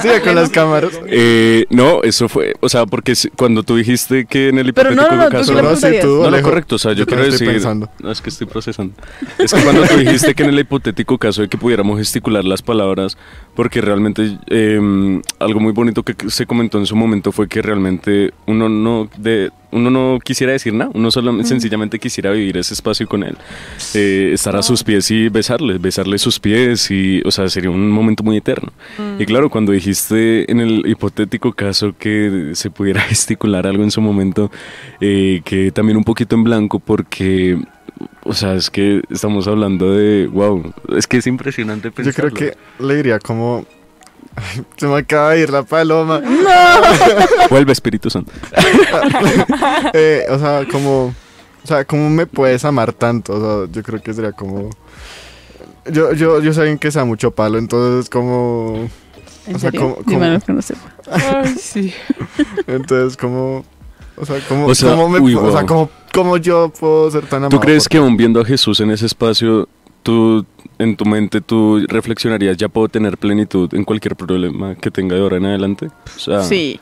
Sigue 0.02 0.20
con 0.20 0.34
las 0.34 0.50
cámaras. 0.50 0.92
Eh, 1.06 1.64
no, 1.70 2.02
eso 2.02 2.28
fue, 2.28 2.54
o 2.60 2.68
sea, 2.68 2.86
porque 2.86 3.14
cuando 3.36 3.62
tú 3.62 3.76
dijiste 3.76 4.26
que 4.26 4.48
en 4.48 4.58
el 4.58 4.74
Pero 4.74 4.90
no, 4.90 5.02
hipotético 5.02 5.16
no, 5.16 5.22
no, 5.22 5.30
tú 5.30 5.36
caso... 5.36 5.62
No, 5.62 5.76
sí, 5.76 5.98
tú, 6.00 6.22
No, 6.22 6.30
no, 6.30 6.42
correcto, 6.42 6.76
o 6.76 6.78
sea, 6.78 6.92
yo 6.92 7.06
quiero 7.06 7.24
decir... 7.24 7.46
pensando. 7.46 7.88
No, 8.00 8.10
es 8.10 8.20
que 8.20 8.30
estoy 8.30 8.46
procesando. 8.46 8.94
Es 9.38 9.52
que 9.52 9.62
cuando 9.62 9.82
tú 9.84 9.96
dijiste 9.96 10.34
que 10.34 10.42
en 10.42 10.50
el 10.50 10.58
hipotético 10.58 11.18
caso 11.18 11.42
de 11.42 11.48
que 11.48 11.58
pudiéramos 11.58 11.98
gesticular 11.98 12.44
las 12.44 12.62
palabras, 12.62 13.16
porque 13.54 13.80
realmente 13.80 14.38
eh, 14.48 15.20
algo 15.38 15.60
muy 15.60 15.72
bonito 15.72 16.02
que 16.02 16.14
se 16.30 16.46
comentó 16.46 16.78
en 16.78 16.86
su 16.86 16.96
momento 16.96 17.32
fue 17.32 17.48
que 17.48 17.62
realmente 17.62 18.32
uno 18.46 18.68
no 18.68 19.08
de, 19.16 19.50
uno 19.72 19.90
no 19.90 20.18
quisiera 20.22 20.52
decir 20.52 20.72
nada, 20.74 20.90
uno 20.94 21.10
solo 21.10 21.42
sencillamente 21.44 21.98
quisiera 21.98 22.30
vivir 22.30 22.56
ese 22.58 22.74
espacio 22.74 23.06
con 23.08 23.24
él, 23.24 23.36
eh, 23.94 24.30
estar 24.32 24.54
a 24.54 24.62
sus 24.62 24.84
pies 24.84 25.10
y 25.10 25.28
besarle, 25.28 25.78
besarle 25.78 26.18
sus 26.18 26.38
pies 26.38 26.90
y, 26.90 27.22
o 27.24 27.30
sea, 27.30 27.48
sería 27.48 27.70
un 27.70 27.90
momento 27.90 28.22
muy 28.22 28.36
eterno. 28.36 28.72
Y 29.18 29.26
claro, 29.26 29.50
cuando 29.50 29.72
dijiste 29.72 30.50
en 30.50 30.60
el 30.60 30.86
hipotético 30.86 31.52
caso 31.52 31.94
que 31.98 32.52
se 32.54 32.70
pudiera 32.70 33.00
gesticular 33.12 33.66
algo 33.66 33.82
en 33.82 33.90
su 33.90 34.00
momento, 34.00 34.50
eh, 35.00 35.40
que 35.44 35.72
también 35.72 35.96
un 35.96 36.04
poquito 36.04 36.36
en 36.36 36.44
blanco 36.44 36.78
porque... 36.78 37.58
O 38.24 38.34
sea, 38.34 38.54
es 38.54 38.70
que 38.70 39.02
estamos 39.10 39.46
hablando 39.46 39.92
de, 39.94 40.26
wow, 40.26 40.72
es 40.96 41.06
que 41.06 41.18
es 41.18 41.26
impresionante 41.26 41.88
Yo 41.88 41.94
pensarlo. 41.94 42.30
creo 42.32 42.52
que 42.52 42.84
le 42.84 42.96
diría 42.96 43.18
como... 43.18 43.66
Se 44.76 44.86
me 44.86 44.96
acaba 44.96 45.30
de 45.32 45.40
ir 45.40 45.50
la 45.50 45.62
paloma. 45.62 46.20
Vuelve 47.50 47.72
Espíritu 47.72 48.10
Santo. 48.10 48.32
Eh, 49.94 50.24
o 50.30 50.38
sea, 50.38 50.66
como... 50.70 51.14
O 51.64 51.66
sea, 51.66 51.84
¿cómo 51.84 52.10
me 52.10 52.26
puedes 52.26 52.64
amar 52.64 52.92
tanto? 52.92 53.34
O 53.34 53.40
sea, 53.66 53.72
yo 53.72 53.82
creo 53.82 54.02
que 54.02 54.12
sería 54.12 54.32
como... 54.32 54.70
Yo, 55.90 56.12
yo, 56.12 56.40
yo 56.40 56.52
soy 56.52 56.62
alguien 56.62 56.78
que 56.78 56.90
sea 56.90 57.04
mucho 57.04 57.30
palo, 57.30 57.58
entonces 57.58 58.08
como... 58.10 58.88
¿En 59.46 59.56
O 59.56 59.58
sea, 59.58 59.70
serio? 59.70 59.80
¿cómo- 59.80 59.96
Dime 60.06 60.18
cómo? 60.18 60.24
algo 60.24 60.46
que 60.46 60.52
no 60.52 60.62
sepa. 60.62 60.92
Ay, 61.10 61.54
sí. 61.60 61.92
Entonces 62.66 63.16
como... 63.16 63.64
O 64.16 64.26
sea, 64.26 64.38
como... 64.48 64.66
O 64.66 64.74
sea, 64.74 64.90
cómo 64.90 65.08
me, 65.08 65.20
uy, 65.20 65.34
o 65.34 65.52
sea, 65.52 65.64
cómo, 65.66 65.88
cómo 66.12 66.36
yo 66.36 66.68
puedo 66.70 67.10
ser 67.10 67.22
tan 67.26 67.38
amado? 67.44 67.50
¿Tú 67.50 67.60
crees 67.60 67.88
que 67.88 67.98
aún 67.98 68.16
viendo 68.16 68.40
a 68.40 68.44
Jesús 68.44 68.80
en 68.80 68.90
ese 68.90 69.06
espacio, 69.06 69.68
tú 70.02 70.44
en 70.82 70.96
tu 70.96 71.04
mente 71.04 71.40
tú 71.40 71.84
reflexionarías, 71.88 72.56
ya 72.56 72.68
puedo 72.68 72.88
tener 72.88 73.16
plenitud 73.18 73.72
en 73.74 73.84
cualquier 73.84 74.16
problema 74.16 74.74
que 74.74 74.90
tenga 74.90 75.14
de 75.16 75.22
ahora 75.22 75.36
en 75.38 75.46
adelante? 75.46 75.88
O 76.16 76.18
sea, 76.18 76.42
Sí. 76.42 76.80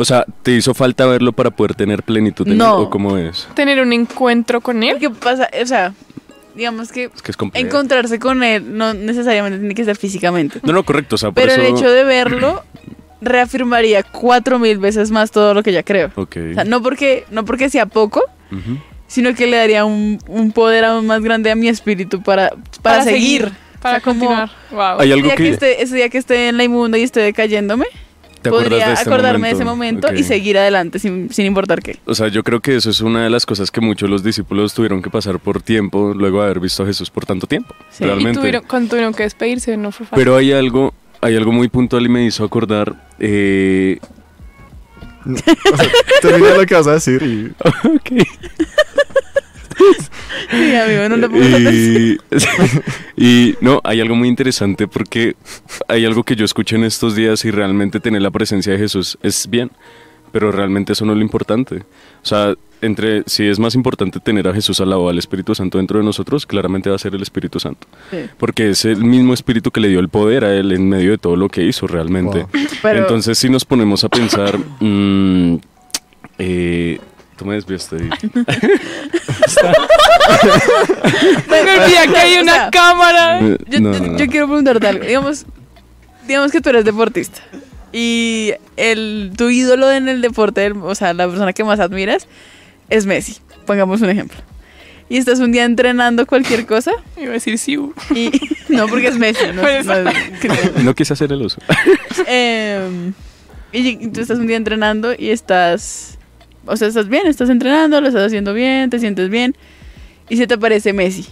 O 0.00 0.04
sea, 0.04 0.24
¿te 0.44 0.52
hizo 0.52 0.74
falta 0.74 1.06
verlo 1.06 1.32
para 1.32 1.50
poder 1.50 1.74
tener 1.74 2.04
plenitud 2.04 2.46
en 2.46 2.52
él, 2.52 2.58
No. 2.58 2.76
¿O 2.82 2.90
cómo 2.90 3.16
es? 3.16 3.48
Tener 3.54 3.80
un 3.80 3.92
encuentro 3.92 4.60
con 4.60 4.84
él. 4.84 4.98
¿Qué 5.00 5.10
pasa? 5.10 5.48
O 5.60 5.66
sea, 5.66 5.92
digamos 6.54 6.92
que 6.92 7.10
Es 7.14 7.20
que 7.22 7.32
es 7.32 7.36
complejo. 7.36 7.66
encontrarse 7.66 8.20
con 8.20 8.44
él 8.44 8.76
no 8.78 8.94
necesariamente 8.94 9.58
tiene 9.58 9.74
que 9.74 9.84
ser 9.84 9.96
físicamente. 9.96 10.60
No, 10.62 10.72
no, 10.72 10.84
correcto. 10.84 11.16
O 11.16 11.18
sea, 11.18 11.32
por 11.32 11.42
Pero 11.42 11.54
el 11.54 11.62
eso... 11.62 11.76
hecho 11.76 11.90
de 11.90 12.04
verlo 12.04 12.62
reafirmaría 13.20 14.04
cuatro 14.04 14.58
mil 14.60 14.78
veces 14.78 15.10
más 15.10 15.30
todo 15.32 15.52
lo 15.52 15.62
que 15.64 15.72
ya 15.72 15.82
creo. 15.82 16.12
Ok. 16.14 16.36
O 16.52 16.54
sea, 16.54 16.64
no 16.64 16.80
porque, 16.80 17.24
no 17.32 17.44
porque 17.44 17.68
sea 17.68 17.86
poco, 17.86 18.22
Ujú. 18.52 18.78
Sino 19.08 19.34
que 19.34 19.48
le 19.48 19.56
daría 19.56 19.84
un, 19.84 20.18
un 20.28 20.52
poder 20.52 20.84
aún 20.84 21.06
más 21.06 21.20
grande 21.22 21.50
a 21.50 21.56
mi 21.56 21.66
espíritu 21.68 22.22
para, 22.22 22.52
para, 22.82 23.02
seguir. 23.02 23.50
Para 23.82 23.98
O 23.98 24.00
sea, 24.00 24.00
como 24.00 24.20
continuar. 24.20 24.50
Wow. 24.70 25.00
Hay 25.00 25.08
Ese 25.08 25.12
algo 25.14 25.26
día 25.26 25.36
que, 25.36 25.42
que... 25.42 25.50
esté, 25.50 25.82
ese 25.82 25.96
día 25.96 26.08
que 26.08 26.18
esté 26.18 26.48
en 26.48 26.56
la 26.56 26.62
inmunda 26.64 26.96
y 26.98 27.02
esté 27.02 27.20
decayéndome, 27.20 27.86
¿Te 28.42 28.50
acuerdas 28.50 28.68
podría 28.68 28.86
de 28.88 28.92
este 28.94 29.08
acordarme 29.08 29.48
de 29.48 29.54
ese 29.54 29.64
momento 29.64 30.12
y 30.14 30.18
Ok. 30.20 30.24
seguir 30.24 30.58
adelante 30.58 31.00
sin, 31.00 31.32
sin 31.32 31.46
importar 31.46 31.82
qué. 31.82 31.96
O 32.04 32.14
sea, 32.14 32.28
yo 32.28 32.44
creo 32.44 32.60
que 32.60 32.76
eso 32.76 32.88
es 32.90 33.00
una 33.00 33.24
de 33.24 33.30
las 33.30 33.46
cosas 33.46 33.70
que 33.72 33.80
muchos 33.80 34.06
de 34.08 34.12
los 34.12 34.22
discípulos 34.22 34.74
tuvieron 34.74 35.02
que 35.02 35.10
pasar 35.10 35.40
por 35.40 35.60
tiempo 35.60 36.12
luego 36.14 36.38
de 36.38 36.44
haber 36.44 36.60
visto 36.60 36.84
a 36.84 36.86
Jesús 36.86 37.10
por 37.10 37.26
tanto 37.26 37.46
tiempo. 37.48 37.74
Sí. 37.90 38.04
Y 38.04 38.06
realmente. 38.06 38.38
tuvieron, 38.38 38.62
cuando 38.68 38.90
tuvieron 38.90 39.12
que 39.14 39.24
despedirse, 39.24 39.76
no 39.76 39.90
fue 39.90 40.06
fácil. 40.06 40.22
Pero 40.24 40.36
hay 40.36 40.52
algo, 40.52 40.94
hay 41.20 41.34
algo 41.36 41.50
muy 41.50 41.68
puntual 41.68 42.04
y 42.06 42.08
me 42.08 42.24
hizo 42.26 42.44
acordar. 42.44 42.94
eh, 43.18 43.98
O 45.72 45.76
sea, 45.76 45.90
termina 46.22 46.54
lo 46.54 46.66
que 46.66 46.74
vas 46.74 46.86
a 46.86 46.94
decir 46.94 47.22
y... 47.22 47.52
ok. 47.86 48.26
Sí, 50.50 50.74
amigo, 50.74 51.08
no 51.08 51.30
pensar. 51.30 51.72
Y, 51.72 52.18
y 53.16 53.56
no, 53.60 53.80
hay 53.84 54.00
algo 54.00 54.16
muy 54.16 54.28
interesante 54.28 54.88
porque 54.88 55.36
hay 55.86 56.04
algo 56.04 56.24
que 56.24 56.36
yo 56.36 56.44
escuché 56.44 56.76
en 56.76 56.84
estos 56.84 57.14
días 57.14 57.44
y 57.44 57.50
realmente 57.50 58.00
tener 58.00 58.22
la 58.22 58.30
presencia 58.30 58.72
de 58.72 58.78
Jesús 58.78 59.18
es 59.22 59.48
bien, 59.48 59.70
pero 60.32 60.52
realmente 60.52 60.92
eso 60.92 61.04
no 61.04 61.12
es 61.12 61.18
lo 61.18 61.24
importante. 61.24 61.76
O 62.22 62.26
sea, 62.26 62.54
entre 62.80 63.24
si 63.26 63.44
es 63.48 63.58
más 63.58 63.74
importante 63.74 64.20
tener 64.20 64.46
a 64.46 64.54
Jesús 64.54 64.80
al 64.80 64.90
lado 64.90 65.08
al 65.08 65.18
Espíritu 65.18 65.52
Santo 65.54 65.78
dentro 65.78 65.98
de 65.98 66.04
nosotros, 66.04 66.46
claramente 66.46 66.90
va 66.90 66.96
a 66.96 66.98
ser 66.98 67.14
el 67.14 67.22
Espíritu 67.22 67.58
Santo. 67.58 67.86
Sí. 68.10 68.18
Porque 68.38 68.70
es 68.70 68.84
el 68.84 69.02
mismo 69.04 69.34
Espíritu 69.34 69.70
que 69.72 69.80
le 69.80 69.88
dio 69.88 69.98
el 70.00 70.08
poder 70.08 70.44
a 70.44 70.54
él 70.54 70.70
en 70.72 70.88
medio 70.88 71.10
de 71.10 71.18
todo 71.18 71.34
lo 71.36 71.48
que 71.48 71.64
hizo 71.64 71.86
realmente. 71.88 72.40
Wow. 72.40 72.48
Pero- 72.82 72.98
Entonces, 73.00 73.36
si 73.38 73.48
nos 73.48 73.64
ponemos 73.64 74.04
a 74.04 74.08
pensar, 74.08 74.56
mm, 74.80 75.56
eh, 76.38 77.00
tú 77.36 77.44
me 77.46 77.54
desviaste. 77.54 77.96
ahí. 77.96 78.10
Me 81.48 81.60
olvida 81.60 82.06
que 82.06 82.16
hay 82.16 82.38
O 82.38 82.42
una 82.42 82.52
sea, 82.54 82.70
cámara. 82.70 83.40
Eh, 83.40 83.58
Yo, 83.68 83.80
no, 83.80 83.92
yo- 83.92 84.00
no, 84.00 84.06
no. 84.12 84.18
yo 84.18 84.26
quiero 84.26 84.46
preguntarte 84.46 84.86
algo. 84.86 85.04
Digamos, 85.04 85.46
digamos 86.26 86.52
que 86.52 86.60
tú 86.60 86.70
eres 86.70 86.84
deportista 86.84 87.40
y 87.92 88.52
el, 88.76 89.32
tu 89.36 89.48
ídolo 89.50 89.90
en 89.90 90.08
el 90.08 90.20
deporte, 90.20 90.64
el- 90.66 90.74
o 90.76 90.94
sea, 90.94 91.12
la 91.14 91.26
persona 91.26 91.52
que 91.52 91.64
más 91.64 91.80
admiras, 91.80 92.26
es 92.90 93.06
Messi. 93.06 93.36
Pongamos 93.66 94.00
un 94.00 94.10
ejemplo. 94.10 94.38
Y 95.10 95.16
estás 95.16 95.38
un 95.40 95.52
día 95.52 95.64
entrenando 95.64 96.26
cualquier 96.26 96.66
cosa 96.66 96.92
Iba 97.16 97.30
a 97.30 97.32
decir 97.32 97.56
sí. 97.58 97.78
y... 98.14 98.30
No, 98.68 98.86
porque 98.88 99.08
es 99.08 99.16
Messi. 99.18 99.42
No, 99.54 99.62
Pues, 99.62 99.86
no 99.86 99.94
es- 99.94 100.74
No 100.84 100.94
quise 100.94 101.14
hacer 101.14 101.32
el 101.32 101.40
uso. 101.42 101.60
Em, 102.26 103.12
y 103.72 104.08
tú 104.08 104.20
estás 104.20 104.38
un 104.38 104.46
día 104.46 104.56
entrenando 104.56 105.12
y 105.16 105.30
estás... 105.30 106.18
O 106.66 106.76
sea, 106.76 106.88
estás 106.88 107.08
bien, 107.08 107.26
estás 107.26 107.48
entrenando, 107.48 108.00
lo 108.00 108.08
estás 108.08 108.26
haciendo 108.26 108.52
bien, 108.52 108.90
te 108.90 108.98
sientes 108.98 109.30
bien. 109.30 109.56
Y 110.28 110.36
se 110.36 110.46
te 110.46 110.54
aparece 110.54 110.92
Messi. 110.92 111.26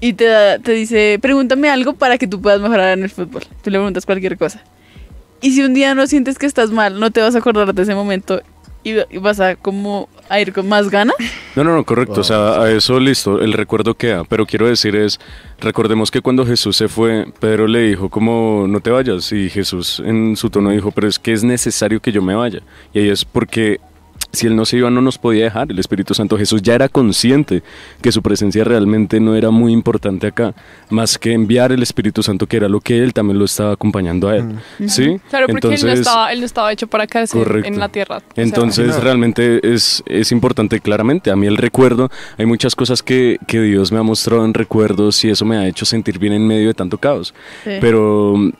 Y 0.00 0.14
te, 0.14 0.24
da- 0.24 0.58
te 0.58 0.72
dice, 0.72 1.18
pregúntame 1.20 1.68
algo 1.68 1.94
para 1.94 2.16
que 2.16 2.26
tú 2.26 2.40
puedas 2.40 2.60
mejorar 2.60 2.96
en 2.96 3.04
el 3.04 3.10
fútbol. 3.10 3.42
Tú 3.62 3.70
le 3.70 3.78
preguntas 3.78 4.06
cualquier 4.06 4.38
cosa. 4.38 4.62
Y 5.40 5.52
si 5.52 5.62
un 5.62 5.74
día 5.74 5.94
no 5.94 6.06
sientes 6.06 6.38
que 6.38 6.46
estás 6.46 6.70
mal, 6.70 6.98
no 6.98 7.10
te 7.10 7.20
vas 7.20 7.34
a 7.34 7.38
acordar 7.38 7.72
de 7.74 7.82
ese 7.82 7.94
momento 7.94 8.42
y, 8.84 9.18
vas 9.18 9.40
a 9.40 9.56
como 9.56 10.08
a 10.28 10.40
ir 10.40 10.52
con 10.52 10.68
más 10.68 10.90
ganas. 10.90 11.16
No, 11.56 11.64
no, 11.64 11.74
no, 11.74 11.84
correcto. 11.84 12.20
O 12.20 12.24
sea, 12.24 12.62
a 12.62 12.70
eso 12.70 13.00
listo, 13.00 13.40
el 13.40 13.52
recuerdo 13.52 13.94
queda. 13.94 14.24
Pero 14.24 14.46
quiero 14.46 14.68
decir 14.68 14.94
es, 14.94 15.18
recordemos 15.60 16.10
que 16.10 16.20
cuando 16.20 16.46
Jesús 16.46 16.76
se 16.76 16.88
fue, 16.88 17.26
Pedro 17.40 17.66
le 17.66 17.80
dijo 17.80 18.08
como, 18.08 18.66
no 18.68 18.80
te 18.80 18.90
vayas. 18.90 19.32
Y 19.32 19.50
Jesús 19.50 20.00
en 20.04 20.36
su 20.36 20.50
tono 20.50 20.70
dijo, 20.70 20.92
pero 20.92 21.08
es 21.08 21.18
que 21.18 21.32
es 21.32 21.42
necesario 21.42 22.00
que 22.00 22.12
yo 22.12 22.22
me 22.22 22.34
vaya. 22.34 22.60
Y 22.92 23.00
ahí 23.00 23.08
es 23.08 23.24
porque 23.24 23.80
si 24.32 24.46
él 24.46 24.56
no 24.56 24.64
se 24.64 24.78
iba 24.78 24.90
no 24.90 25.00
nos 25.00 25.18
podía 25.18 25.44
dejar. 25.44 25.70
El 25.70 25.78
Espíritu 25.78 26.14
Santo 26.14 26.36
Jesús 26.36 26.62
ya 26.62 26.74
era 26.74 26.88
consciente 26.88 27.62
que 28.02 28.12
su 28.12 28.22
presencia 28.22 28.64
realmente 28.64 29.20
no 29.20 29.34
era 29.34 29.50
muy 29.50 29.72
importante 29.72 30.26
acá, 30.26 30.54
más 30.90 31.18
que 31.18 31.32
enviar 31.32 31.72
el 31.72 31.82
Espíritu 31.82 32.22
Santo, 32.22 32.46
que 32.46 32.56
era 32.56 32.68
lo 32.68 32.80
que 32.80 33.02
él 33.02 33.12
también 33.12 33.38
lo 33.38 33.44
estaba 33.44 33.72
acompañando 33.72 34.28
a 34.28 34.36
él. 34.36 34.58
¿Sí? 34.86 35.18
Claro, 35.30 35.46
porque 35.48 35.74
él, 35.74 35.84
no 35.84 35.92
estaba, 35.92 36.32
él 36.32 36.40
no 36.40 36.46
estaba 36.46 36.72
hecho 36.72 36.86
para 36.86 37.06
quedarse 37.06 37.38
Correcto. 37.38 37.68
en 37.68 37.78
la 37.78 37.88
tierra. 37.88 38.18
O 38.18 38.20
sea, 38.20 38.44
Entonces 38.44 39.00
realmente 39.02 39.60
es, 39.62 40.02
es 40.06 40.32
importante 40.32 40.80
claramente. 40.80 41.30
A 41.30 41.36
mí 41.36 41.46
el 41.46 41.56
recuerdo, 41.56 42.10
hay 42.36 42.46
muchas 42.46 42.74
cosas 42.74 43.02
que, 43.02 43.38
que 43.46 43.60
Dios 43.60 43.92
me 43.92 43.98
ha 43.98 44.02
mostrado 44.02 44.44
en 44.44 44.54
recuerdos 44.54 45.24
y 45.24 45.30
eso 45.30 45.44
me 45.44 45.56
ha 45.56 45.66
hecho 45.66 45.84
sentir 45.84 46.18
bien 46.18 46.32
en 46.32 46.46
medio 46.46 46.68
de 46.68 46.74
tanto 46.74 46.98
caos. 46.98 47.34
Sí. 47.64 47.72
Pero 47.80 48.52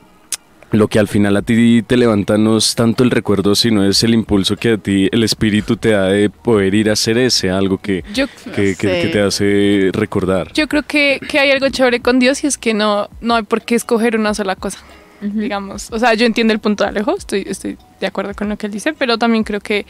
lo 0.71 0.87
que 0.87 0.99
al 0.99 1.07
final 1.07 1.35
a 1.37 1.41
ti 1.41 1.81
te 1.81 1.97
levanta 1.97 2.37
no 2.37 2.57
es 2.57 2.75
tanto 2.75 3.03
el 3.03 3.11
recuerdo, 3.11 3.55
sino 3.55 3.83
es 3.83 4.03
el 4.03 4.13
impulso 4.13 4.55
que 4.55 4.73
a 4.73 4.77
ti 4.77 5.09
el 5.11 5.23
espíritu 5.23 5.77
te 5.77 5.89
da 5.91 6.05
de 6.05 6.29
poder 6.29 6.75
ir 6.75 6.89
a 6.89 6.93
hacer 6.93 7.17
ese, 7.17 7.49
algo 7.49 7.77
que, 7.79 8.03
yo, 8.13 8.27
que, 8.45 8.51
que- 8.53 8.73
sé. 8.75 9.01
que 9.01 9.07
te 9.11 9.21
hace 9.21 9.89
recordar. 9.93 10.51
yo 10.53 10.67
creo 10.67 10.83
que, 10.83 11.19
que 11.27 11.39
hay 11.39 11.51
algo 11.51 11.69
chévere 11.69 11.99
con 12.01 12.19
Dios 12.19 12.43
y 12.43 12.47
es 12.47 12.57
que 12.57 12.73
no, 12.73 13.09
no 13.21 13.35
hay 13.35 13.43
por 13.43 13.61
qué 13.63 13.75
escoger 13.75 14.15
una 14.15 14.33
sola 14.33 14.55
cosa. 14.55 14.79
digamos. 15.21 15.89
O 15.91 15.99
sea, 15.99 16.13
yo 16.13 16.25
entiendo 16.25 16.53
el 16.53 16.59
punto 16.59 16.83
de 16.83 16.91
Alejo, 16.91 17.17
estoy, 17.17 17.43
estoy 17.47 17.77
de 17.99 18.07
acuerdo 18.07 18.33
con 18.35 18.47
lo 18.49 18.57
que 18.57 18.67
él 18.67 18.71
dice, 18.71 18.93
pero 18.93 19.17
también 19.17 19.43
creo 19.43 19.59
que 19.59 19.85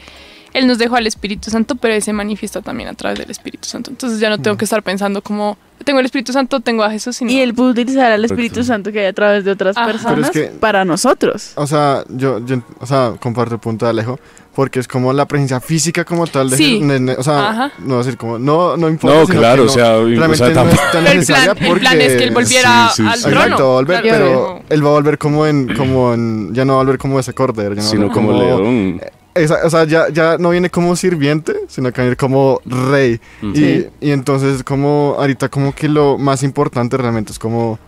él 0.54 0.66
nos 0.66 0.78
dejó 0.78 0.96
al 0.96 1.06
Espíritu 1.06 1.50
Santo, 1.50 1.74
pero 1.76 1.94
él 1.94 2.02
se 2.02 2.12
manifiesta 2.12 2.60
también 2.62 2.88
a 2.88 2.94
través 2.94 3.18
del 3.18 3.30
Espíritu 3.30 3.68
Santo. 3.68 3.90
Entonces 3.90 4.20
ya 4.20 4.28
no 4.30 4.38
tengo 4.38 4.56
que 4.56 4.64
estar 4.64 4.82
pensando 4.82 5.22
como, 5.22 5.56
tengo 5.84 5.98
el 6.00 6.06
Espíritu 6.06 6.32
Santo, 6.32 6.60
tengo 6.60 6.82
a 6.82 6.90
Jesús, 6.90 7.16
sino... 7.16 7.30
Y 7.30 7.40
él 7.40 7.54
puede 7.54 7.70
utilizar 7.70 8.10
al 8.12 8.24
Espíritu. 8.24 8.62
Santo 8.64 8.92
que 8.92 9.00
hay 9.00 9.06
a 9.06 9.12
través 9.12 9.44
de 9.44 9.50
otras 9.52 9.76
Ajá. 9.76 9.86
personas 9.86 10.30
Pero 10.32 10.44
es 10.46 10.50
que- 10.52 10.58
para 10.58 10.84
nosotros. 10.84 11.52
O 11.56 11.66
sea, 11.66 12.04
yo, 12.08 12.44
yo 12.44 12.62
o 12.80 12.86
sea, 12.86 13.14
comparto 13.20 13.54
el 13.54 13.60
punto 13.60 13.86
de 13.86 13.90
Alejo, 13.90 14.18
porque 14.54 14.80
es 14.80 14.88
como 14.88 15.12
la 15.12 15.26
presencia 15.26 15.60
física 15.60 16.04
como 16.04 16.26
tal 16.26 16.50
de 16.50 16.56
Sí. 16.56 16.64
Jesús, 16.72 16.82
ne- 16.82 17.00
ne- 17.00 17.12
o 17.14 17.22
sea, 17.22 17.50
Ajá. 17.50 17.72
no 17.78 17.98
decir 17.98 18.16
como, 18.18 18.38
no, 18.38 18.76
no 18.76 18.88
importa. 18.88 19.18
No, 19.20 19.26
claro, 19.26 19.64
o 19.64 19.68
sea, 19.68 19.96
o 19.96 20.04
realmente 20.04 20.36
sea, 20.36 20.48
no 20.48 20.54
tampoco- 20.54 20.82
es 20.82 20.92
tan 20.92 21.02
Pero 21.04 21.12
el 21.12 21.18
necesaria 21.20 21.54
plan, 21.54 21.70
el 21.72 21.78
plan 21.80 22.00
es 22.00 22.16
que 22.16 22.24
él 22.24 22.30
volviera 22.34 22.88
Sí, 22.90 23.02
sí, 23.02 23.08
al 23.08 23.16
sí. 23.18 23.22
trono. 23.22 23.40
Exacto, 23.40 23.62
va 23.64 23.70
a 23.70 23.74
volver, 23.74 24.02
Claro. 24.02 24.24
pero 24.24 24.62
él 24.68 24.84
va 24.84 24.88
a 24.88 24.92
volver 24.92 25.18
como 25.18 25.46
en, 25.46 25.74
como 25.76 26.12
en, 26.12 26.52
ya 26.54 26.64
no 26.64 26.74
va 26.74 26.80
a 26.80 26.82
volver 26.84 26.98
como 26.98 27.18
ese 27.20 27.32
cordero, 27.32 27.74
ya 27.74 27.82
no 27.82 27.88
Sino 27.88 28.08
volver 28.08 28.14
como 28.14 28.32
león. 28.42 29.00
Esa- 29.42 29.64
o 29.64 29.70
sea, 29.70 29.84
ya, 29.84 30.08
ya 30.10 30.36
no 30.38 30.50
viene 30.50 30.70
como 30.70 30.94
sirviente, 30.96 31.54
sino 31.68 31.92
que 31.92 32.00
venir 32.02 32.16
como 32.16 32.60
rey. 32.64 33.20
Y, 33.42 33.86
y 34.00 34.10
entonces 34.10 34.62
como 34.62 35.14
ahorita 35.18 35.48
como 35.48 35.74
que 35.74 35.88
lo 35.88 36.18
más 36.18 36.42
importante 36.42 36.96
realmente 36.96 37.32
es 37.32 37.38
como 37.38 37.78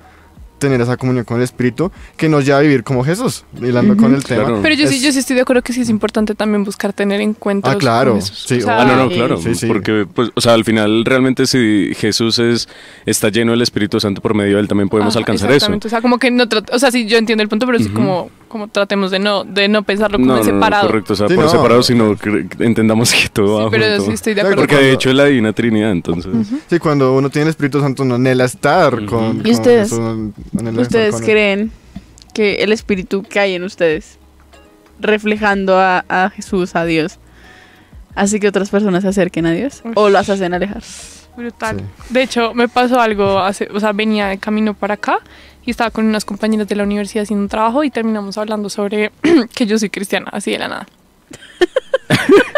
tener 0.62 0.80
esa 0.80 0.96
comunión 0.96 1.24
con 1.26 1.36
el 1.36 1.42
Espíritu 1.42 1.92
que 2.16 2.28
nos 2.28 2.46
lleva 2.46 2.58
a 2.58 2.60
vivir 2.62 2.82
como 2.84 3.04
Jesús, 3.04 3.44
hilando 3.60 3.96
con 3.96 4.14
el 4.14 4.24
tema. 4.24 4.44
Claro. 4.44 4.60
Pero 4.62 4.74
yo 4.74 4.86
sí, 4.88 5.00
yo 5.00 5.12
sí 5.12 5.18
estoy 5.18 5.36
de 5.36 5.42
acuerdo 5.42 5.60
que 5.62 5.72
sí 5.72 5.82
es 5.82 5.90
importante 5.90 6.34
también 6.34 6.64
buscar 6.64 6.92
tener 6.92 7.20
encuentros 7.20 7.74
Ah, 7.74 7.78
claro, 7.78 8.12
con 8.12 8.20
Jesús. 8.20 8.44
sí, 8.46 8.58
O 8.58 8.60
sea, 8.62 8.80
Ah, 8.80 8.84
no, 8.84 8.96
no, 8.96 9.08
claro. 9.10 9.36
Sí, 9.38 9.54
sí. 9.54 9.66
Porque, 9.66 10.06
pues, 10.12 10.30
o 10.34 10.40
sea, 10.40 10.54
al 10.54 10.64
final, 10.64 11.04
realmente, 11.04 11.46
si 11.46 11.92
Jesús 11.96 12.38
es, 12.38 12.68
está 13.04 13.28
lleno 13.28 13.50
del 13.52 13.62
Espíritu 13.62 14.00
Santo 14.00 14.22
por 14.22 14.34
medio 14.34 14.54
de 14.56 14.60
él, 14.62 14.68
también 14.68 14.88
podemos 14.88 15.12
Ajá, 15.14 15.18
alcanzar 15.20 15.48
eso. 15.50 15.56
exactamente. 15.56 15.88
O 15.88 15.90
sea, 15.90 16.00
como 16.00 16.18
que 16.18 16.30
no 16.30 16.44
o 16.72 16.78
sea, 16.78 16.90
sí, 16.90 17.06
yo 17.06 17.18
entiendo 17.18 17.42
el 17.42 17.48
punto, 17.48 17.66
pero 17.66 17.78
sí 17.78 17.86
Ujú. 17.86 17.94
como, 17.94 18.30
como 18.48 18.68
tratemos 18.68 19.10
de 19.10 19.18
no, 19.18 19.44
de 19.44 19.66
no 19.68 19.82
pensarlo 19.82 20.18
como 20.18 20.26
No, 20.26 20.38
en 20.38 20.46
no, 20.46 20.52
no, 20.52 20.58
separado. 20.58 20.86
correcto. 20.86 21.12
O 21.14 21.16
sea, 21.16 21.28
Sí, 21.28 21.34
por 21.34 21.44
no. 21.44 21.50
separado, 21.50 21.82
sino 21.82 22.16
que 22.16 22.46
entendamos 22.60 23.12
que 23.12 23.28
todo 23.28 23.58
Sí, 23.58 23.64
va 23.64 23.70
pero 23.70 23.86
junto. 23.96 24.04
sí 24.06 24.12
estoy 24.12 24.34
de 24.34 24.40
acuerdo. 24.42 24.56
Porque 24.62 24.74
cuando- 24.74 24.86
de 24.88 24.92
hecho 24.94 25.10
es 25.10 25.16
la 25.16 25.24
Divina 25.26 25.52
Trinidad, 25.52 25.90
entonces. 25.90 26.32
Sí, 26.68 26.78
cuando 26.78 27.14
uno 27.16 27.30
tiene 27.30 27.44
el 27.44 27.50
Espíritu 27.50 27.80
Santo, 27.80 28.02
uno 28.02 28.14
anhela 28.16 28.44
estar 28.44 28.92
con, 29.06 29.38
¿Y 29.38 29.42
con 29.42 29.50
ustedes? 29.50 29.92
Estar 29.92 30.14
¿Ustedes 30.52 31.20
creen 31.20 31.72
que 32.34 32.56
el 32.56 32.72
espíritu 32.72 33.22
que 33.22 33.40
hay 33.40 33.54
en 33.54 33.64
ustedes, 33.64 34.18
reflejando 35.00 35.78
a, 35.78 36.04
a 36.08 36.30
Jesús, 36.30 36.76
a 36.76 36.84
Dios, 36.84 37.18
hace 38.14 38.40
que 38.40 38.48
otras 38.48 38.70
personas 38.70 39.02
se 39.02 39.08
acerquen 39.08 39.46
a 39.46 39.52
Dios? 39.52 39.82
¿O 39.94 40.08
las 40.08 40.28
hacen 40.28 40.54
alejar? 40.54 40.82
Brutal. 41.36 41.80
Sí. 41.80 42.14
De 42.14 42.22
hecho, 42.22 42.54
me 42.54 42.68
pasó 42.68 43.00
algo 43.00 43.38
hace, 43.38 43.68
o 43.72 43.80
sea, 43.80 43.92
venía 43.92 44.28
de 44.28 44.38
camino 44.38 44.74
para 44.74 44.94
acá 44.94 45.18
y 45.64 45.70
estaba 45.70 45.90
con 45.90 46.04
unas 46.04 46.24
compañeras 46.24 46.68
de 46.68 46.76
la 46.76 46.82
universidad 46.82 47.22
haciendo 47.22 47.42
un 47.42 47.48
trabajo 47.48 47.84
y 47.84 47.90
terminamos 47.90 48.36
hablando 48.36 48.68
sobre 48.68 49.12
que 49.54 49.66
yo 49.66 49.78
soy 49.78 49.88
cristiana, 49.90 50.28
así 50.32 50.50
de 50.50 50.58
la 50.58 50.68
nada. 50.68 50.86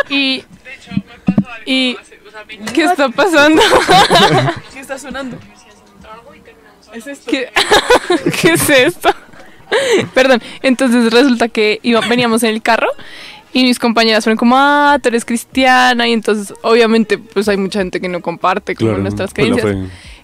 y 0.09 0.45
y 1.67 1.97
¿qué 2.75 2.85
está 2.85 3.09
pasando? 3.09 3.63
¿Qué 4.73 4.81
está 4.81 4.99
sonando? 4.99 5.39
¿Es 6.95 7.07
esto? 7.07 7.31
¿Qué, 7.31 7.49
¿Qué 8.43 8.53
es 8.53 8.71
esto? 8.71 9.11
Perdón, 10.15 10.41
entonces 10.63 11.13
resulta 11.13 11.49
que 11.49 11.81
iba- 11.83 12.01
veníamos 12.09 12.43
en 12.43 12.51
el 12.51 12.63
carro 12.63 12.89
y 13.53 13.63
mis 13.65 13.79
compañeras 13.79 14.25
fueron 14.25 14.37
como, 14.39 14.57
ah, 14.57 14.99
tú 15.03 15.09
eres 15.09 15.25
cristiana 15.25 16.07
y 16.09 16.13
entonces 16.13 16.55
obviamente 16.63 17.19
pues 17.19 17.49
hay 17.49 17.57
mucha 17.57 17.81
gente 17.81 18.01
que 18.01 18.09
no 18.09 18.21
comparte 18.21 18.75
como 18.75 18.91
Claro, 18.91 19.03
nuestras 19.03 19.33
creencias. 19.35 19.77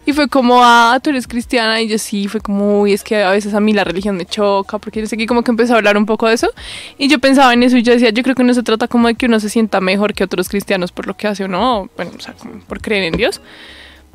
Y 0.06 0.12
fue 0.14 0.28
como, 0.28 0.60
ah, 0.64 0.98
tú 1.02 1.10
eres 1.10 1.28
cristiana. 1.28 1.80
Y 1.80 1.86
yo 1.86 1.98
sí, 1.98 2.26
fue 2.26 2.40
como, 2.40 2.80
uy, 2.80 2.94
es 2.94 3.04
que 3.04 3.22
a 3.22 3.30
veces 3.30 3.52
a 3.52 3.60
mí 3.60 3.72
la 3.74 3.84
religión 3.84 4.16
me 4.16 4.24
choca, 4.24 4.78
porque 4.78 5.00
yo 5.00 5.06
sé 5.06 5.16
que 5.16 5.26
como 5.26 5.42
que 5.44 5.50
empezó 5.50 5.74
a 5.74 5.76
hablar 5.76 5.98
un 5.98 6.06
poco 6.06 6.26
de 6.26 6.34
eso. 6.34 6.50
Y 6.96 7.08
yo 7.08 7.18
pensaba 7.18 7.52
en 7.52 7.62
eso 7.62 7.76
y 7.76 7.82
yo 7.82 7.92
decía, 7.92 8.08
yo 8.10 8.22
creo 8.22 8.34
que 8.34 8.42
no 8.42 8.54
se 8.54 8.62
trata 8.62 8.88
como 8.88 9.08
de 9.08 9.14
que 9.14 9.26
uno 9.26 9.38
se 9.40 9.50
sienta 9.50 9.80
mejor 9.80 10.14
que 10.14 10.24
otros 10.24 10.48
cristianos 10.48 10.90
por 10.90 11.06
lo 11.06 11.16
que 11.16 11.28
hace 11.28 11.44
o 11.44 11.48
no, 11.48 11.90
bueno, 11.96 12.12
o 12.16 12.20
sea, 12.20 12.32
como 12.32 12.60
por 12.60 12.80
creer 12.80 13.04
en 13.04 13.12
Dios. 13.18 13.40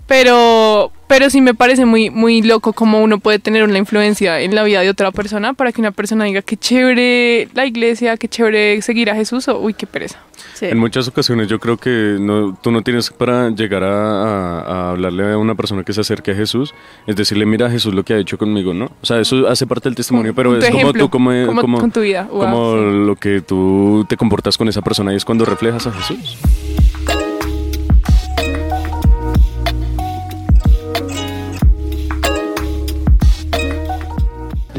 Pero, 0.08 0.92
pero 1.08 1.30
sí 1.32 1.42
me 1.42 1.56
parece 1.56 1.86
muy, 1.86 2.12
muy 2.12 2.44
loco 2.44 2.74
cómo 2.74 3.02
uno 3.02 3.18
puede 3.20 3.40
tener 3.40 3.64
una 3.64 3.80
influencia 3.80 4.40
en 4.40 4.54
la 4.54 4.64
vida 4.64 4.82
de 4.82 4.90
otra 4.90 5.12
persona 5.12 5.54
para 5.54 5.72
que 5.72 5.82
una 5.82 5.90
persona 5.92 6.26
diga 6.26 6.44
qué 6.44 6.58
chévere 6.58 7.48
la 7.56 7.66
iglesia, 7.66 8.16
qué 8.18 8.28
chévere 8.28 8.82
seguir 8.84 9.10
a 9.10 9.16
Jesús 9.16 9.48
o 9.48 9.60
uy, 9.60 9.74
qué 9.74 9.88
pereza. 9.88 10.20
Sí. 10.54 10.68
En 10.68 10.78
muchas 10.78 11.08
ocasiones 11.08 11.48
yo 11.48 11.60
creo 11.60 11.78
que 11.78 12.18
no, 12.20 12.56
tú 12.62 12.72
no 12.72 12.82
tienes 12.84 13.10
para 13.10 13.50
llegar 13.50 13.84
a, 13.84 13.90
a- 13.90 14.60
a 14.62 14.90
hablarle 14.92 15.34
a 15.34 15.38
una 15.40 15.56
persona 15.56 15.84
que 15.84 15.92
se 15.92 16.02
acerque 16.02 16.32
a 16.32 16.36
Jesús, 16.36 16.74
es 17.08 17.16
decirle, 17.16 17.46
mira 17.46 17.70
Jesús 17.70 17.94
lo 17.94 18.04
que 18.04 18.14
ha 18.14 18.18
hecho 18.18 18.38
conmigo, 18.38 18.74
¿no? 18.74 18.86
O 19.02 19.06
sea, 19.06 19.20
eso 19.20 19.48
hace 19.50 19.66
parte 19.66 19.90
del 19.90 19.96
testimonio, 19.96 20.34
pero 20.36 20.52
Con 20.52 20.64
es 20.64 20.70
como 20.70 20.94
tú, 20.94 21.10
como, 21.10 21.32
como 21.48 21.62
como- 21.62 21.80
con 21.80 21.92
tu 21.92 22.02
vida. 22.02 22.28
Wow, 22.32 22.40
como 22.42 22.76
sí. 22.78 23.06
lo 23.08 23.16
que 23.16 23.42
tú 23.42 24.06
te 24.08 24.16
comportas 24.18 24.58
con 24.58 24.70
esa 24.70 24.82
persona 24.82 25.14
y 25.14 25.16
es 25.18 25.26
cuando 25.26 25.46
reflejas 25.46 25.88
a 25.88 25.92
Jesús. 25.92 26.38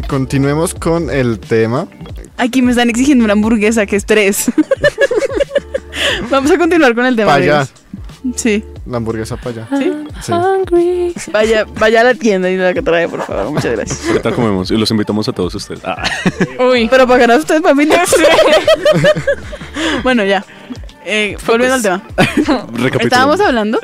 Continuemos 0.06 0.74
con 0.74 1.10
el 1.10 1.38
tema. 1.38 1.86
Aquí 2.36 2.62
me 2.62 2.70
están 2.72 2.90
exigiendo 2.90 3.24
una 3.24 3.32
hamburguesa, 3.32 3.86
qué 3.86 3.96
estrés. 3.96 4.50
Vamos 6.30 6.50
a 6.50 6.58
continuar 6.58 6.94
con 6.94 7.06
el 7.06 7.16
tema. 7.16 7.28
Pa' 7.32 7.36
allá. 7.36 7.60
amigos. 7.60 7.72
Sí, 8.34 8.64
La 8.86 8.96
hamburguesa 8.96 9.36
para 9.36 9.50
allá. 9.62 9.68
sí. 9.78 9.92
Sí. 10.22 10.32
Hungry. 10.32 11.14
Vaya, 11.32 11.64
vaya 11.78 12.00
a 12.00 12.04
la 12.04 12.14
tienda 12.14 12.50
y 12.50 12.56
la 12.56 12.74
que 12.74 12.82
trae, 12.82 13.08
por 13.08 13.22
favor. 13.22 13.52
Muchas 13.52 13.72
gracias. 13.72 14.08
Ahorita 14.08 14.32
comemos 14.32 14.70
y 14.70 14.76
los 14.76 14.90
invitamos 14.90 15.28
a 15.28 15.32
todos 15.32 15.54
ustedes. 15.54 15.80
Ah. 15.84 16.02
Uy. 16.58 16.88
Pero 16.90 17.06
para 17.06 17.20
ganar 17.20 17.38
ustedes, 17.38 17.62
familia. 17.62 18.02
bueno, 20.02 20.24
ya. 20.24 20.44
Eh, 21.04 21.36
volviendo 21.46 21.74
al 21.76 21.82
tema. 21.82 22.02
Estábamos 23.00 23.40
hablando 23.40 23.78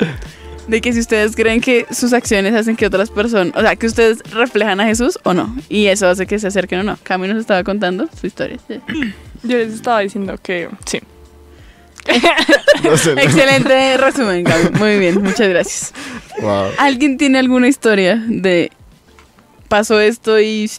de 0.73 0.81
que 0.81 0.91
si 0.95 1.01
ustedes 1.01 1.37
creen 1.37 1.61
que 1.61 1.85
sus 1.91 2.15
acciones 2.15 2.55
hacen 2.55 2.77
que 2.77 2.87
otras 2.87 3.11
personas, 3.11 3.53
o 3.55 3.61
sea, 3.61 3.77
que 3.77 3.87
ustedes 3.87 4.23
reflejan 4.31 4.81
a 4.81 4.87
Jesús 4.87 5.19
o 5.23 5.35
no, 5.35 5.55
y 5.69 5.89
eso 5.89 6.09
hace 6.09 6.27
que 6.27 6.39
se 6.39 6.47
acerquen 6.47 6.79
o 6.79 6.83
no. 6.83 6.99
Cami 7.03 7.29
nos 7.29 7.37
estaba 7.37 7.63
contando 7.63 8.09
su 8.19 8.27
historia. 8.27 8.57
Sí. 8.67 8.81
Yo 9.43 9.59
les 9.59 9.75
estaba 9.75 10.01
diciendo 10.01 10.35
que 10.43 10.71
sí. 10.87 11.01
No 12.85 12.97
sé, 12.97 13.13
Excelente 13.13 13.99
resumen, 13.99 14.45
Cami. 14.45 14.71
Muy 14.79 14.99
bien, 14.99 15.23
muchas 15.23 15.47
gracias. 15.47 15.93
Wow. 16.41 16.71
¿Alguien 16.79 17.19
tiene 17.19 17.39
alguna 17.39 17.69
historia 17.69 18.17
de 18.27 18.73
pasó 19.69 20.01
esto 20.01 20.41
y 20.41 20.71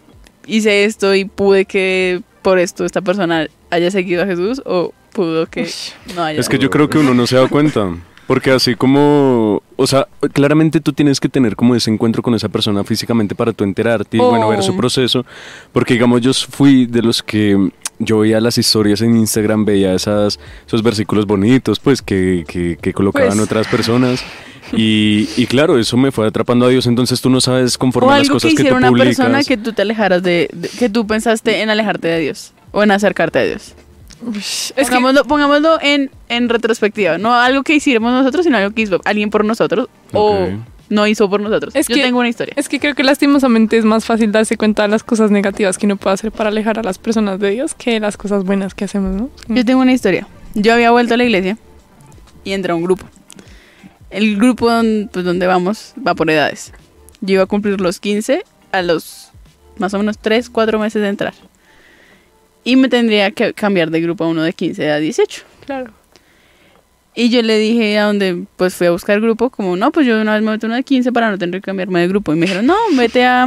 hice 0.47 0.85
esto 0.85 1.13
y 1.13 1.25
pude 1.25 1.65
que 1.65 2.23
por 2.41 2.57
esto 2.57 2.83
esta 2.83 3.01
persona 3.01 3.45
haya 3.69 3.91
seguido 3.91 4.23
a 4.23 4.25
Jesús 4.25 4.59
o 4.65 4.91
pudo 5.11 5.45
que 5.45 5.69
no 6.15 6.23
haya? 6.23 6.39
Es 6.39 6.49
que 6.49 6.57
yo 6.57 6.71
creo 6.71 6.89
que 6.89 6.97
uno 6.97 7.13
no 7.13 7.27
se 7.27 7.35
da 7.35 7.47
cuenta. 7.47 7.91
Porque 8.27 8.51
así 8.51 8.75
como, 8.75 9.61
o 9.75 9.85
sea, 9.87 10.07
claramente 10.31 10.79
tú 10.79 10.93
tienes 10.93 11.19
que 11.19 11.27
tener 11.27 11.55
como 11.57 11.75
ese 11.75 11.91
encuentro 11.91 12.21
con 12.23 12.33
esa 12.35 12.47
persona 12.49 12.83
físicamente 12.85 13.35
para 13.35 13.51
tú 13.51 13.63
enterarte 13.65 14.15
y 14.17 14.19
bueno, 14.21 14.47
ver 14.49 14.63
su 14.63 14.71
Oh. 14.71 14.77
proceso. 14.77 15.25
Porque 15.73 15.95
digamos, 15.95 16.21
yo 16.21 16.31
fui 16.33 16.85
de 16.85 17.01
los 17.01 17.21
que 17.21 17.69
yo 17.99 18.19
veía 18.19 18.39
las 18.39 18.57
historias 18.57 19.01
en 19.01 19.17
Instagram, 19.17 19.65
veía 19.65 19.93
esas, 19.93 20.39
esos 20.65 20.81
versículos 20.83 21.25
bonitos, 21.25 21.79
pues, 21.79 22.01
que, 22.01 22.45
que, 22.47 22.77
que 22.81 22.93
colocaban 22.93 23.29
Pues. 23.37 23.41
otras 23.41 23.67
personas. 23.67 24.23
Y, 24.71 25.27
y 25.37 25.45
claro, 25.45 25.77
eso 25.77 25.97
me 25.97 26.11
fue 26.11 26.25
atrapando 26.25 26.65
a 26.65 26.69
Dios. 26.69 26.87
Entonces 26.87 27.19
tú 27.21 27.29
no 27.29 27.41
sabes 27.41 27.77
conforme 27.77 28.09
o 28.09 28.11
a 28.13 28.17
las 28.19 28.27
que 28.27 28.33
cosas 28.33 28.49
que, 28.49 28.53
hiciera 28.53 28.69
tú 28.71 28.77
una 28.77 28.87
publicas. 28.87 29.17
persona 29.17 29.43
que 29.43 29.57
tú 29.57 29.73
te 29.73 29.81
alejaras 29.81 30.23
de, 30.23 30.49
de- 30.53 30.69
que 30.69 30.89
tú 30.89 31.05
pensaste 31.05 31.61
en 31.61 31.69
alejarte 31.69 32.07
de 32.07 32.19
Dios 32.19 32.53
o 32.71 32.81
en 32.83 32.91
acercarte 32.91 33.39
a 33.39 33.43
Dios. 33.43 33.73
Es 34.31 34.73
que 34.75 34.83
pongámoslo, 34.85 35.23
pongámoslo 35.25 35.77
en, 35.81 36.11
en 36.29 36.49
retrospectiva, 36.49 37.17
no 37.17 37.33
algo 37.33 37.63
que 37.63 37.75
hiciéramos 37.75 38.11
nosotros, 38.13 38.45
sino 38.45 38.57
algo 38.57 38.71
que 38.73 38.81
hizo 38.83 38.99
alguien 39.05 39.29
por 39.29 39.43
nosotros 39.45 39.87
o 40.11 40.31
Ok. 40.45 40.49
no 40.89 41.07
hizo 41.07 41.29
por 41.29 41.41
nosotros. 41.41 41.75
Es 41.75 41.87
Yo 41.87 41.95
que- 41.95 42.01
tengo 42.01 42.19
una 42.19 42.29
historia. 42.29 42.53
Es 42.57 42.69
que 42.69 42.79
creo 42.79 42.95
que 42.95 43.03
lastimosamente 43.03 43.77
es 43.77 43.85
más 43.85 44.05
fácil 44.05 44.31
darse 44.31 44.57
cuenta 44.57 44.83
de 44.83 44.89
las 44.89 45.03
cosas 45.03 45.31
negativas 45.31 45.77
que 45.77 45.85
uno 45.85 45.97
puede 45.97 46.13
hacer 46.15 46.31
para 46.31 46.49
alejar 46.49 46.79
a 46.79 46.83
las 46.83 46.97
personas 46.99 47.39
de 47.39 47.49
Dios 47.51 47.73
que 47.73 47.99
las 47.99 48.17
cosas 48.17 48.43
buenas 48.43 48.73
que 48.75 48.85
hacemos, 48.85 49.11
¿no? 49.15 49.29
Como- 49.45 49.57
Yo 49.57 49.65
tengo 49.65 49.81
una 49.81 49.93
historia. 49.93 50.27
Yo 50.55 50.73
había 50.73 50.91
vuelto 50.91 51.13
a 51.15 51.17
la 51.17 51.23
iglesia 51.23 51.57
y 52.43 52.51
entré 52.53 52.71
a 52.71 52.75
un 52.75 52.83
grupo. 52.83 53.05
El 54.09 54.37
grupo 54.37 54.69
pues, 55.11 55.25
donde 55.25 55.47
vamos 55.47 55.93
va 56.05 56.13
por 56.13 56.29
edades. 56.29 56.71
Yo 57.21 57.35
iba 57.35 57.43
a 57.43 57.47
cumplir 57.47 57.81
los 57.81 57.99
15 57.99 58.43
a 58.71 58.81
los 58.83 59.29
más 59.77 59.93
o 59.95 59.97
menos 59.97 60.19
3, 60.19 60.49
4 60.51 60.77
meses 60.77 61.01
de 61.01 61.07
entrar. 61.07 61.33
Y 62.63 62.75
me 62.77 62.87
tendría 62.89 63.31
que 63.31 63.53
cambiar 63.53 63.89
de 63.91 63.99
grupo 64.01 64.23
a 64.23 64.27
uno 64.27 64.41
de 64.43 64.53
15 64.53 64.89
a 64.91 64.97
18. 64.99 65.43
Claro. 65.65 65.91
Y 67.15 67.29
yo 67.29 67.41
le 67.43 67.57
dije 67.59 67.97
a 67.99 68.05
donde 68.05 68.45
pues 68.55 68.73
fui 68.73 68.87
a 68.87 68.91
buscar 68.91 69.19
grupo, 69.21 69.49
como 69.49 69.75
no, 69.75 69.91
pues 69.91 70.07
yo 70.07 70.19
una 70.19 70.33
vez 70.33 70.41
me 70.43 70.51
meto 70.51 70.65
a 70.65 70.69
uno 70.69 70.75
de 70.75 70.83
15 70.83 71.11
para 71.11 71.29
no 71.29 71.37
tener 71.37 71.61
que 71.61 71.65
cambiarme 71.65 71.99
de 72.01 72.07
grupo. 72.07 72.33
Y 72.33 72.35
me 72.37 72.45
dijeron, 72.47 72.65
no, 72.65 72.75
vete 72.95 73.25
a, 73.25 73.45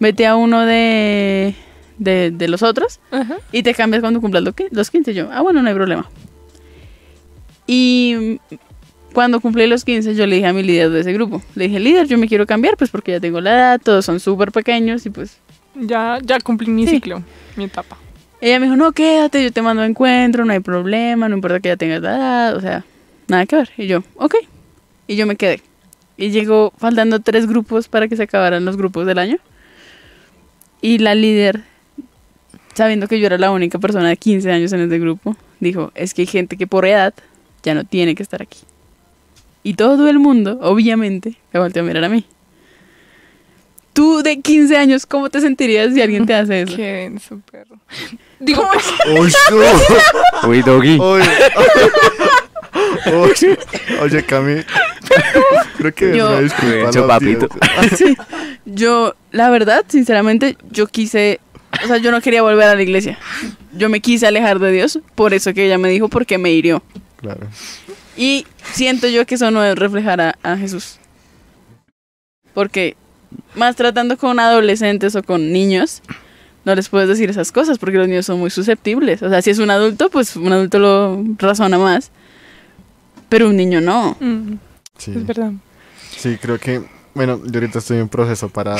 vete 0.00 0.26
a 0.26 0.34
uno 0.34 0.64
de, 0.66 1.54
de, 1.98 2.30
de 2.32 2.48
los 2.48 2.62
otros 2.62 2.98
Ajá. 3.10 3.36
y 3.52 3.62
te 3.62 3.74
cambias 3.74 4.00
cuando 4.00 4.20
cumplas 4.20 4.42
lo 4.42 4.52
que- 4.54 4.68
los 4.70 4.90
15. 4.90 5.14
Yo, 5.14 5.28
ah, 5.32 5.42
bueno, 5.42 5.62
no 5.62 5.68
hay 5.68 5.74
problema. 5.74 6.08
Y 7.66 8.40
cuando 9.12 9.40
cumplí 9.40 9.66
los 9.66 9.84
15, 9.84 10.14
yo 10.14 10.26
le 10.26 10.36
dije 10.36 10.48
a 10.48 10.52
mi 10.52 10.62
líder 10.62 10.90
de 10.90 11.00
ese 11.00 11.12
grupo, 11.12 11.42
le 11.54 11.64
dije, 11.68 11.78
líder, 11.80 12.06
yo 12.08 12.18
me 12.18 12.26
quiero 12.28 12.46
cambiar, 12.46 12.76
pues 12.76 12.90
porque 12.90 13.12
ya 13.12 13.20
tengo 13.20 13.40
la 13.40 13.50
edad, 13.52 13.80
todos 13.82 14.04
son 14.04 14.18
súper 14.20 14.50
pequeños 14.52 15.06
y 15.06 15.10
pues... 15.10 15.36
Ya, 15.74 16.18
ya 16.22 16.38
cumplí 16.40 16.68
mi 16.70 16.84
Sí. 16.86 16.96
ciclo, 16.96 17.22
mi 17.56 17.64
etapa. 17.64 17.96
Ella 18.40 18.58
me 18.58 18.66
dijo, 18.66 18.76
no, 18.76 18.92
quédate, 18.92 19.42
yo 19.42 19.52
te 19.52 19.60
mando 19.62 19.82
a 19.82 19.86
encuentro, 19.86 20.44
no 20.44 20.52
hay 20.52 20.60
problema, 20.60 21.28
no 21.28 21.34
importa 21.34 21.60
que 21.60 21.68
ya 21.68 21.76
tengas 21.76 22.00
la 22.00 22.16
edad, 22.16 22.56
o 22.56 22.60
sea, 22.60 22.84
nada 23.28 23.44
que 23.46 23.56
ver. 23.56 23.70
Y 23.76 23.86
yo, 23.86 24.02
ok. 24.16 24.34
Y 25.06 25.16
yo 25.16 25.26
me 25.26 25.36
quedé. 25.36 25.60
Y 26.16 26.30
llegó 26.30 26.72
faltando 26.78 27.20
tres 27.20 27.46
grupos 27.46 27.88
para 27.88 28.08
que 28.08 28.16
se 28.16 28.22
acabaran 28.22 28.64
los 28.64 28.76
grupos 28.76 29.06
del 29.06 29.18
año. 29.18 29.36
Y 30.80 30.98
la 30.98 31.14
líder, 31.14 31.62
sabiendo 32.74 33.08
que 33.08 33.20
yo 33.20 33.26
era 33.26 33.36
la 33.38 33.50
única 33.50 33.78
persona 33.78 34.08
de 34.08 34.16
15 34.16 34.50
años 34.50 34.72
en 34.72 34.80
ese 34.80 34.98
grupo, 34.98 35.36
dijo, 35.60 35.92
es 35.94 36.14
que 36.14 36.22
hay 36.22 36.26
gente 36.26 36.56
que 36.56 36.66
por 36.66 36.86
edad 36.86 37.12
ya 37.62 37.74
no 37.74 37.84
tiene 37.84 38.14
que 38.14 38.22
estar 38.22 38.40
aquí. 38.40 38.58
Y 39.62 39.74
todo 39.74 40.08
el 40.08 40.18
mundo, 40.18 40.58
obviamente, 40.62 41.34
me 41.52 41.60
volteó 41.60 41.82
a 41.82 41.86
mirar 41.86 42.04
a 42.04 42.08
mí. 42.08 42.24
Tú 44.00 44.22
de 44.22 44.40
15 44.40 44.78
años, 44.78 45.04
¿cómo 45.04 45.28
te 45.28 45.42
sentirías 45.42 45.92
si 45.92 46.00
alguien 46.00 46.24
te 46.24 46.32
hace 46.32 46.62
eso? 46.62 46.74
Qué 46.76 46.82
denso, 46.82 47.38
perro. 47.50 47.76
Digo, 48.38 48.66
Uy, 49.18 49.30
no. 49.50 50.48
Uy, 50.48 50.62
Doggy. 50.62 50.98
Uy. 50.98 51.20
Uy. 53.12 53.58
Oye, 54.00 54.22
Cami. 54.24 54.62
Creo 55.76 55.94
que 55.94 56.16
Yo- 56.16 56.30
me 56.30 56.42
disculpa. 56.44 57.06
Papito. 57.08 57.48
Sí. 57.94 58.16
Yo, 58.64 59.16
la 59.32 59.50
verdad, 59.50 59.84
sinceramente, 59.86 60.56
yo 60.70 60.86
quise, 60.86 61.38
o 61.84 61.86
sea, 61.86 61.98
yo 61.98 62.10
no 62.10 62.22
quería 62.22 62.40
volver 62.40 62.68
a 62.68 62.74
la 62.76 62.82
iglesia. 62.82 63.18
Yo 63.74 63.90
me 63.90 64.00
quise 64.00 64.26
alejar 64.26 64.60
de 64.60 64.72
Dios, 64.72 64.98
por 65.14 65.34
eso 65.34 65.52
que 65.52 65.66
ella 65.66 65.76
me 65.76 65.90
dijo, 65.90 66.08
porque 66.08 66.38
me 66.38 66.50
hirió. 66.52 66.82
Claro. 67.16 67.46
Y 68.16 68.46
siento 68.72 69.08
yo 69.08 69.26
que 69.26 69.34
eso 69.34 69.50
no 69.50 69.62
es 69.62 69.76
reflejar 69.78 70.22
a, 70.22 70.38
a 70.42 70.56
Jesús. 70.56 70.96
Porque 72.54 72.96
más 73.54 73.76
tratando 73.76 74.16
con 74.16 74.38
adolescentes 74.40 75.14
o 75.16 75.22
con 75.22 75.52
niños, 75.52 76.02
no 76.64 76.74
les 76.74 76.88
puedes 76.88 77.08
decir 77.08 77.30
esas 77.30 77.52
cosas 77.52 77.78
porque 77.78 77.96
los 77.98 78.06
niños 78.08 78.26
son 78.26 78.38
muy 78.38 78.50
susceptibles. 78.50 79.22
O 79.22 79.28
sea, 79.30 79.40
si 79.42 79.50
es 79.50 79.58
un 79.58 79.70
adulto, 79.70 80.10
pues 80.10 80.36
un 80.36 80.52
adulto 80.52 80.78
lo 80.78 81.24
razona 81.38 81.78
más. 81.78 82.10
Pero 83.28 83.48
un 83.48 83.56
niño 83.56 83.80
no. 83.80 84.16
Mm, 84.20 84.54
Sí. 84.98 85.12
es 85.16 85.26
verdad. 85.26 85.52
Sí, 86.16 86.36
creo 86.40 86.58
que, 86.58 86.82
bueno, 87.14 87.40
yo 87.46 87.60
ahorita 87.60 87.78
estoy 87.78 87.96
en 87.98 88.08
proceso 88.10 88.48
para, 88.50 88.76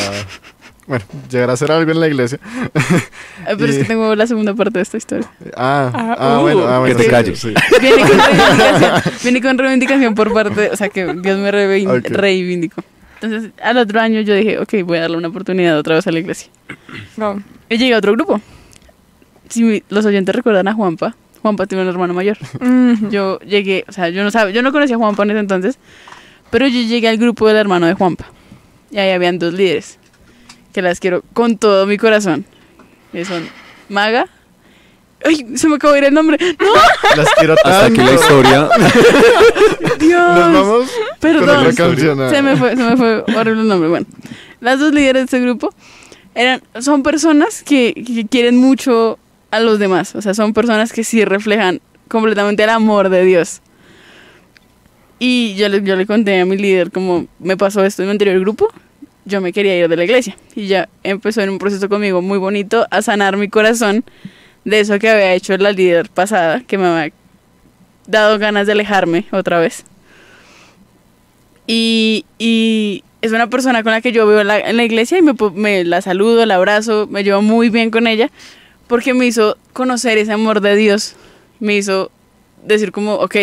bueno, 0.87 1.05
llegar 1.31 1.49
a 1.49 1.55
hacer 1.55 1.73
algo 1.73 1.91
en 1.91 2.01
la 2.01 2.09
iglesia. 2.09 2.39
Eh, 2.75 3.55
Pero 3.57 3.67
es 3.67 3.79
que 3.79 3.85
tengo 3.85 4.15
la 4.15 4.27
segunda 4.27 4.53
parte 4.55 4.79
de 4.79 4.83
esta 4.83 4.99
historia. 4.99 5.31
Ah, 5.57 5.91
Ah, 5.95 6.17
ah, 6.19 6.39
uh, 6.39 6.43
bueno, 6.43 6.65
ah, 6.67 6.73
que 6.85 6.93
bueno. 6.95 6.97
te 6.97 7.05
sí, 7.05 7.09
calles. 7.09 7.39
sí. 7.39 7.55
Viene 7.81 8.03
con 8.03 8.19
reivindicación. 8.19 9.03
Viene 9.23 9.41
con 9.41 9.59
reivindicación 9.59 10.15
por 10.15 10.33
parte, 10.35 10.71
o 10.71 10.77
sea, 10.77 10.89
que 10.91 11.05
Dios 11.15 11.39
me 11.39 11.51
reivin- 11.51 11.99
Ok. 12.01 12.09
reivindicó. 12.11 12.83
Entonces, 13.21 13.51
al 13.63 13.77
otro 13.77 14.01
año 14.01 14.21
yo 14.23 14.35
dije, 14.35 14.59
ok, 14.59 14.75
voy 14.85 14.99
a 14.99 15.03
darle 15.03 15.17
una 15.19 15.29
oportunidad 15.29 15.77
otra 15.79 15.95
vez 15.97 16.07
a 16.07 16.11
la 16.13 16.19
iglesia. 16.21 16.51
Wow. 17.17 17.43
Y 17.69 17.77
llegué 17.77 17.95
a 17.95 17.99
otro 17.99 18.13
grupo. 18.13 18.41
Si 19.49 19.63
mi- 19.63 19.83
los 19.91 20.05
oyentes 20.07 20.35
recuerdan 20.35 20.69
a 20.69 20.73
Juanpa, 20.75 21.15
Juanpa 21.43 21.67
tiene 21.67 21.83
un 21.83 21.89
hermano 21.91 22.15
mayor. 22.15 22.39
Yo 23.11 23.39
llegué, 23.41 23.85
o 23.89 23.93
sea, 23.93 24.09
yo 24.09 24.23
no 24.25 24.31
sabía, 24.31 24.55
yo 24.55 24.63
no 24.63 24.73
conocía 24.73 24.97
a 24.97 24.99
Juanpa 24.99 25.23
en 25.25 25.31
ese 25.33 25.41
entonces, 25.41 25.79
pero 26.51 26.67
yo 26.67 26.81
llegué 26.83 27.09
al 27.09 27.17
grupo 27.19 27.47
del 27.49 27.57
hermano 27.57 27.87
de 27.87 27.95
Juanpa. 27.95 28.27
Y 28.91 28.99
ahí 28.99 29.11
habían 29.11 29.39
dos 29.39 29.55
líderes, 29.55 29.99
que 30.73 30.83
las 30.83 30.99
quiero 31.01 31.23
con 31.33 31.59
todo 31.59 31.87
mi 31.87 31.97
corazón. 31.99 32.45
Que 33.13 33.25
son 33.25 33.45
Maga. 33.89 34.27
¡Ay! 35.25 35.47
Se 35.57 35.69
me 35.69 35.77
acabó 35.77 35.93
de 35.93 35.99
ir 36.01 36.05
el 36.07 36.15
nombre. 36.15 36.39
¡No! 36.59 37.17
Las 37.17 37.29
quiero 37.39 37.55
Hasta 37.55 37.87
aquí 37.87 37.97
tanto. 37.97 38.13
la 38.13 38.19
historia. 38.21 38.69
¡Dios! 39.99 40.21
Nos 40.39 40.53
vamos 40.53 40.91
Perdón. 41.21 41.65
con 41.67 41.75
canción. 41.75 42.21
ah. 42.23 42.31
Se 42.31 42.43
me 42.43 42.57
fue, 42.57 42.77
se 42.77 42.83
me 42.83 42.97
fue 42.97 43.25
horrible 43.37 43.63
el 43.63 43.69
nombre. 43.69 43.89
Bueno, 43.89 44.07
las 44.61 44.79
dos 44.79 44.93
líderes 44.93 45.23
de 45.23 45.25
este 45.25 45.41
grupo 45.41 45.75
eran, 46.35 46.63
son 46.81 47.03
personas 47.03 47.63
que, 47.63 47.93
que 47.95 48.27
quieren 48.27 48.57
mucho 48.57 49.19
a 49.51 49.61
los 49.61 49.79
demás. 49.79 50.15
O 50.15 50.23
sea, 50.23 50.33
son 50.35 50.53
personas 50.55 50.93
que 50.93 51.05
sí 51.05 51.25
reflejan 51.25 51.81
completamente 52.09 52.63
el 52.65 52.71
amor 52.71 53.09
de 53.09 53.25
Dios. 53.25 53.61
Y 55.19 55.55
yo 55.57 55.69
le, 55.69 55.83
yo 55.83 55.97
le 55.97 56.07
conté 56.07 56.41
a 56.41 56.47
mi 56.47 56.57
líder 56.57 56.91
como 56.91 57.27
me 57.39 57.57
pasó 57.57 57.85
esto 57.85 58.03
en 58.03 58.09
mi 58.09 58.13
anterior 58.13 58.41
grupo. 58.41 58.69
Yo 59.27 59.43
me 59.43 59.53
quería 59.53 59.77
ir 59.77 59.87
de 59.89 59.97
la 59.97 60.05
iglesia. 60.05 60.35
Y 60.57 60.67
ya 60.67 60.89
empezó 61.03 61.43
en 61.43 61.51
un 61.51 61.59
proceso 61.59 61.89
conmigo 61.91 62.23
muy 62.23 62.39
bonito 62.39 62.87
a 62.91 63.03
sanar 63.03 63.37
mi 63.37 63.49
corazón 63.49 64.03
de 64.65 64.81
eso 64.81 64.99
que 64.99 65.09
había 65.09 65.35
hecho 65.35 65.57
la 65.57 65.73
líder 65.73 66.11
pasada, 66.11 66.63
que 66.67 66.79
me 66.79 66.87
había 66.87 67.13
dado 68.07 68.39
ganas 68.39 68.67
de 68.67 68.73
alejarme 68.73 69.27
otra 69.33 69.59
vez. 69.59 69.85
Y, 71.67 72.25
y 72.39 73.05
es 73.23 73.33
una 73.33 73.49
persona 73.49 73.83
con 73.83 73.93
la 73.93 74.01
que 74.01 74.13
yo 74.13 74.27
veo 74.27 74.41
en 74.41 74.47
la, 74.49 74.85
iglesia 74.85 75.19
y 75.19 75.23
me, 75.23 75.35
me 75.55 75.85
la 75.85 76.01
saludo, 76.03 76.45
la 76.47 76.57
abrazo, 76.57 77.07
me 77.09 77.23
llevo 77.23 77.43
muy 77.43 77.69
bien 77.69 77.91
con 77.91 78.07
ella, 78.07 78.31
porque 78.87 79.15
me 79.15 79.27
hizo 79.27 79.57
conocer 79.73 80.19
ese 80.19 80.33
amor 80.33 80.61
de 80.61 80.77
Dios. 80.77 81.15
Me 81.61 81.77
hizo 81.77 82.11
decir 82.65 82.93
como, 82.93 83.15
ok, 83.15 83.37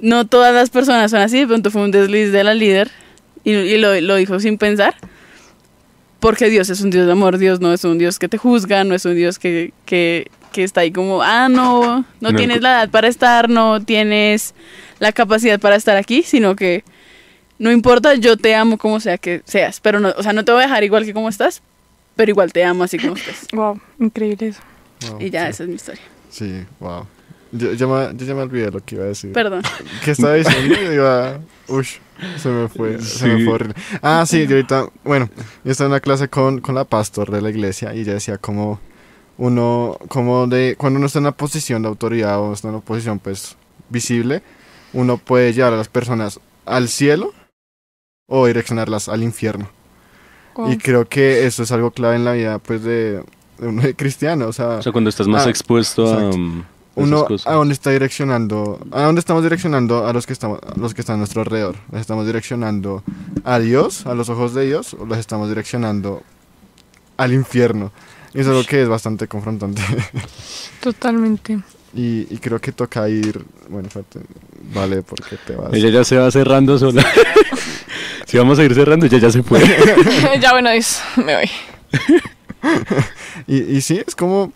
no 0.00 0.26
todas 0.26 0.54
las 0.54 0.70
personas 0.70 1.10
son 1.10 1.20
así, 1.20 1.40
de 1.40 1.46
pronto 1.46 1.70
fue 1.70 1.82
un 1.82 1.90
desliz 1.90 2.32
de 2.32 2.44
la 2.44 2.54
líder 2.54 2.90
y, 3.44 3.52
y 3.52 3.78
lo, 3.78 4.00
lo 4.00 4.16
dijo 4.16 4.40
sin 4.40 4.56
pensar, 4.56 4.94
porque 6.20 6.48
Dios 6.48 6.68
es 6.70 6.80
un 6.80 6.90
Dios 6.90 7.06
de 7.06 7.12
amor, 7.12 7.38
Dios 7.38 7.60
no 7.60 7.72
es 7.72 7.82
un 7.84 7.98
Dios 7.98 8.18
que 8.18 8.28
te 8.28 8.38
juzga, 8.38 8.84
no 8.84 8.94
es 8.94 9.04
un 9.04 9.14
Dios 9.14 9.38
que, 9.38 9.72
que, 9.86 10.30
que 10.52 10.62
está 10.62 10.82
ahí 10.82 10.92
como, 10.92 11.22
ah, 11.22 11.48
no, 11.48 12.04
no 12.20 12.30
No, 12.30 12.34
tienes 12.34 12.60
la 12.62 12.72
edad 12.82 12.90
para 12.90 13.08
estar, 13.08 13.48
no 13.48 13.82
tienes 13.82 14.54
la 14.98 15.12
capacidad 15.12 15.58
para 15.58 15.76
estar 15.76 15.96
aquí, 15.96 16.22
sino 16.22 16.54
que 16.54 16.84
no 17.58 17.70
importa, 17.72 18.14
yo 18.14 18.36
te 18.36 18.54
amo 18.54 18.78
como 18.78 19.00
sea 19.00 19.18
que 19.18 19.42
seas, 19.44 19.80
pero 19.80 20.00
no, 20.00 20.14
o 20.16 20.22
sea, 20.22 20.32
no 20.32 20.44
te 20.44 20.52
voy 20.52 20.62
a 20.62 20.66
dejar 20.66 20.84
igual 20.84 21.04
que 21.04 21.12
como 21.12 21.28
estás, 21.28 21.62
pero 22.16 22.30
igual 22.30 22.52
te 22.52 22.64
amo 22.64 22.84
así 22.84 22.98
como 22.98 23.16
estás. 23.16 23.46
Wow, 23.52 23.80
increíble 23.98 24.48
eso. 24.48 24.60
Wow, 25.10 25.20
Y 25.20 25.30
ya, 25.30 25.44
sí. 25.44 25.50
esa 25.50 25.62
es 25.64 25.68
mi 25.68 25.74
historia. 25.76 26.02
Sí, 26.30 26.64
wow. 26.78 27.06
Yo, 27.52 27.72
yo 27.72 27.88
me, 27.88 28.16
yo 28.16 28.26
ya 28.26 28.34
me 28.34 28.42
olvidé 28.42 28.70
lo 28.70 28.80
que 28.80 28.94
iba 28.94 29.04
a 29.04 29.08
decir. 29.08 29.32
Perdón. 29.32 29.62
¿Qué 30.04 30.12
estaba 30.12 30.34
diciendo? 30.34 30.74
Yo 30.74 30.92
iba, 30.92 31.40
ush, 31.68 31.96
se 32.38 32.48
me 32.48 32.68
fue, 32.68 33.00
se 33.00 33.26
me 33.26 33.44
fue 33.44 33.52
horrible. 33.54 33.74
Ah, 34.02 34.24
sí, 34.26 34.46
yo 34.46 34.56
ahorita, 34.56 34.88
bueno, 35.04 35.28
yo 35.64 35.72
estaba 35.72 35.86
en 35.86 35.92
una 35.92 36.00
clase 36.00 36.28
con, 36.28 36.60
con 36.60 36.74
la 36.74 36.84
pastor 36.84 37.30
de 37.30 37.40
la 37.42 37.50
iglesia 37.50 37.94
y 37.94 38.00
ella 38.00 38.14
decía 38.14 38.38
como 38.38 38.80
uno, 39.36 39.98
como 40.08 40.46
de, 40.46 40.76
cuando 40.78 40.98
uno 40.98 41.06
está 41.06 41.18
en 41.18 41.24
una 41.24 41.32
posición 41.36 41.82
de 41.82 41.88
autoridad 41.88 42.38
o 42.40 42.52
está 42.52 42.68
en 42.68 42.74
una 42.74 42.84
posición 42.84 43.18
pues 43.18 43.56
visible, 43.88 44.42
uno 44.92 45.16
puede 45.18 45.52
llevar 45.52 45.72
a 45.72 45.76
las 45.76 45.88
personas 45.88 46.38
al 46.66 46.88
cielo 46.88 47.32
o 48.28 48.46
direccionarlas 48.46 49.08
al 49.08 49.22
infierno. 49.22 49.68
Y 50.68 50.76
creo 50.76 51.08
que 51.08 51.46
eso 51.46 51.62
es 51.62 51.72
algo 51.72 51.90
clave 51.90 52.16
en 52.16 52.24
la 52.24 52.32
vida 52.32 52.58
pues 52.58 52.82
de, 52.82 53.22
de 53.58 53.66
uno 53.66 53.80
de 53.82 53.94
cristiano, 53.94 54.46
o 54.46 54.52
sea, 54.52 54.68
O 54.76 54.82
sea, 54.82 54.92
cuando 54.92 55.08
estás 55.08 55.26
más 55.26 55.46
Ah, 55.46 55.50
expuesto 55.50 56.06
a, 56.06 56.26
exacto. 56.26 56.38
Uno 57.00 57.26
a 57.44 57.52
dónde 57.54 57.74
está 57.74 57.90
direccionando, 57.90 58.78
a 58.90 59.02
dónde 59.02 59.18
estamos 59.18 59.42
direccionando 59.42 60.06
a 60.06 60.12
los 60.12 60.26
que 60.26 60.32
estamos, 60.32 60.58
a 60.62 60.78
los 60.78 60.94
que 60.94 61.00
están 61.00 61.14
a 61.14 61.18
nuestro 61.18 61.42
alrededor. 61.42 61.76
¿Los 61.90 62.00
estamos 62.00 62.26
direccionando 62.26 63.02
a 63.44 63.58
Dios, 63.58 64.06
a 64.06 64.14
los 64.14 64.28
ojos 64.28 64.54
de 64.54 64.66
Dios, 64.66 64.94
o 64.94 65.06
los 65.06 65.18
estamos 65.18 65.48
direccionando 65.48 66.22
al 67.16 67.32
infierno? 67.32 67.92
Y 68.34 68.40
eso 68.40 68.52
es 68.52 68.58
lo 68.58 68.64
que 68.64 68.82
es 68.82 68.88
bastante 68.88 69.26
confrontante. 69.26 69.82
Totalmente. 70.80 71.60
y, 71.94 72.32
y 72.32 72.38
creo 72.38 72.60
que 72.60 72.72
toca 72.72 73.08
ir, 73.08 73.44
bueno, 73.68 73.88
vale, 74.72 75.02
porque 75.02 75.36
te 75.44 75.56
vas. 75.56 75.72
Ella 75.72 75.88
ya 75.90 76.04
se 76.04 76.16
va 76.16 76.30
cerrando 76.30 76.78
sola. 76.78 77.04
si 78.26 78.38
vamos 78.38 78.58
a 78.58 78.64
ir 78.64 78.74
cerrando, 78.74 79.06
ella 79.06 79.18
ya 79.18 79.30
se 79.30 79.42
fue. 79.42 79.60
ya 80.40 80.52
bueno, 80.52 80.70
es, 80.70 81.00
me 81.16 81.34
voy. 81.36 81.50
Y, 83.46 83.76
y 83.76 83.80
sí, 83.80 84.00
es 84.06 84.14
como, 84.14 84.52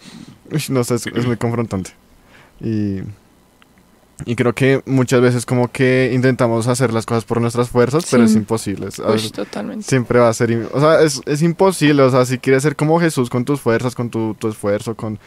no 0.69 0.85
sé, 0.85 0.95
es, 0.95 1.07
es 1.07 1.27
muy 1.27 1.37
confrontante. 1.37 1.91
Y, 2.61 3.01
y 4.27 4.37
creo 4.37 4.55
que 4.55 4.81
muchas 4.87 5.21
veces 5.21 5.45
como 5.45 5.71
que 5.71 6.13
intentamos 6.15 6.67
hacer 6.69 6.93
las 6.93 7.05
cosas 7.05 7.25
por 7.25 7.41
nuestras 7.41 7.69
fuerzas, 7.69 8.07
pero 8.11 8.25
Sí. 8.27 8.31
es 8.33 8.37
imposible. 8.37 8.89
es- 8.89 9.01
a 9.01 9.11
Uy, 9.11 9.31
totalmente. 9.31 9.85
siempre 9.89 10.21
va 10.21 10.29
a 10.29 10.35
ser, 10.35 10.69
o 10.73 10.81
sea, 10.81 11.03
es, 11.03 11.21
es 11.27 11.43
imposible, 11.43 12.03
o 12.03 12.11
sea, 12.11 12.25
si 12.25 12.39
quieres 12.39 12.63
ser 12.63 12.77
como 12.77 13.01
Jesús 13.01 13.29
con 13.29 13.45
tus 13.45 13.61
fuerzas, 13.61 13.95
con 13.95 14.11
tu, 14.11 14.35
tu 14.35 14.49
esfuerzo, 14.49 14.95
con 14.95 15.19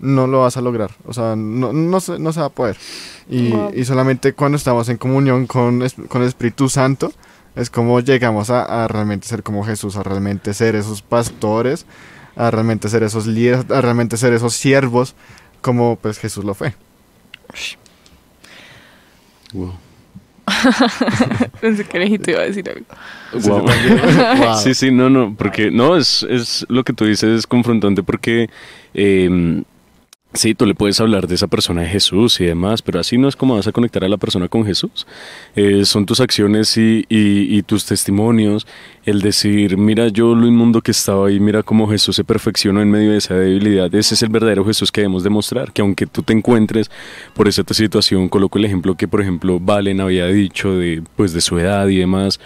no 0.00 0.26
lo 0.26 0.40
vas 0.40 0.56
a 0.56 0.60
lograr, 0.62 0.90
o 1.06 1.12
sea, 1.12 1.36
no, 1.36 1.72
no, 1.72 2.00
se, 2.00 2.18
no 2.18 2.32
se 2.32 2.40
va 2.40 2.46
a 2.46 2.50
poder. 2.50 2.76
Y, 3.28 3.50
Wow. 3.50 3.70
y 3.76 3.84
solamente 3.84 4.32
cuando 4.32 4.56
estamos 4.56 4.88
en 4.88 4.96
comunión 4.96 5.46
con, 5.46 5.84
con 6.08 6.22
el 6.22 6.28
Espíritu 6.28 6.68
Santo, 6.68 7.12
es 7.54 7.68
como 7.70 8.00
llegamos 8.00 8.50
a, 8.50 8.84
a 8.84 8.88
realmente 8.88 9.28
ser 9.28 9.42
como 9.44 9.62
Jesús, 9.64 9.94
a 9.96 10.02
realmente 10.02 10.54
ser 10.54 10.74
esos 10.74 11.02
pastores, 11.02 11.86
a 12.34 12.50
realmente 12.50 12.88
ser 12.88 13.02
esos 13.04 13.26
líderes, 13.26 13.70
a 13.70 13.80
realmente 13.82 14.16
ser 14.16 14.32
esos 14.32 14.54
siervos, 14.54 15.14
como 15.62 15.96
pues 15.96 16.18
Jesús 16.18 16.44
lo 16.44 16.54
fue. 16.54 16.74
Wow. 19.54 19.74
Pensé 21.60 21.84
que 21.84 21.96
Alejito 21.96 22.30
iba 22.32 22.40
a 22.40 22.44
decir 22.44 22.68
algo. 22.68 22.84
Wow. 23.32 23.62
Wow. 23.62 24.56
Sí, 24.62 24.74
sí, 24.74 24.90
no, 24.90 25.08
no, 25.08 25.34
porque 25.36 25.70
no, 25.70 25.96
es, 25.96 26.26
es 26.28 26.66
lo 26.68 26.84
que 26.84 26.92
tú 26.92 27.06
dices 27.06 27.38
es 27.38 27.46
confrontante 27.46 28.02
porque 28.02 28.50
eh, 28.92 29.62
sí, 30.34 30.54
tú 30.54 30.66
le 30.66 30.74
puedes 30.74 31.00
hablar 31.00 31.26
de 31.26 31.34
esa 31.34 31.46
persona 31.46 31.82
de 31.82 31.88
Jesús 31.88 32.40
y 32.40 32.44
demás, 32.44 32.82
pero 32.82 32.98
así 33.00 33.18
no 33.18 33.28
es 33.28 33.36
como 33.36 33.54
vas 33.56 33.66
a 33.66 33.72
conectar 33.72 34.02
a 34.04 34.08
la 34.08 34.16
persona 34.16 34.48
con 34.48 34.64
Jesús. 34.64 35.06
Eh, 35.56 35.84
son 35.84 36.06
tus 36.06 36.20
acciones 36.20 36.76
y, 36.76 37.04
y- 37.08 37.56
y 37.58 37.62
tus 37.62 37.84
testimonios, 37.84 38.66
el 39.04 39.20
decir, 39.20 39.76
mira 39.76 40.08
yo 40.08 40.34
lo 40.34 40.46
inmundo 40.46 40.80
que 40.80 40.90
estaba 40.92 41.26
ahí, 41.28 41.38
mira 41.40 41.62
cómo 41.62 41.88
Jesús 41.88 42.16
se 42.16 42.24
perfeccionó 42.24 42.80
en 42.80 42.90
medio 42.90 43.10
de 43.12 43.18
esa 43.18 43.34
debilidad. 43.34 43.94
Ese 43.94 44.14
es 44.14 44.22
el 44.22 44.28
verdadero 44.30 44.64
Jesús 44.64 44.90
que 44.90 45.02
debemos 45.02 45.22
demostrar, 45.24 45.72
que 45.72 45.82
aunque 45.82 46.06
tú 46.06 46.22
te 46.22 46.32
encuentres 46.32 46.90
por 47.34 47.48
esa 47.48 47.62
situación, 47.70 48.28
coloco 48.28 48.58
el 48.58 48.64
ejemplo 48.64 48.94
que, 48.96 49.08
por 49.08 49.20
ejemplo, 49.20 49.58
Valen 49.60 50.00
había 50.00 50.26
dicho 50.26 50.74
de, 50.76 51.02
pues, 51.16 51.32
de 51.32 51.40
su 51.40 51.58
edad 51.58 51.88
y 51.88 51.96
demás, 51.98 52.40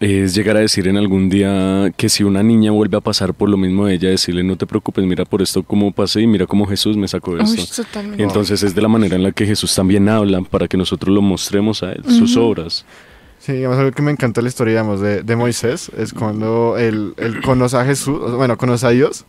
es 0.00 0.34
llegar 0.34 0.56
a 0.56 0.60
decir 0.60 0.86
en 0.88 0.96
algún 0.96 1.30
día 1.30 1.92
que 1.96 2.08
si 2.08 2.24
una 2.24 2.42
niña 2.42 2.72
vuelve 2.72 2.96
a 2.96 3.00
pasar 3.00 3.32
por 3.32 3.48
lo 3.48 3.56
mismo 3.56 3.86
de 3.86 3.94
ella, 3.94 4.08
decirle 4.10 4.42
no 4.42 4.56
te 4.56 4.66
preocupes, 4.66 5.04
mira 5.04 5.24
por 5.24 5.40
esto 5.40 5.62
cómo 5.62 5.92
pasé 5.92 6.20
y 6.22 6.26
mira 6.26 6.46
cómo 6.46 6.66
Jesús 6.66 6.96
me 6.96 7.08
sacó 7.08 7.36
de 7.36 7.44
Uy, 7.44 7.54
esto. 7.60 7.82
totalmente. 7.84 8.20
Y 8.22 8.26
entonces 8.26 8.62
es 8.62 8.74
de 8.74 8.82
la 8.82 8.88
manera 8.88 9.16
en 9.16 9.22
la 9.22 9.32
que 9.32 9.46
Jesús 9.46 9.74
también 9.74 10.08
habla 10.08 10.42
para 10.42 10.68
que 10.68 10.76
nosotros 10.76 11.14
lo 11.14 11.22
mostremos 11.22 11.82
a 11.82 11.92
él, 11.92 12.04
sus 12.08 12.36
obras. 12.36 12.84
Sí, 13.38 13.52
digamos, 13.52 13.78
algo 13.78 13.92
que 13.92 14.02
me 14.02 14.10
encanta 14.10 14.40
la 14.42 14.48
historia, 14.48 14.72
digamos, 14.72 15.00
de, 15.00 15.22
de 15.22 15.36
Moisés, 15.36 15.90
es 15.96 16.12
cuando 16.12 16.76
él, 16.78 17.14
él 17.18 17.40
conoce 17.42 17.76
a 17.76 17.84
Jesús, 17.84 18.18
bueno, 18.36 18.56
conoce 18.56 18.86
a 18.86 18.90
Dios, 18.90 19.24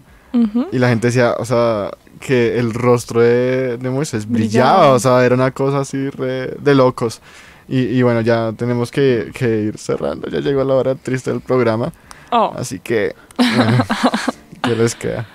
y 0.72 0.80
la 0.80 0.89
gente 0.89 1.07
decía, 1.07 1.34
o 1.39 1.45
sea, 1.45 1.91
que 2.20 2.57
el 2.59 2.74
rostro 2.74 3.22
de, 3.22 3.78
de 3.78 3.89
Moisés 3.89 4.28
brillaba, 4.28 4.72
Brillaba. 4.80 4.93
o 4.95 4.99
sea, 4.99 5.26
era 5.26 5.36
una 5.36 5.51
cosa 5.51 5.80
así 5.80 6.09
re- 6.09 6.55
de 6.59 6.76
locos. 6.76 7.22
Y, 7.68 7.80
y 7.80 8.01
bueno, 8.03 8.22
ya 8.22 8.53
tenemos 8.53 8.91
que, 8.91 9.32
que 9.34 9.61
ir 9.61 9.78
cerrando, 9.78 10.30
ya 10.30 10.39
llegó 10.39 10.63
la 10.63 10.76
hora 10.76 10.95
triste 10.95 11.32
del 11.32 11.41
programa. 11.41 11.91
Oh. 12.32 12.53
Así 12.55 12.80
que, 12.80 13.16
bueno, 13.38 13.84
¿qué 14.63 14.76
les 14.76 14.95
queda? 14.95 15.28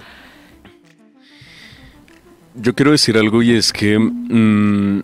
Yo 2.54 2.74
quiero 2.74 2.90
decir 2.90 3.16
algo 3.16 3.42
y 3.42 3.52
es 3.52 3.72
que 3.72 3.98
mm, 3.98 5.02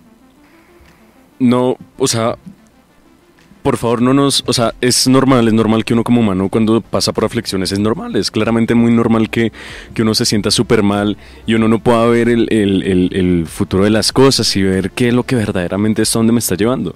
no, 1.38 1.76
o 1.98 2.08
sea, 2.08 2.36
por 3.66 3.78
favor 3.78 4.00
no 4.00 4.14
nos, 4.14 4.44
o 4.46 4.52
sea, 4.52 4.74
es 4.80 5.08
normal, 5.08 5.48
es 5.48 5.52
normal 5.52 5.84
que 5.84 5.92
uno 5.92 6.04
como 6.04 6.20
humano 6.20 6.48
cuando 6.48 6.80
pasa 6.80 7.12
por 7.12 7.24
aflicciones 7.24 7.72
es 7.72 7.80
normal, 7.80 8.14
es 8.14 8.30
claramente 8.30 8.76
muy 8.76 8.92
normal 8.92 9.28
que, 9.28 9.50
que 9.92 10.02
uno 10.02 10.14
se 10.14 10.24
sienta 10.24 10.52
súper 10.52 10.84
mal 10.84 11.16
y 11.48 11.54
uno 11.54 11.66
no 11.66 11.80
pueda 11.80 12.06
ver 12.06 12.28
el, 12.28 12.46
el- 12.52 12.84
el- 12.84 13.10
el 13.12 13.46
futuro 13.48 13.82
de 13.82 13.90
las 13.90 14.12
cosas 14.12 14.54
y 14.54 14.62
ver 14.62 14.92
qué 14.92 15.08
es 15.08 15.14
lo 15.14 15.24
que 15.24 15.34
verdaderamente 15.34 16.02
es 16.02 16.14
a 16.14 16.20
dónde 16.20 16.32
me 16.32 16.38
está 16.38 16.54
llevando. 16.54 16.94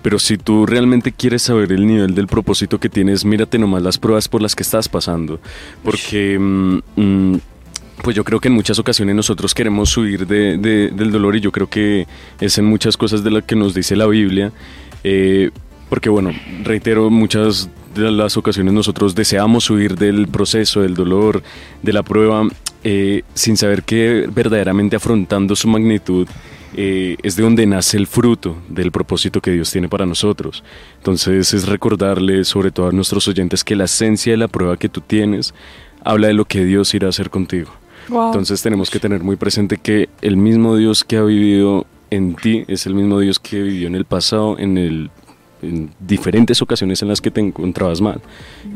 Pero 0.00 0.18
si 0.18 0.38
tú 0.38 0.64
realmente 0.64 1.12
quieres 1.12 1.42
saber 1.42 1.70
el 1.70 1.86
nivel 1.86 2.14
del 2.14 2.28
propósito 2.28 2.80
que 2.80 2.88
tienes, 2.88 3.26
mírate 3.26 3.58
nomás 3.58 3.82
las 3.82 3.98
pruebas 3.98 4.26
por 4.26 4.40
las 4.40 4.54
que 4.56 4.62
estás 4.62 4.88
pasando. 4.88 5.38
Porque 5.84 6.38
mm, 6.38 6.78
mm, 6.96 7.38
pues 8.02 8.16
yo 8.16 8.24
creo 8.24 8.40
que 8.40 8.48
en 8.48 8.54
muchas 8.54 8.78
ocasiones 8.78 9.14
nosotros 9.14 9.52
queremos 9.52 9.94
huir 9.98 10.26
de- 10.26 10.56
de- 10.56 10.88
del 10.94 11.10
dolor 11.12 11.36
y 11.36 11.40
yo 11.40 11.52
creo 11.52 11.68
que 11.68 12.06
es 12.40 12.56
en 12.56 12.64
muchas 12.64 12.96
cosas 12.96 13.22
de 13.22 13.30
lo 13.30 13.44
que 13.44 13.54
nos 13.54 13.74
dice 13.74 13.96
la 13.96 14.06
Biblia. 14.06 14.50
Eh, 15.04 15.50
porque 15.88 16.08
bueno, 16.08 16.32
reitero, 16.62 17.10
muchas 17.10 17.68
de 17.94 18.10
las 18.10 18.36
ocasiones 18.36 18.74
nosotros 18.74 19.14
deseamos 19.14 19.70
huir 19.70 19.96
del 19.96 20.28
proceso, 20.28 20.82
del 20.82 20.94
dolor, 20.94 21.42
de 21.82 21.92
la 21.92 22.02
prueba, 22.02 22.46
eh, 22.84 23.22
sin 23.34 23.56
saber 23.56 23.82
que 23.82 24.28
verdaderamente 24.32 24.96
afrontando 24.96 25.56
su 25.56 25.68
magnitud 25.68 26.28
eh, 26.74 27.16
es 27.22 27.36
de 27.36 27.42
donde 27.42 27.66
nace 27.66 27.96
el 27.96 28.06
fruto 28.06 28.56
del 28.68 28.92
propósito 28.92 29.40
que 29.40 29.50
Dios 29.50 29.70
tiene 29.70 29.88
para 29.88 30.04
nosotros. 30.04 30.62
Entonces 30.98 31.54
es 31.54 31.66
recordarle 31.66 32.44
sobre 32.44 32.70
todo 32.70 32.88
a 32.88 32.92
nuestros 32.92 33.26
oyentes 33.28 33.64
que 33.64 33.76
la 33.76 33.84
esencia 33.84 34.32
de 34.32 34.36
la 34.36 34.48
prueba 34.48 34.76
que 34.76 34.88
tú 34.88 35.00
tienes 35.00 35.54
habla 36.04 36.28
de 36.28 36.34
lo 36.34 36.44
que 36.44 36.64
Dios 36.64 36.92
irá 36.94 37.06
a 37.06 37.10
hacer 37.10 37.30
contigo. 37.30 37.70
Wow. 38.08 38.26
Entonces 38.26 38.62
tenemos 38.62 38.90
que 38.90 39.00
tener 39.00 39.22
muy 39.22 39.36
presente 39.36 39.78
que 39.78 40.08
el 40.20 40.36
mismo 40.36 40.76
Dios 40.76 41.02
que 41.02 41.16
ha 41.16 41.22
vivido 41.22 41.86
en 42.10 42.36
ti 42.36 42.64
es 42.68 42.86
el 42.86 42.94
mismo 42.94 43.20
Dios 43.20 43.38
que 43.38 43.62
vivió 43.62 43.88
en 43.88 43.94
el 43.94 44.04
pasado, 44.04 44.58
en, 44.58 44.78
el, 44.78 45.10
en 45.66 45.90
diferentes 46.00 46.62
ocasiones 46.62 47.02
en 47.02 47.08
las 47.08 47.20
que 47.20 47.30
te 47.30 47.40
encontrabas 47.40 48.00
mal. 48.00 48.20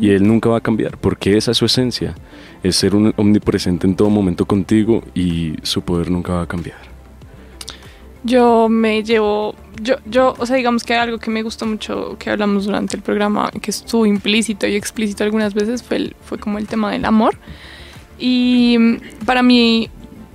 Y 0.00 0.10
Él 0.10 0.26
nunca 0.26 0.48
va 0.50 0.58
a 0.58 0.60
cambiar, 0.60 0.98
porque 0.98 1.36
esa 1.36 1.50
es 1.52 1.56
su 1.56 1.64
esencia, 1.66 2.14
es 2.62 2.76
ser 2.76 2.94
un 2.94 3.12
omnipresente 3.16 3.86
en 3.86 3.94
todo 3.94 4.10
momento 4.10 4.44
contigo 4.46 5.02
y 5.14 5.54
su 5.62 5.82
poder 5.82 6.10
nunca 6.10 6.32
va 6.34 6.42
a 6.42 6.46
cambiar. 6.46 6.78
Yo 8.22 8.68
me 8.68 9.02
llevo, 9.02 9.54
yo, 9.82 9.94
yo, 10.04 10.34
o 10.38 10.44
sea, 10.44 10.56
digamos 10.56 10.84
que 10.84 10.94
algo 10.94 11.18
que 11.18 11.30
me 11.30 11.42
gustó 11.42 11.64
mucho 11.64 12.16
que 12.18 12.28
hablamos 12.28 12.66
durante 12.66 12.94
el 12.94 13.02
programa, 13.02 13.50
que 13.62 13.70
estuvo 13.70 14.04
implícito 14.04 14.66
y 14.66 14.74
explícito 14.76 15.24
algunas 15.24 15.54
veces, 15.54 15.82
fue, 15.82 15.96
el- 15.96 16.16
fue 16.22 16.36
como 16.38 16.58
el 16.58 16.66
tema 16.66 16.92
del 16.92 17.06
amor. 17.06 17.36
Y 18.18 18.76
mm, 18.78 19.24
para 19.24 19.42
mí, 19.42 19.88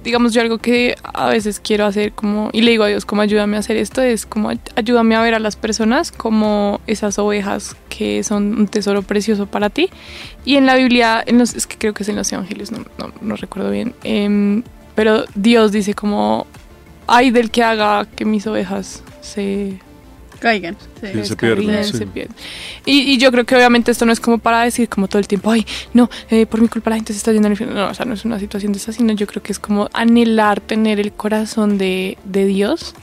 digamos, 0.06 0.34
yo 0.34 0.42
algo 0.42 0.60
que 0.60 0.96
a 1.04 1.28
veces 1.28 1.60
quiero 1.60 1.86
hacer 1.86 2.14
como, 2.14 2.50
y 2.54 2.62
le 2.62 2.72
digo 2.72 2.86
a 2.86 2.88
Dios, 2.88 3.04
como 3.06 3.22
ayúdame 3.22 3.58
a 3.58 3.60
hacer 3.60 3.76
esto, 3.76 4.02
es 4.02 4.26
como 4.26 4.48
ay- 4.50 4.60
ayúdame 4.78 5.16
a 5.16 5.22
ver 5.22 5.34
a 5.34 5.40
las 5.40 5.58
personas 5.58 6.14
como 6.14 6.80
esas 6.88 7.20
ovejas 7.20 7.76
que 7.90 8.24
son 8.24 8.58
un 8.58 8.68
tesoro 8.68 9.02
precioso 9.02 9.48
para 9.48 9.70
ti. 9.70 9.90
Y 10.46 10.56
en 10.56 10.66
la 10.66 10.76
Biblia, 10.76 11.22
en 11.26 11.38
los, 11.40 11.54
es 11.56 11.68
que 11.68 11.78
creo 11.78 11.94
que 11.94 12.04
es 12.04 12.10
en 12.10 12.16
los 12.16 12.32
Evangelios, 12.32 12.72
no, 12.72 12.86
no, 12.98 13.12
no 13.22 13.36
recuerdo 13.36 13.70
bien, 13.72 13.94
em, 14.04 14.64
pero 14.96 15.26
Dios 15.36 15.74
dice 15.74 15.94
como, 15.94 16.48
ay 17.08 17.32
del 17.32 17.52
que 17.52 17.64
haga 17.64 18.06
que 18.06 18.24
mis 18.24 18.48
ovejas 18.48 19.04
se 19.22 19.80
Caigan. 20.46 20.78
sí. 21.02 21.08
Sí, 21.12 21.26
se 21.26 21.36
pierden, 21.36 21.84
sí. 21.84 21.98
se 21.98 22.06
pierden. 22.06 22.36
Y, 22.86 23.00
y 23.00 23.18
yo 23.18 23.32
creo 23.32 23.46
que 23.46 23.56
obviamente 23.56 23.90
esto 23.90 24.06
no 24.06 24.12
es 24.12 24.20
como 24.20 24.38
para 24.38 24.62
decir 24.62 24.88
como 24.88 25.08
todo 25.08 25.18
el 25.18 25.28
tiempo, 25.28 25.50
ay, 25.50 25.66
no, 25.96 26.08
eh, 26.30 26.46
por 26.46 26.62
mi 26.62 26.68
culpa 26.68 26.92
la 26.92 26.98
gente 26.98 27.14
se 27.14 27.18
está 27.18 27.32
yendo 27.32 27.48
al 27.48 27.54
infierno. 27.54 27.74
No, 27.74 27.88
o 27.88 27.94
sea, 27.96 28.06
no 28.06 28.14
es 28.14 28.26
una 28.26 28.38
situación 28.38 28.72
de 28.72 28.78
esa, 28.78 28.92
sino 28.92 29.12
yo 29.14 29.26
creo 29.26 29.42
que 29.42 29.52
es 29.52 29.58
como 29.58 29.90
anhelar 29.92 30.62
tener 30.62 31.00
el 31.00 31.14
corazón 31.14 31.80
de, 31.80 32.20
de 32.26 32.46
Dios 32.46 32.94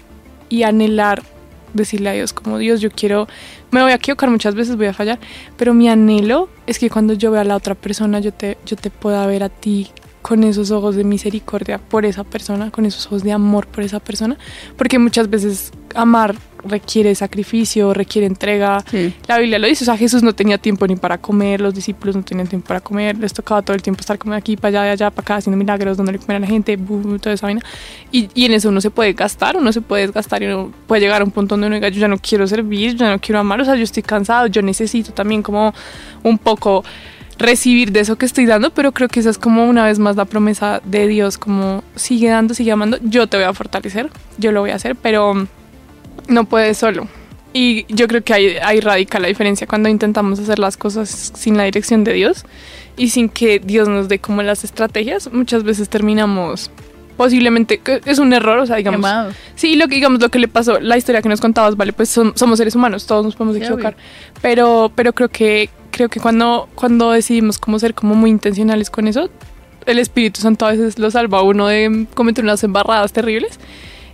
y 0.50 0.62
anhelar 0.62 1.24
decirle 1.72 2.10
a 2.10 2.12
Dios 2.12 2.32
como 2.32 2.58
Dios, 2.58 2.80
yo 2.80 2.92
quiero, 2.92 3.26
me 3.72 3.82
voy 3.82 3.90
a 3.90 3.96
equivocar 3.96 4.30
muchas 4.30 4.54
veces, 4.54 4.76
voy 4.76 4.86
a 4.86 4.94
fallar, 4.94 5.18
pero 5.56 5.74
mi 5.74 5.88
anhelo 5.88 6.48
es 6.68 6.78
que 6.78 6.90
cuando 6.90 7.12
yo 7.14 7.32
vea 7.32 7.40
a 7.40 7.44
la 7.44 7.56
otra 7.56 7.74
persona, 7.74 8.20
yo 8.20 8.32
te, 8.32 8.56
yo 8.66 8.76
te 8.76 8.90
pueda 8.90 9.26
ver 9.26 9.42
a 9.42 9.48
ti 9.48 9.90
con 10.20 10.44
esos 10.44 10.70
ojos 10.70 10.94
de 10.94 11.02
misericordia 11.02 11.78
por 11.78 12.06
esa 12.06 12.22
persona, 12.22 12.70
con 12.70 12.86
esos 12.86 13.06
ojos 13.06 13.24
de 13.24 13.32
amor 13.32 13.66
por 13.66 13.82
esa 13.82 13.98
persona, 13.98 14.38
porque 14.76 15.00
muchas 15.00 15.28
veces 15.28 15.72
amar 15.96 16.36
requiere 16.64 17.14
sacrificio, 17.14 17.94
requiere 17.94 18.26
entrega. 18.26 18.84
Sí. 18.90 19.14
La 19.26 19.38
Biblia 19.38 19.58
lo 19.58 19.66
dice, 19.66 19.84
o 19.84 19.86
sea, 19.86 19.96
Jesús 19.96 20.22
no 20.22 20.34
tenía 20.34 20.58
tiempo 20.58 20.86
ni 20.86 20.96
para 20.96 21.18
comer, 21.18 21.60
los 21.60 21.74
discípulos 21.74 22.16
no 22.16 22.22
tenían 22.22 22.46
tiempo 22.46 22.68
para 22.68 22.80
comer, 22.80 23.18
les 23.18 23.32
tocaba 23.32 23.62
todo 23.62 23.74
el 23.74 23.82
tiempo 23.82 24.00
estar 24.00 24.18
como 24.18 24.32
de 24.32 24.38
aquí, 24.38 24.56
para 24.56 24.68
allá, 24.68 24.82
de 24.82 24.90
allá, 24.90 25.10
para 25.10 25.22
acá, 25.22 25.36
haciendo 25.36 25.56
milagros, 25.56 25.96
dándole 25.96 26.18
comer 26.18 26.36
a 26.36 26.40
la 26.40 26.46
gente, 26.46 26.76
bu, 26.76 27.18
toda 27.18 27.34
esa 27.34 27.46
vaina. 27.46 27.62
Y, 28.10 28.28
y 28.34 28.44
en 28.46 28.52
eso 28.52 28.68
uno 28.68 28.80
se 28.80 28.90
puede 28.90 29.12
gastar, 29.12 29.56
uno 29.56 29.72
se 29.72 29.80
puede 29.80 30.02
desgastar 30.02 30.42
y 30.42 30.46
uno 30.46 30.72
puede 30.86 31.02
llegar 31.02 31.22
a 31.22 31.24
un 31.24 31.30
punto 31.30 31.54
donde 31.54 31.66
uno 31.66 31.76
diga, 31.76 31.88
yo 31.88 32.00
ya 32.00 32.08
no 32.08 32.18
quiero 32.18 32.46
servir, 32.46 32.92
yo 32.92 32.98
ya 32.98 33.10
no 33.10 33.20
quiero 33.20 33.40
amar, 33.40 33.60
o 33.60 33.64
sea, 33.64 33.76
yo 33.76 33.84
estoy 33.84 34.02
cansado, 34.02 34.46
yo 34.46 34.62
necesito 34.62 35.12
también 35.12 35.42
como 35.42 35.74
un 36.22 36.38
poco 36.38 36.84
recibir 37.38 37.92
de 37.92 38.00
eso 38.00 38.16
que 38.16 38.26
estoy 38.26 38.46
dando, 38.46 38.70
pero 38.70 38.92
creo 38.92 39.08
que 39.08 39.20
esa 39.20 39.30
es 39.30 39.38
como 39.38 39.66
una 39.66 39.84
vez 39.84 39.98
más 39.98 40.16
la 40.16 40.24
promesa 40.24 40.80
de 40.84 41.06
Dios, 41.08 41.38
como 41.38 41.82
sigue 41.96 42.28
dando, 42.28 42.54
sigue 42.54 42.72
amando, 42.72 42.98
yo 43.02 43.26
te 43.26 43.36
voy 43.36 43.44
a 43.44 43.52
fortalecer, 43.52 44.10
yo 44.38 44.52
lo 44.52 44.60
voy 44.60 44.70
a 44.70 44.76
hacer, 44.76 44.96
pero 44.96 45.46
no 46.28 46.44
puedes 46.44 46.78
solo. 46.78 47.08
Y 47.54 47.84
yo 47.94 48.08
creo 48.08 48.22
que 48.24 48.32
ahí, 48.32 48.56
ahí 48.62 48.80
radica 48.80 49.18
la 49.18 49.28
diferencia 49.28 49.66
cuando 49.66 49.88
intentamos 49.88 50.38
hacer 50.38 50.58
las 50.58 50.76
cosas 50.78 51.32
sin 51.34 51.56
la 51.58 51.64
dirección 51.64 52.02
de 52.02 52.14
Dios 52.14 52.44
y 52.96 53.10
sin 53.10 53.28
que 53.28 53.58
Dios 53.58 53.88
nos 53.88 54.08
dé 54.08 54.18
como 54.18 54.42
las 54.42 54.64
estrategias, 54.64 55.30
muchas 55.32 55.62
veces 55.62 55.88
terminamos 55.90 56.70
posiblemente, 57.16 57.80
es 58.06 58.18
un 58.18 58.32
error, 58.32 58.58
o 58.58 58.66
sea, 58.66 58.76
digamos, 58.76 59.00
Quemados. 59.00 59.34
Sí, 59.54 59.76
lo 59.76 59.86
que 59.86 59.96
digamos 59.96 60.20
lo 60.20 60.30
que 60.30 60.38
le 60.38 60.48
pasó, 60.48 60.80
la 60.80 60.96
historia 60.96 61.20
que 61.20 61.28
nos 61.28 61.40
contabas, 61.42 61.76
vale, 61.76 61.92
pues 61.92 62.16
som- 62.16 62.32
somos 62.36 62.58
seres 62.58 62.74
humanos, 62.74 63.06
todos 63.06 63.24
nos 63.24 63.36
podemos 63.36 63.56
Sí, 63.56 63.62
equivocar, 63.62 63.96
pero 64.40 64.90
pero 64.94 65.12
creo 65.12 65.28
que 65.28 65.68
creo 65.90 66.08
que 66.08 66.20
cuando 66.20 66.68
cuando 66.74 67.10
decidimos 67.10 67.58
como 67.58 67.78
ser 67.78 67.94
como 67.94 68.14
muy 68.14 68.30
intencionales 68.30 68.88
con 68.88 69.08
eso, 69.08 69.28
el 69.84 69.98
Espíritu 69.98 70.40
Santo 70.40 70.64
a 70.64 70.70
veces 70.72 70.98
lo 70.98 71.10
salva 71.10 71.40
a 71.40 71.42
uno 71.42 71.66
de 71.66 72.06
cometer 72.14 72.42
unas 72.44 72.64
embarradas 72.64 73.12
terribles. 73.12 73.58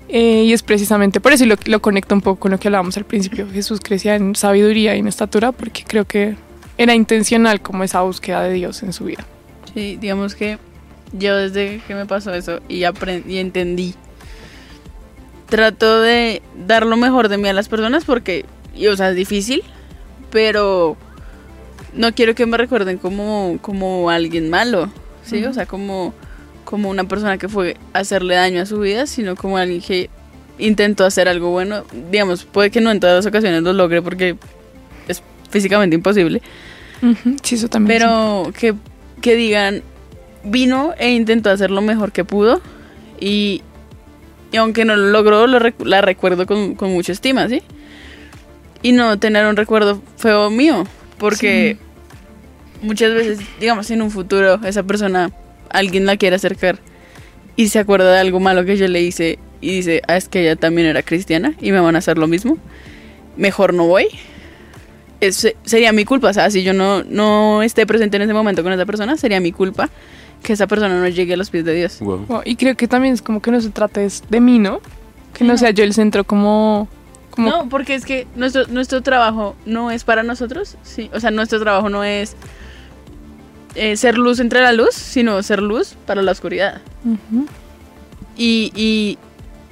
Eh, 0.09 0.45
y 0.45 0.53
es 0.53 0.63
precisamente 0.63 1.21
por 1.21 1.33
eso 1.33 1.45
y 1.45 1.49
lo, 1.49 1.57
lo 1.67 1.81
conecta 1.81 2.15
un 2.15 2.21
poco 2.21 2.41
con 2.41 2.51
lo 2.51 2.59
que 2.59 2.69
hablábamos 2.69 2.97
al 2.97 3.05
principio. 3.05 3.47
Jesús 3.53 3.81
crecía 3.83 4.17
en 4.17 4.35
sabiduría 4.35 4.97
y 4.97 5.01
en 5.01 5.09
estatura 5.09 5.53
porque 5.53 5.85
creo 5.87 6.05
que 6.05 6.37
era 6.79 6.95
intencional 6.95 7.61
como 7.61 7.85
esa 7.85 8.01
búsqueda 8.03 8.43
de 8.43 8.55
Dios 8.55 8.83
en 8.83 8.93
su 8.93 9.05
vida. 9.05 9.25
Sí, 9.75 9.99
digamos 10.01 10.35
que 10.35 10.59
yo 11.13 11.37
desde 11.37 11.81
que 11.87 11.95
me 11.95 12.07
pasó 12.07 12.33
eso 12.33 12.61
y 12.69 12.85
aprendí 12.85 13.35
y 13.35 13.39
entendí, 13.39 13.95
trato 15.49 16.01
de 16.01 16.43
dar 16.67 16.87
lo 16.87 16.97
mejor 16.97 17.29
de 17.29 17.39
mí 17.39 17.49
a 17.49 17.53
las 17.53 17.69
personas 17.69 18.05
porque, 18.05 18.45
y, 18.75 18.87
o 18.87 18.97
sea, 18.97 19.11
es 19.11 19.17
difícil, 19.17 19.63
pero 20.31 20.97
no 21.95 22.15
quiero 22.15 22.35
que 22.35 22.47
me 22.47 22.57
recuerden 22.57 22.99
como, 22.99 23.59
como 23.61 24.11
alguien 24.11 24.51
malo, 24.51 24.91
¿sí? 25.25 25.45
O 25.45 25.53
sea, 25.53 25.67
como, 25.67 26.15
como 26.69 26.91
una 26.91 27.05
persona 27.05 27.39
que 27.39 27.49
fue 27.49 27.79
a 27.95 28.01
hacerle 28.01 28.35
daño 28.35 28.61
a 28.61 28.67
su 28.67 28.79
vida, 28.79 29.07
sino 29.07 29.37
como 29.37 29.57
alguien 29.57 29.81
que 29.81 30.11
intentó 30.59 31.07
hacer 31.07 31.27
algo 31.27 31.51
bueno. 31.51 31.85
Digamos, 32.11 32.45
puede 32.45 32.71
que 32.71 32.83
no 32.83 32.91
en 32.91 33.01
todas 33.01 33.17
las 33.17 33.25
ocasiones 33.27 33.63
lo 33.63 33.73
logre 33.73 34.03
porque 34.03 34.37
es 35.09 35.23
físicamente 35.51 35.97
imposible, 35.97 36.43
Sí, 37.43 37.55
eso 37.55 37.69
también. 37.69 37.99
pero 38.01 38.53
que, 38.59 38.75
que 39.23 39.35
digan, 39.35 39.83
vino 40.45 40.93
e 40.99 41.11
intentó 41.13 41.49
hacer 41.49 41.71
lo 41.71 41.81
mejor 41.81 42.13
que 42.13 42.25
pudo 42.25 42.61
y, 43.19 43.63
y 44.53 44.57
aunque 44.59 44.85
no 44.85 44.95
lo 44.95 45.09
logró, 45.09 45.47
lo 45.47 45.59
rec- 45.61 45.83
la 45.87 46.03
recuerdo 46.03 46.47
con, 46.47 46.75
con 46.75 46.93
mucha 46.93 47.13
estima, 47.13 47.49
¿sí? 47.49 47.63
Y 48.83 48.93
no 48.93 49.19
tener 49.19 49.47
un 49.47 49.57
recuerdo 49.57 50.03
feo 50.19 50.51
mío, 50.51 50.85
porque 51.19 51.79
muchas 52.83 53.15
veces, 53.15 53.39
digamos, 53.59 53.91
en 53.91 54.03
un 54.03 54.11
futuro 54.11 54.61
esa 54.67 54.83
persona, 54.83 55.31
alguien 55.71 56.07
la 56.07 56.17
quiere 56.17 56.37
acercar 56.37 56.79
y 57.57 57.69
se 57.69 57.79
acuerda 57.79 58.13
de 58.13 58.19
algo 58.21 58.41
malo 58.41 58.65
que 58.65 58.77
yo 58.77 58.87
le 58.89 59.03
hice 59.03 59.39
y 59.61 59.77
dice, 59.77 60.03
ah, 60.09 60.17
es 60.17 60.29
que 60.29 60.41
ella 60.43 60.57
también 60.57 60.87
era 60.87 61.03
cristiana 61.03 61.55
y 61.61 61.73
me 61.73 61.81
van 61.81 61.97
a 61.97 61.99
hacer 61.99 62.17
lo 62.19 62.27
mismo, 62.29 62.57
mejor 63.37 63.75
no 63.75 63.87
voy. 63.87 64.07
Es- 65.21 65.55
sería 65.65 65.93
mi 65.93 66.05
culpa, 66.05 66.29
o 66.29 66.33
sea, 66.33 66.49
si 66.51 66.63
yo 66.63 66.73
no, 66.73 67.03
no 67.03 67.63
esté 67.63 67.87
presente 67.87 68.17
en 68.17 68.23
ese 68.23 68.33
momento 68.35 68.63
con 68.63 68.73
esa 68.73 68.87
persona, 68.87 69.17
sería 69.17 69.41
mi 69.41 69.51
culpa 69.51 69.91
que 70.43 70.53
esa 70.53 70.69
persona 70.69 71.01
no 71.01 71.09
llegue 71.09 71.35
a 71.35 71.37
los 71.37 71.51
pies 71.51 71.65
de 71.65 71.75
Dios. 71.75 71.99
Wow. 72.01 72.27
Wow, 72.29 72.43
Y 72.45 72.55
creo 72.55 72.77
que 72.77 72.87
también 72.87 73.15
es 73.15 73.23
como 73.23 73.43
que 73.43 73.51
no 73.51 73.61
se 73.61 73.71
trate 73.71 74.05
es 74.05 74.23
de 74.31 74.41
mí, 74.41 74.61
¿no? 74.61 74.81
Que 75.35 75.43
no 75.43 75.55
No. 75.55 75.59
sea 75.59 75.71
yo 75.71 75.83
el 75.83 75.93
centro 75.95 76.23
como... 76.23 76.87
como 77.31 77.51
No, 77.51 77.69
porque 77.69 77.97
es 77.97 78.05
que 78.05 78.29
nuestro, 78.37 78.69
nuestro 78.69 79.03
trabajo 79.03 79.57
no 79.67 79.91
es 79.91 80.05
para 80.05 80.23
nosotros, 80.23 80.77
sí, 80.85 81.11
o 81.13 81.19
sea, 81.19 81.33
nuestro 81.33 81.59
trabajo 81.59 81.89
no 81.89 82.05
es 82.05 82.37
eh, 83.79 83.97
ser 83.97 84.19
luz 84.19 84.41
entre 84.41 84.61
la 84.61 84.73
luz, 84.73 84.95
sino 84.95 85.43
ser 85.43 85.63
luz 85.63 85.95
para 86.07 86.23
la 86.23 86.33
oscuridad. 86.33 86.81
Ujú. 87.05 87.47
Y, 88.37 88.73
y, 88.75 89.19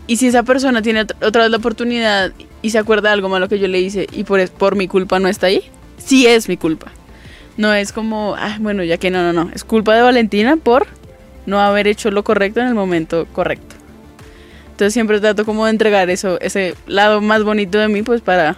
y 0.06 0.16
si 0.16 0.26
esa 0.28 0.42
persona 0.42 0.82
tiene 0.82 1.04
ot- 1.06 1.16
otra 1.24 1.42
vez 1.42 1.50
la 1.50 1.56
oportunidad 1.58 2.32
y 2.62 2.70
se 2.70 2.78
acuerda 2.78 3.08
de 3.10 3.14
algo 3.14 3.28
malo 3.28 3.48
que 3.48 3.58
yo 3.58 3.68
le 3.68 3.80
hice 3.80 4.06
y 4.12 4.24
por, 4.24 4.48
por 4.50 4.76
mi 4.76 4.88
culpa 4.88 5.18
no 5.18 5.28
está 5.28 5.46
ahí, 5.48 5.62
sí 5.98 6.26
es 6.26 6.48
mi 6.48 6.56
culpa. 6.56 6.90
No 7.56 7.72
es 7.72 7.92
como, 7.92 8.34
ah, 8.38 8.56
bueno, 8.60 8.82
ya 8.82 8.98
que 8.98 9.10
no, 9.10 9.22
no, 9.22 9.32
no. 9.32 9.50
Es 9.54 9.64
culpa 9.64 9.94
de 9.94 10.02
Valentina 10.02 10.56
por 10.56 10.86
no 11.46 11.60
haber 11.60 11.86
hecho 11.86 12.10
lo 12.10 12.22
correcto 12.24 12.60
en 12.60 12.66
el 12.66 12.74
momento 12.74 13.26
correcto. 13.32 13.76
Entonces 14.72 14.92
siempre 14.92 15.20
trato 15.20 15.46
como 15.46 15.64
de 15.64 15.70
entregar 15.70 16.10
eso, 16.10 16.38
ese 16.40 16.74
lado 16.86 17.22
más 17.22 17.44
bonito 17.44 17.78
de 17.78 17.88
mí, 17.88 18.02
pues 18.02 18.20
para, 18.20 18.56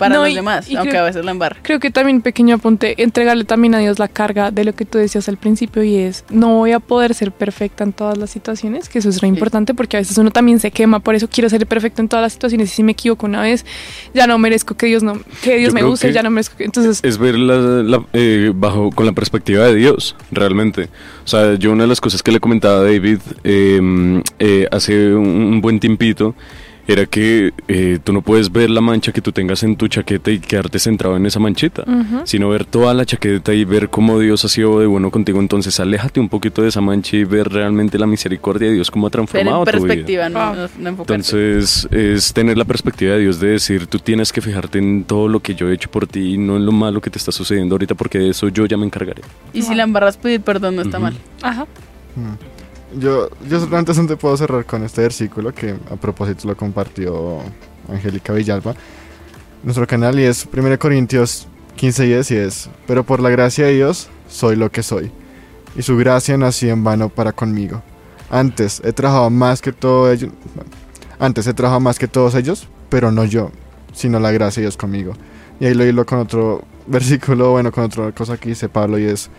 para 0.00 0.16
No, 0.16 0.22
los 0.22 0.32
y- 0.32 0.34
demás, 0.34 0.68
y 0.68 0.74
aunque 0.76 0.90
creo- 0.90 1.02
a 1.02 1.04
veces 1.04 1.24
la 1.24 1.30
embarra. 1.30 1.56
Creo 1.62 1.78
que 1.78 1.90
también, 1.90 2.22
pequeño 2.22 2.56
apunte, 2.56 3.00
entregarle 3.02 3.44
también 3.44 3.74
a 3.74 3.78
Dios 3.78 3.98
la 4.00 4.08
carga 4.08 4.50
de 4.50 4.64
lo 4.64 4.72
que 4.74 4.84
tú 4.84 4.98
decías 4.98 5.28
al 5.28 5.36
principio 5.36 5.84
y 5.84 5.96
es, 5.96 6.24
no 6.30 6.56
voy 6.56 6.72
a 6.72 6.80
poder 6.80 7.14
ser 7.14 7.30
perfecta 7.30 7.84
en 7.84 7.92
todas 7.92 8.16
las 8.18 8.30
situaciones, 8.30 8.88
que 8.88 8.98
eso 8.98 9.10
es 9.10 9.20
re 9.20 9.28
importante 9.28 9.74
porque 9.74 9.98
a 9.98 10.00
veces 10.00 10.16
uno 10.18 10.30
también 10.30 10.58
se 10.58 10.70
quema, 10.70 10.98
por 11.00 11.14
eso 11.14 11.28
quiero 11.28 11.48
ser 11.50 11.66
perfecta 11.66 12.02
en 12.02 12.08
todas 12.08 12.22
las 12.22 12.32
situaciones 12.32 12.72
y 12.72 12.74
si 12.76 12.82
me 12.82 12.92
equivoco 12.92 13.26
una 13.26 13.42
vez, 13.42 13.64
ya 14.14 14.26
no 14.26 14.38
merezco 14.38 14.74
que 14.74 14.86
Dios, 14.86 15.02
no, 15.02 15.20
que 15.42 15.58
Dios 15.58 15.68
Yo 15.68 15.74
me 15.74 15.84
use, 15.84 16.08
que- 16.08 16.12
ya 16.14 16.22
no 16.22 16.30
merezco 16.30 16.56
que... 16.56 16.64
Entonces, 16.64 17.00
es 17.02 17.18
ver 17.18 17.38
la, 17.38 17.56
la- 17.82 18.04
eh, 18.14 18.52
bajo 18.54 18.90
con 18.90 19.04
la 19.04 19.12
perspectiva 19.12 19.66
de 19.66 19.74
Dios, 19.74 20.16
realmente. 20.32 20.88
O 21.24 21.28
sea, 21.28 21.54
yo 21.54 21.72
una 21.72 21.84
de 21.84 21.88
las 21.88 22.00
cosas 22.00 22.22
que 22.22 22.32
le 22.32 22.40
comentaba 22.40 22.78
a 22.80 22.82
David 22.84 23.18
eh, 23.44 24.22
eh, 24.38 24.66
hace 24.72 25.14
un, 25.14 25.26
un 25.28 25.60
buen 25.60 25.78
tiempito 25.78 26.34
era 26.92 27.06
que 27.06 27.52
eh, 27.68 27.98
tú 28.02 28.12
no 28.12 28.20
puedes 28.20 28.50
ver 28.50 28.68
la 28.68 28.80
mancha 28.80 29.12
que 29.12 29.20
tú 29.20 29.30
tengas 29.30 29.62
en 29.62 29.76
tu 29.76 29.86
chaqueta 29.86 30.30
y 30.30 30.40
quedarte 30.40 30.80
centrado 30.80 31.16
en 31.16 31.24
esa 31.24 31.38
manchita, 31.38 31.84
sino 32.24 32.48
ver 32.48 32.64
toda 32.64 32.92
la 32.94 33.06
chaqueta 33.06 33.54
y 33.54 33.64
ver 33.64 33.90
cómo 33.90 34.18
Dios 34.18 34.44
ha 34.44 34.48
sido 34.48 34.80
de 34.80 34.86
bueno 34.86 35.10
contigo. 35.10 35.38
Entonces, 35.38 35.78
aléjate 35.78 36.18
un 36.18 36.28
poquito 36.28 36.62
de 36.62 36.68
esa 36.68 36.80
mancha 36.80 37.16
y 37.16 37.24
ver 37.24 37.48
realmente 37.48 37.96
la 37.96 38.06
misericordia 38.06 38.68
de 38.68 38.74
Dios 38.74 38.90
cómo 38.90 39.06
ha 39.06 39.10
transformado 39.10 39.60
en 39.60 39.64
tu 39.64 39.70
vida. 39.70 39.86
perspectiva, 39.86 40.28
no, 40.28 40.54
no, 40.54 40.68
no. 40.78 40.90
Entonces 40.90 41.88
es 41.90 42.32
tener 42.32 42.58
la 42.58 42.64
perspectiva 42.64 43.14
de 43.14 43.20
Dios 43.20 43.38
de 43.38 43.48
decir, 43.48 43.86
tú 43.86 43.98
tienes 44.00 44.32
que 44.32 44.40
fijarte 44.40 44.78
en 44.78 45.04
todo 45.04 45.28
lo 45.28 45.40
que 45.40 45.54
yo 45.54 45.68
he 45.68 45.74
hecho 45.74 45.90
por 45.90 46.06
ti 46.06 46.34
y 46.34 46.38
no 46.38 46.56
en 46.56 46.66
lo 46.66 46.72
malo 46.72 47.00
que 47.00 47.10
te 47.10 47.18
está 47.18 47.30
sucediendo 47.30 47.74
ahorita 47.74 47.94
porque 47.94 48.18
de 48.18 48.30
eso 48.30 48.48
yo 48.48 48.66
ya 48.66 48.76
me 48.76 48.86
encargaré. 48.86 49.22
y 49.52 49.62
si 49.62 49.74
la 49.74 49.84
embarras, 49.84 50.16
pedir 50.16 50.40
perdón 50.40 50.76
no 50.76 50.82
está 50.82 50.98
mal. 50.98 51.14
ajá. 51.42 51.66
Yo, 52.98 53.28
yo 53.48 53.60
solamente 53.60 53.94
te 53.94 54.16
puedo 54.16 54.36
cerrar 54.36 54.64
con 54.64 54.82
este 54.82 55.02
versículo 55.02 55.54
que 55.54 55.76
a 55.90 55.96
propósito 55.96 56.48
lo 56.48 56.56
compartió 56.56 57.38
Angélica 57.88 58.32
Villalba 58.32 58.74
nuestro 59.62 59.86
canal 59.86 60.18
y 60.18 60.24
es 60.24 60.48
1 60.50 60.78
Corintios 60.78 61.46
15 61.76 62.04
y 62.04 62.08
10 62.08 62.30
y 62.30 62.36
es, 62.36 62.70
pero 62.86 63.04
por 63.04 63.20
la 63.20 63.30
gracia 63.30 63.66
de 63.66 63.74
Dios 63.74 64.08
soy 64.28 64.56
lo 64.56 64.70
que 64.70 64.82
soy 64.82 65.12
y 65.76 65.82
su 65.82 65.96
gracia 65.96 66.36
nació 66.36 66.72
en 66.72 66.82
vano 66.82 67.08
para 67.08 67.32
conmigo. 67.32 67.82
Antes 68.30 68.80
he 68.84 68.92
trabajado 68.92 69.30
más 69.30 69.60
que 69.60 69.72
todo 69.72 70.10
ellos, 70.10 70.30
antes 71.18 71.46
he 71.46 71.54
trabajado 71.54 71.80
más 71.80 71.98
que 71.98 72.08
todos 72.08 72.34
ellos, 72.34 72.68
pero 72.88 73.12
no 73.12 73.24
yo, 73.24 73.50
sino 73.92 74.18
la 74.18 74.30
gracia 74.30 74.60
de 74.60 74.64
Dios 74.64 74.76
conmigo. 74.76 75.14
Y 75.58 75.66
ahí 75.66 75.74
lo 75.74 75.84
hilo 75.84 76.06
con 76.06 76.18
otro 76.18 76.62
versículo, 76.86 77.50
bueno, 77.50 77.70
con 77.70 77.84
otra 77.84 78.12
cosa 78.12 78.36
que 78.36 78.50
dice 78.50 78.68
Pablo 78.68 78.98
y 78.98 79.04
es, 79.04 79.30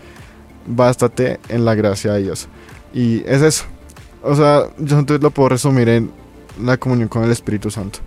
bástate 0.67 1.39
en 1.49 1.65
la 1.65 1.73
gracia 1.75 2.13
de 2.13 2.23
Dios. 2.23 2.47
Y 2.93 3.23
es 3.25 3.41
eso. 3.41 3.65
O 4.23 4.35
sea, 4.35 4.67
yo 4.77 4.99
entonces 4.99 5.21
lo 5.21 5.31
puedo 5.31 5.49
resumir 5.49 5.89
en 5.89 6.11
la 6.61 6.77
comunión 6.77 7.09
con 7.09 7.23
el 7.23 7.31
Espíritu 7.31 7.71
Santo. 7.71 7.99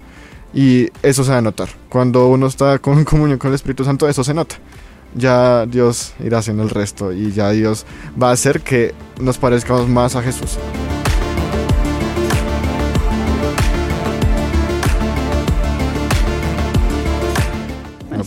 Y 0.52 0.88
eso 1.02 1.24
se 1.24 1.32
va 1.32 1.38
a 1.38 1.42
notar. 1.42 1.68
Cuando 1.88 2.28
uno 2.28 2.46
está 2.46 2.78
con 2.78 3.04
comunión 3.04 3.38
con 3.38 3.48
el 3.48 3.54
Espíritu 3.54 3.84
Santo, 3.84 4.08
eso 4.08 4.22
se 4.22 4.34
nota. 4.34 4.56
Ya 5.14 5.66
Dios 5.66 6.12
irá 6.20 6.38
haciendo 6.38 6.64
el 6.64 6.70
resto 6.70 7.12
y 7.12 7.32
ya 7.32 7.50
Dios 7.50 7.86
va 8.20 8.30
a 8.30 8.32
hacer 8.32 8.60
que 8.60 8.94
nos 9.20 9.38
parezcamos 9.38 9.88
más 9.88 10.16
a 10.16 10.22
Jesús. 10.22 10.58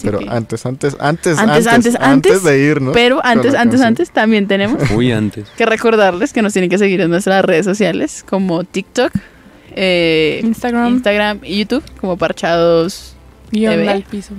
Pero 0.04 0.20
que- 0.20 0.30
antes, 0.30 0.66
antes, 0.66 0.96
antes, 1.00 1.38
Antes, 1.38 1.68
antes, 1.68 1.68
antes, 1.68 1.96
antes, 2.00 2.44
de 2.44 2.60
irnos. 2.60 2.94
Pero 2.94 3.20
antes, 3.24 3.54
antes, 3.54 3.80
canción. 3.80 3.84
antes 3.88 4.12
también 4.12 4.48
tenemos 4.48 4.90
Muy 4.92 5.12
antes. 5.12 5.48
que 5.58 5.66
recordarles 5.66 6.34
que 6.34 6.42
nos 6.42 6.54
tienen 6.54 6.70
que 6.70 6.78
seguir 6.78 7.02
en 7.02 7.10
nuestras 7.10 7.44
redes 7.46 7.66
sociales 7.66 8.24
como 8.28 8.64
TikTok, 8.64 9.12
eh, 9.76 10.42
Instagram, 10.44 10.94
Instagram 10.94 11.40
y 11.44 11.60
YouTube 11.60 11.84
como 12.02 12.18
Parchados, 12.18 13.16
guion 13.52 13.74
TV. 13.76 13.90
al 13.90 14.04
piso. 14.04 14.34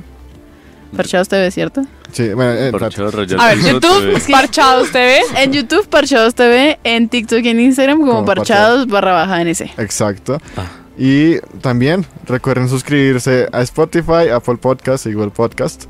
Parchados 0.97 1.29
TV, 1.29 1.51
¿cierto? 1.51 1.83
Sí, 2.13 2.33
bueno, 2.33 2.53
eh, 2.53 2.73
Parchado, 2.73 3.11
rayado, 3.11 3.43
A 3.43 3.49
ver, 3.49 3.59
YouTube, 3.59 4.15
te- 4.25 4.33
Parchados 4.33 4.91
TV. 4.91 5.19
En 5.37 5.53
YouTube 5.53 5.87
Parchados 5.89 6.35
TV, 6.35 6.79
en 6.83 7.11
TikTok 7.11 7.41
y 7.45 7.49
en 7.51 7.61
Instagram 7.61 7.99
como, 8.01 8.13
Como 8.15 8.25
Parchados 8.25 8.87
barra 8.87 9.13
baja 9.13 9.43
NC. 9.43 9.71
Exacto. 9.77 10.41
Ah. 10.57 10.65
Y 10.99 11.39
también 11.63 12.05
recuerden 12.27 12.69
suscribirse 12.69 13.47
a 13.53 13.63
Spotify, 13.63 14.29
Apple 14.35 14.57
Podcast 14.57 15.07
y 15.07 15.13
Google 15.13 15.31
Podcast. 15.31 15.85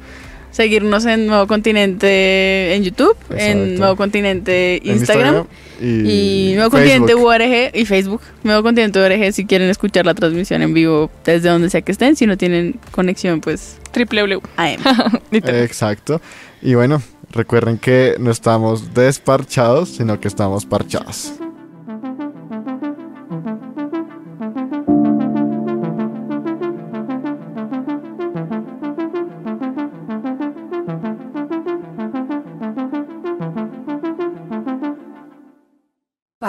Seguirnos 0.50 1.06
en 1.06 1.26
Nuevo 1.26 1.46
Continente 1.46 2.74
en 2.74 2.82
YouTube, 2.82 3.16
en. 3.30 3.78
Nuevo 3.78 3.96
Continente 3.96 4.76
en 4.76 4.96
Instagram, 4.96 5.46
y, 5.80 6.50
y 6.50 6.54
Nuevo 6.56 6.70
Facebook. 6.70 6.96
Continente 6.96 7.14
URG 7.14 7.76
y 7.76 7.84
Facebook. 7.86 8.20
Nuevo 8.42 8.62
Continente 8.62 9.00
URG 9.00 9.32
si 9.32 9.46
quieren 9.46 9.70
escuchar 9.70 10.04
la 10.04 10.14
transmisión 10.14 10.62
en 10.62 10.74
vivo 10.74 11.10
desde 11.24 11.48
donde 11.48 11.70
sea 11.70 11.82
que 11.82 11.92
estén. 11.92 12.16
Si 12.16 12.26
no 12.26 12.36
tienen 12.36 12.78
conexión, 12.90 13.40
pues 13.40 13.78
www. 13.94 14.40
AM. 14.56 14.80
Literal. 15.30 15.62
Exacto. 15.62 16.20
Y 16.60 16.74
bueno, 16.74 17.00
recuerden 17.30 17.78
que 17.78 18.16
no 18.18 18.30
estamos 18.30 18.94
desparchados, 18.94 19.90
sino 19.90 20.18
que 20.20 20.28
estamos 20.28 20.66
parchados. 20.66 21.32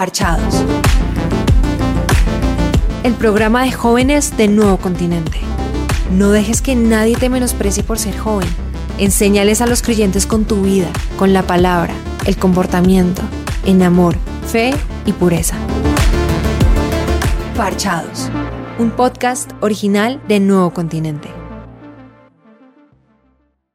Parchados. 0.00 0.54
El 3.02 3.12
programa 3.12 3.64
de 3.64 3.72
jóvenes 3.72 4.34
de 4.38 4.48
Nuevo 4.48 4.78
Continente. 4.78 5.40
No 6.10 6.30
dejes 6.30 6.62
que 6.62 6.74
nadie 6.74 7.16
te 7.16 7.28
menosprecie 7.28 7.82
por 7.82 7.98
ser 7.98 8.16
joven. 8.16 8.48
Enséñales 8.96 9.60
a 9.60 9.66
los 9.66 9.82
creyentes 9.82 10.24
con 10.24 10.46
tu 10.46 10.62
vida, 10.62 10.88
con 11.18 11.34
la 11.34 11.42
palabra, 11.42 11.92
el 12.24 12.38
comportamiento, 12.38 13.20
en 13.66 13.82
amor, 13.82 14.16
fe 14.46 14.72
y 15.04 15.12
pureza. 15.12 15.56
Parchados. 17.54 18.30
Un 18.78 18.92
podcast 18.92 19.52
original 19.60 20.18
de 20.28 20.40
Nuevo 20.40 20.72
Continente. 20.72 21.39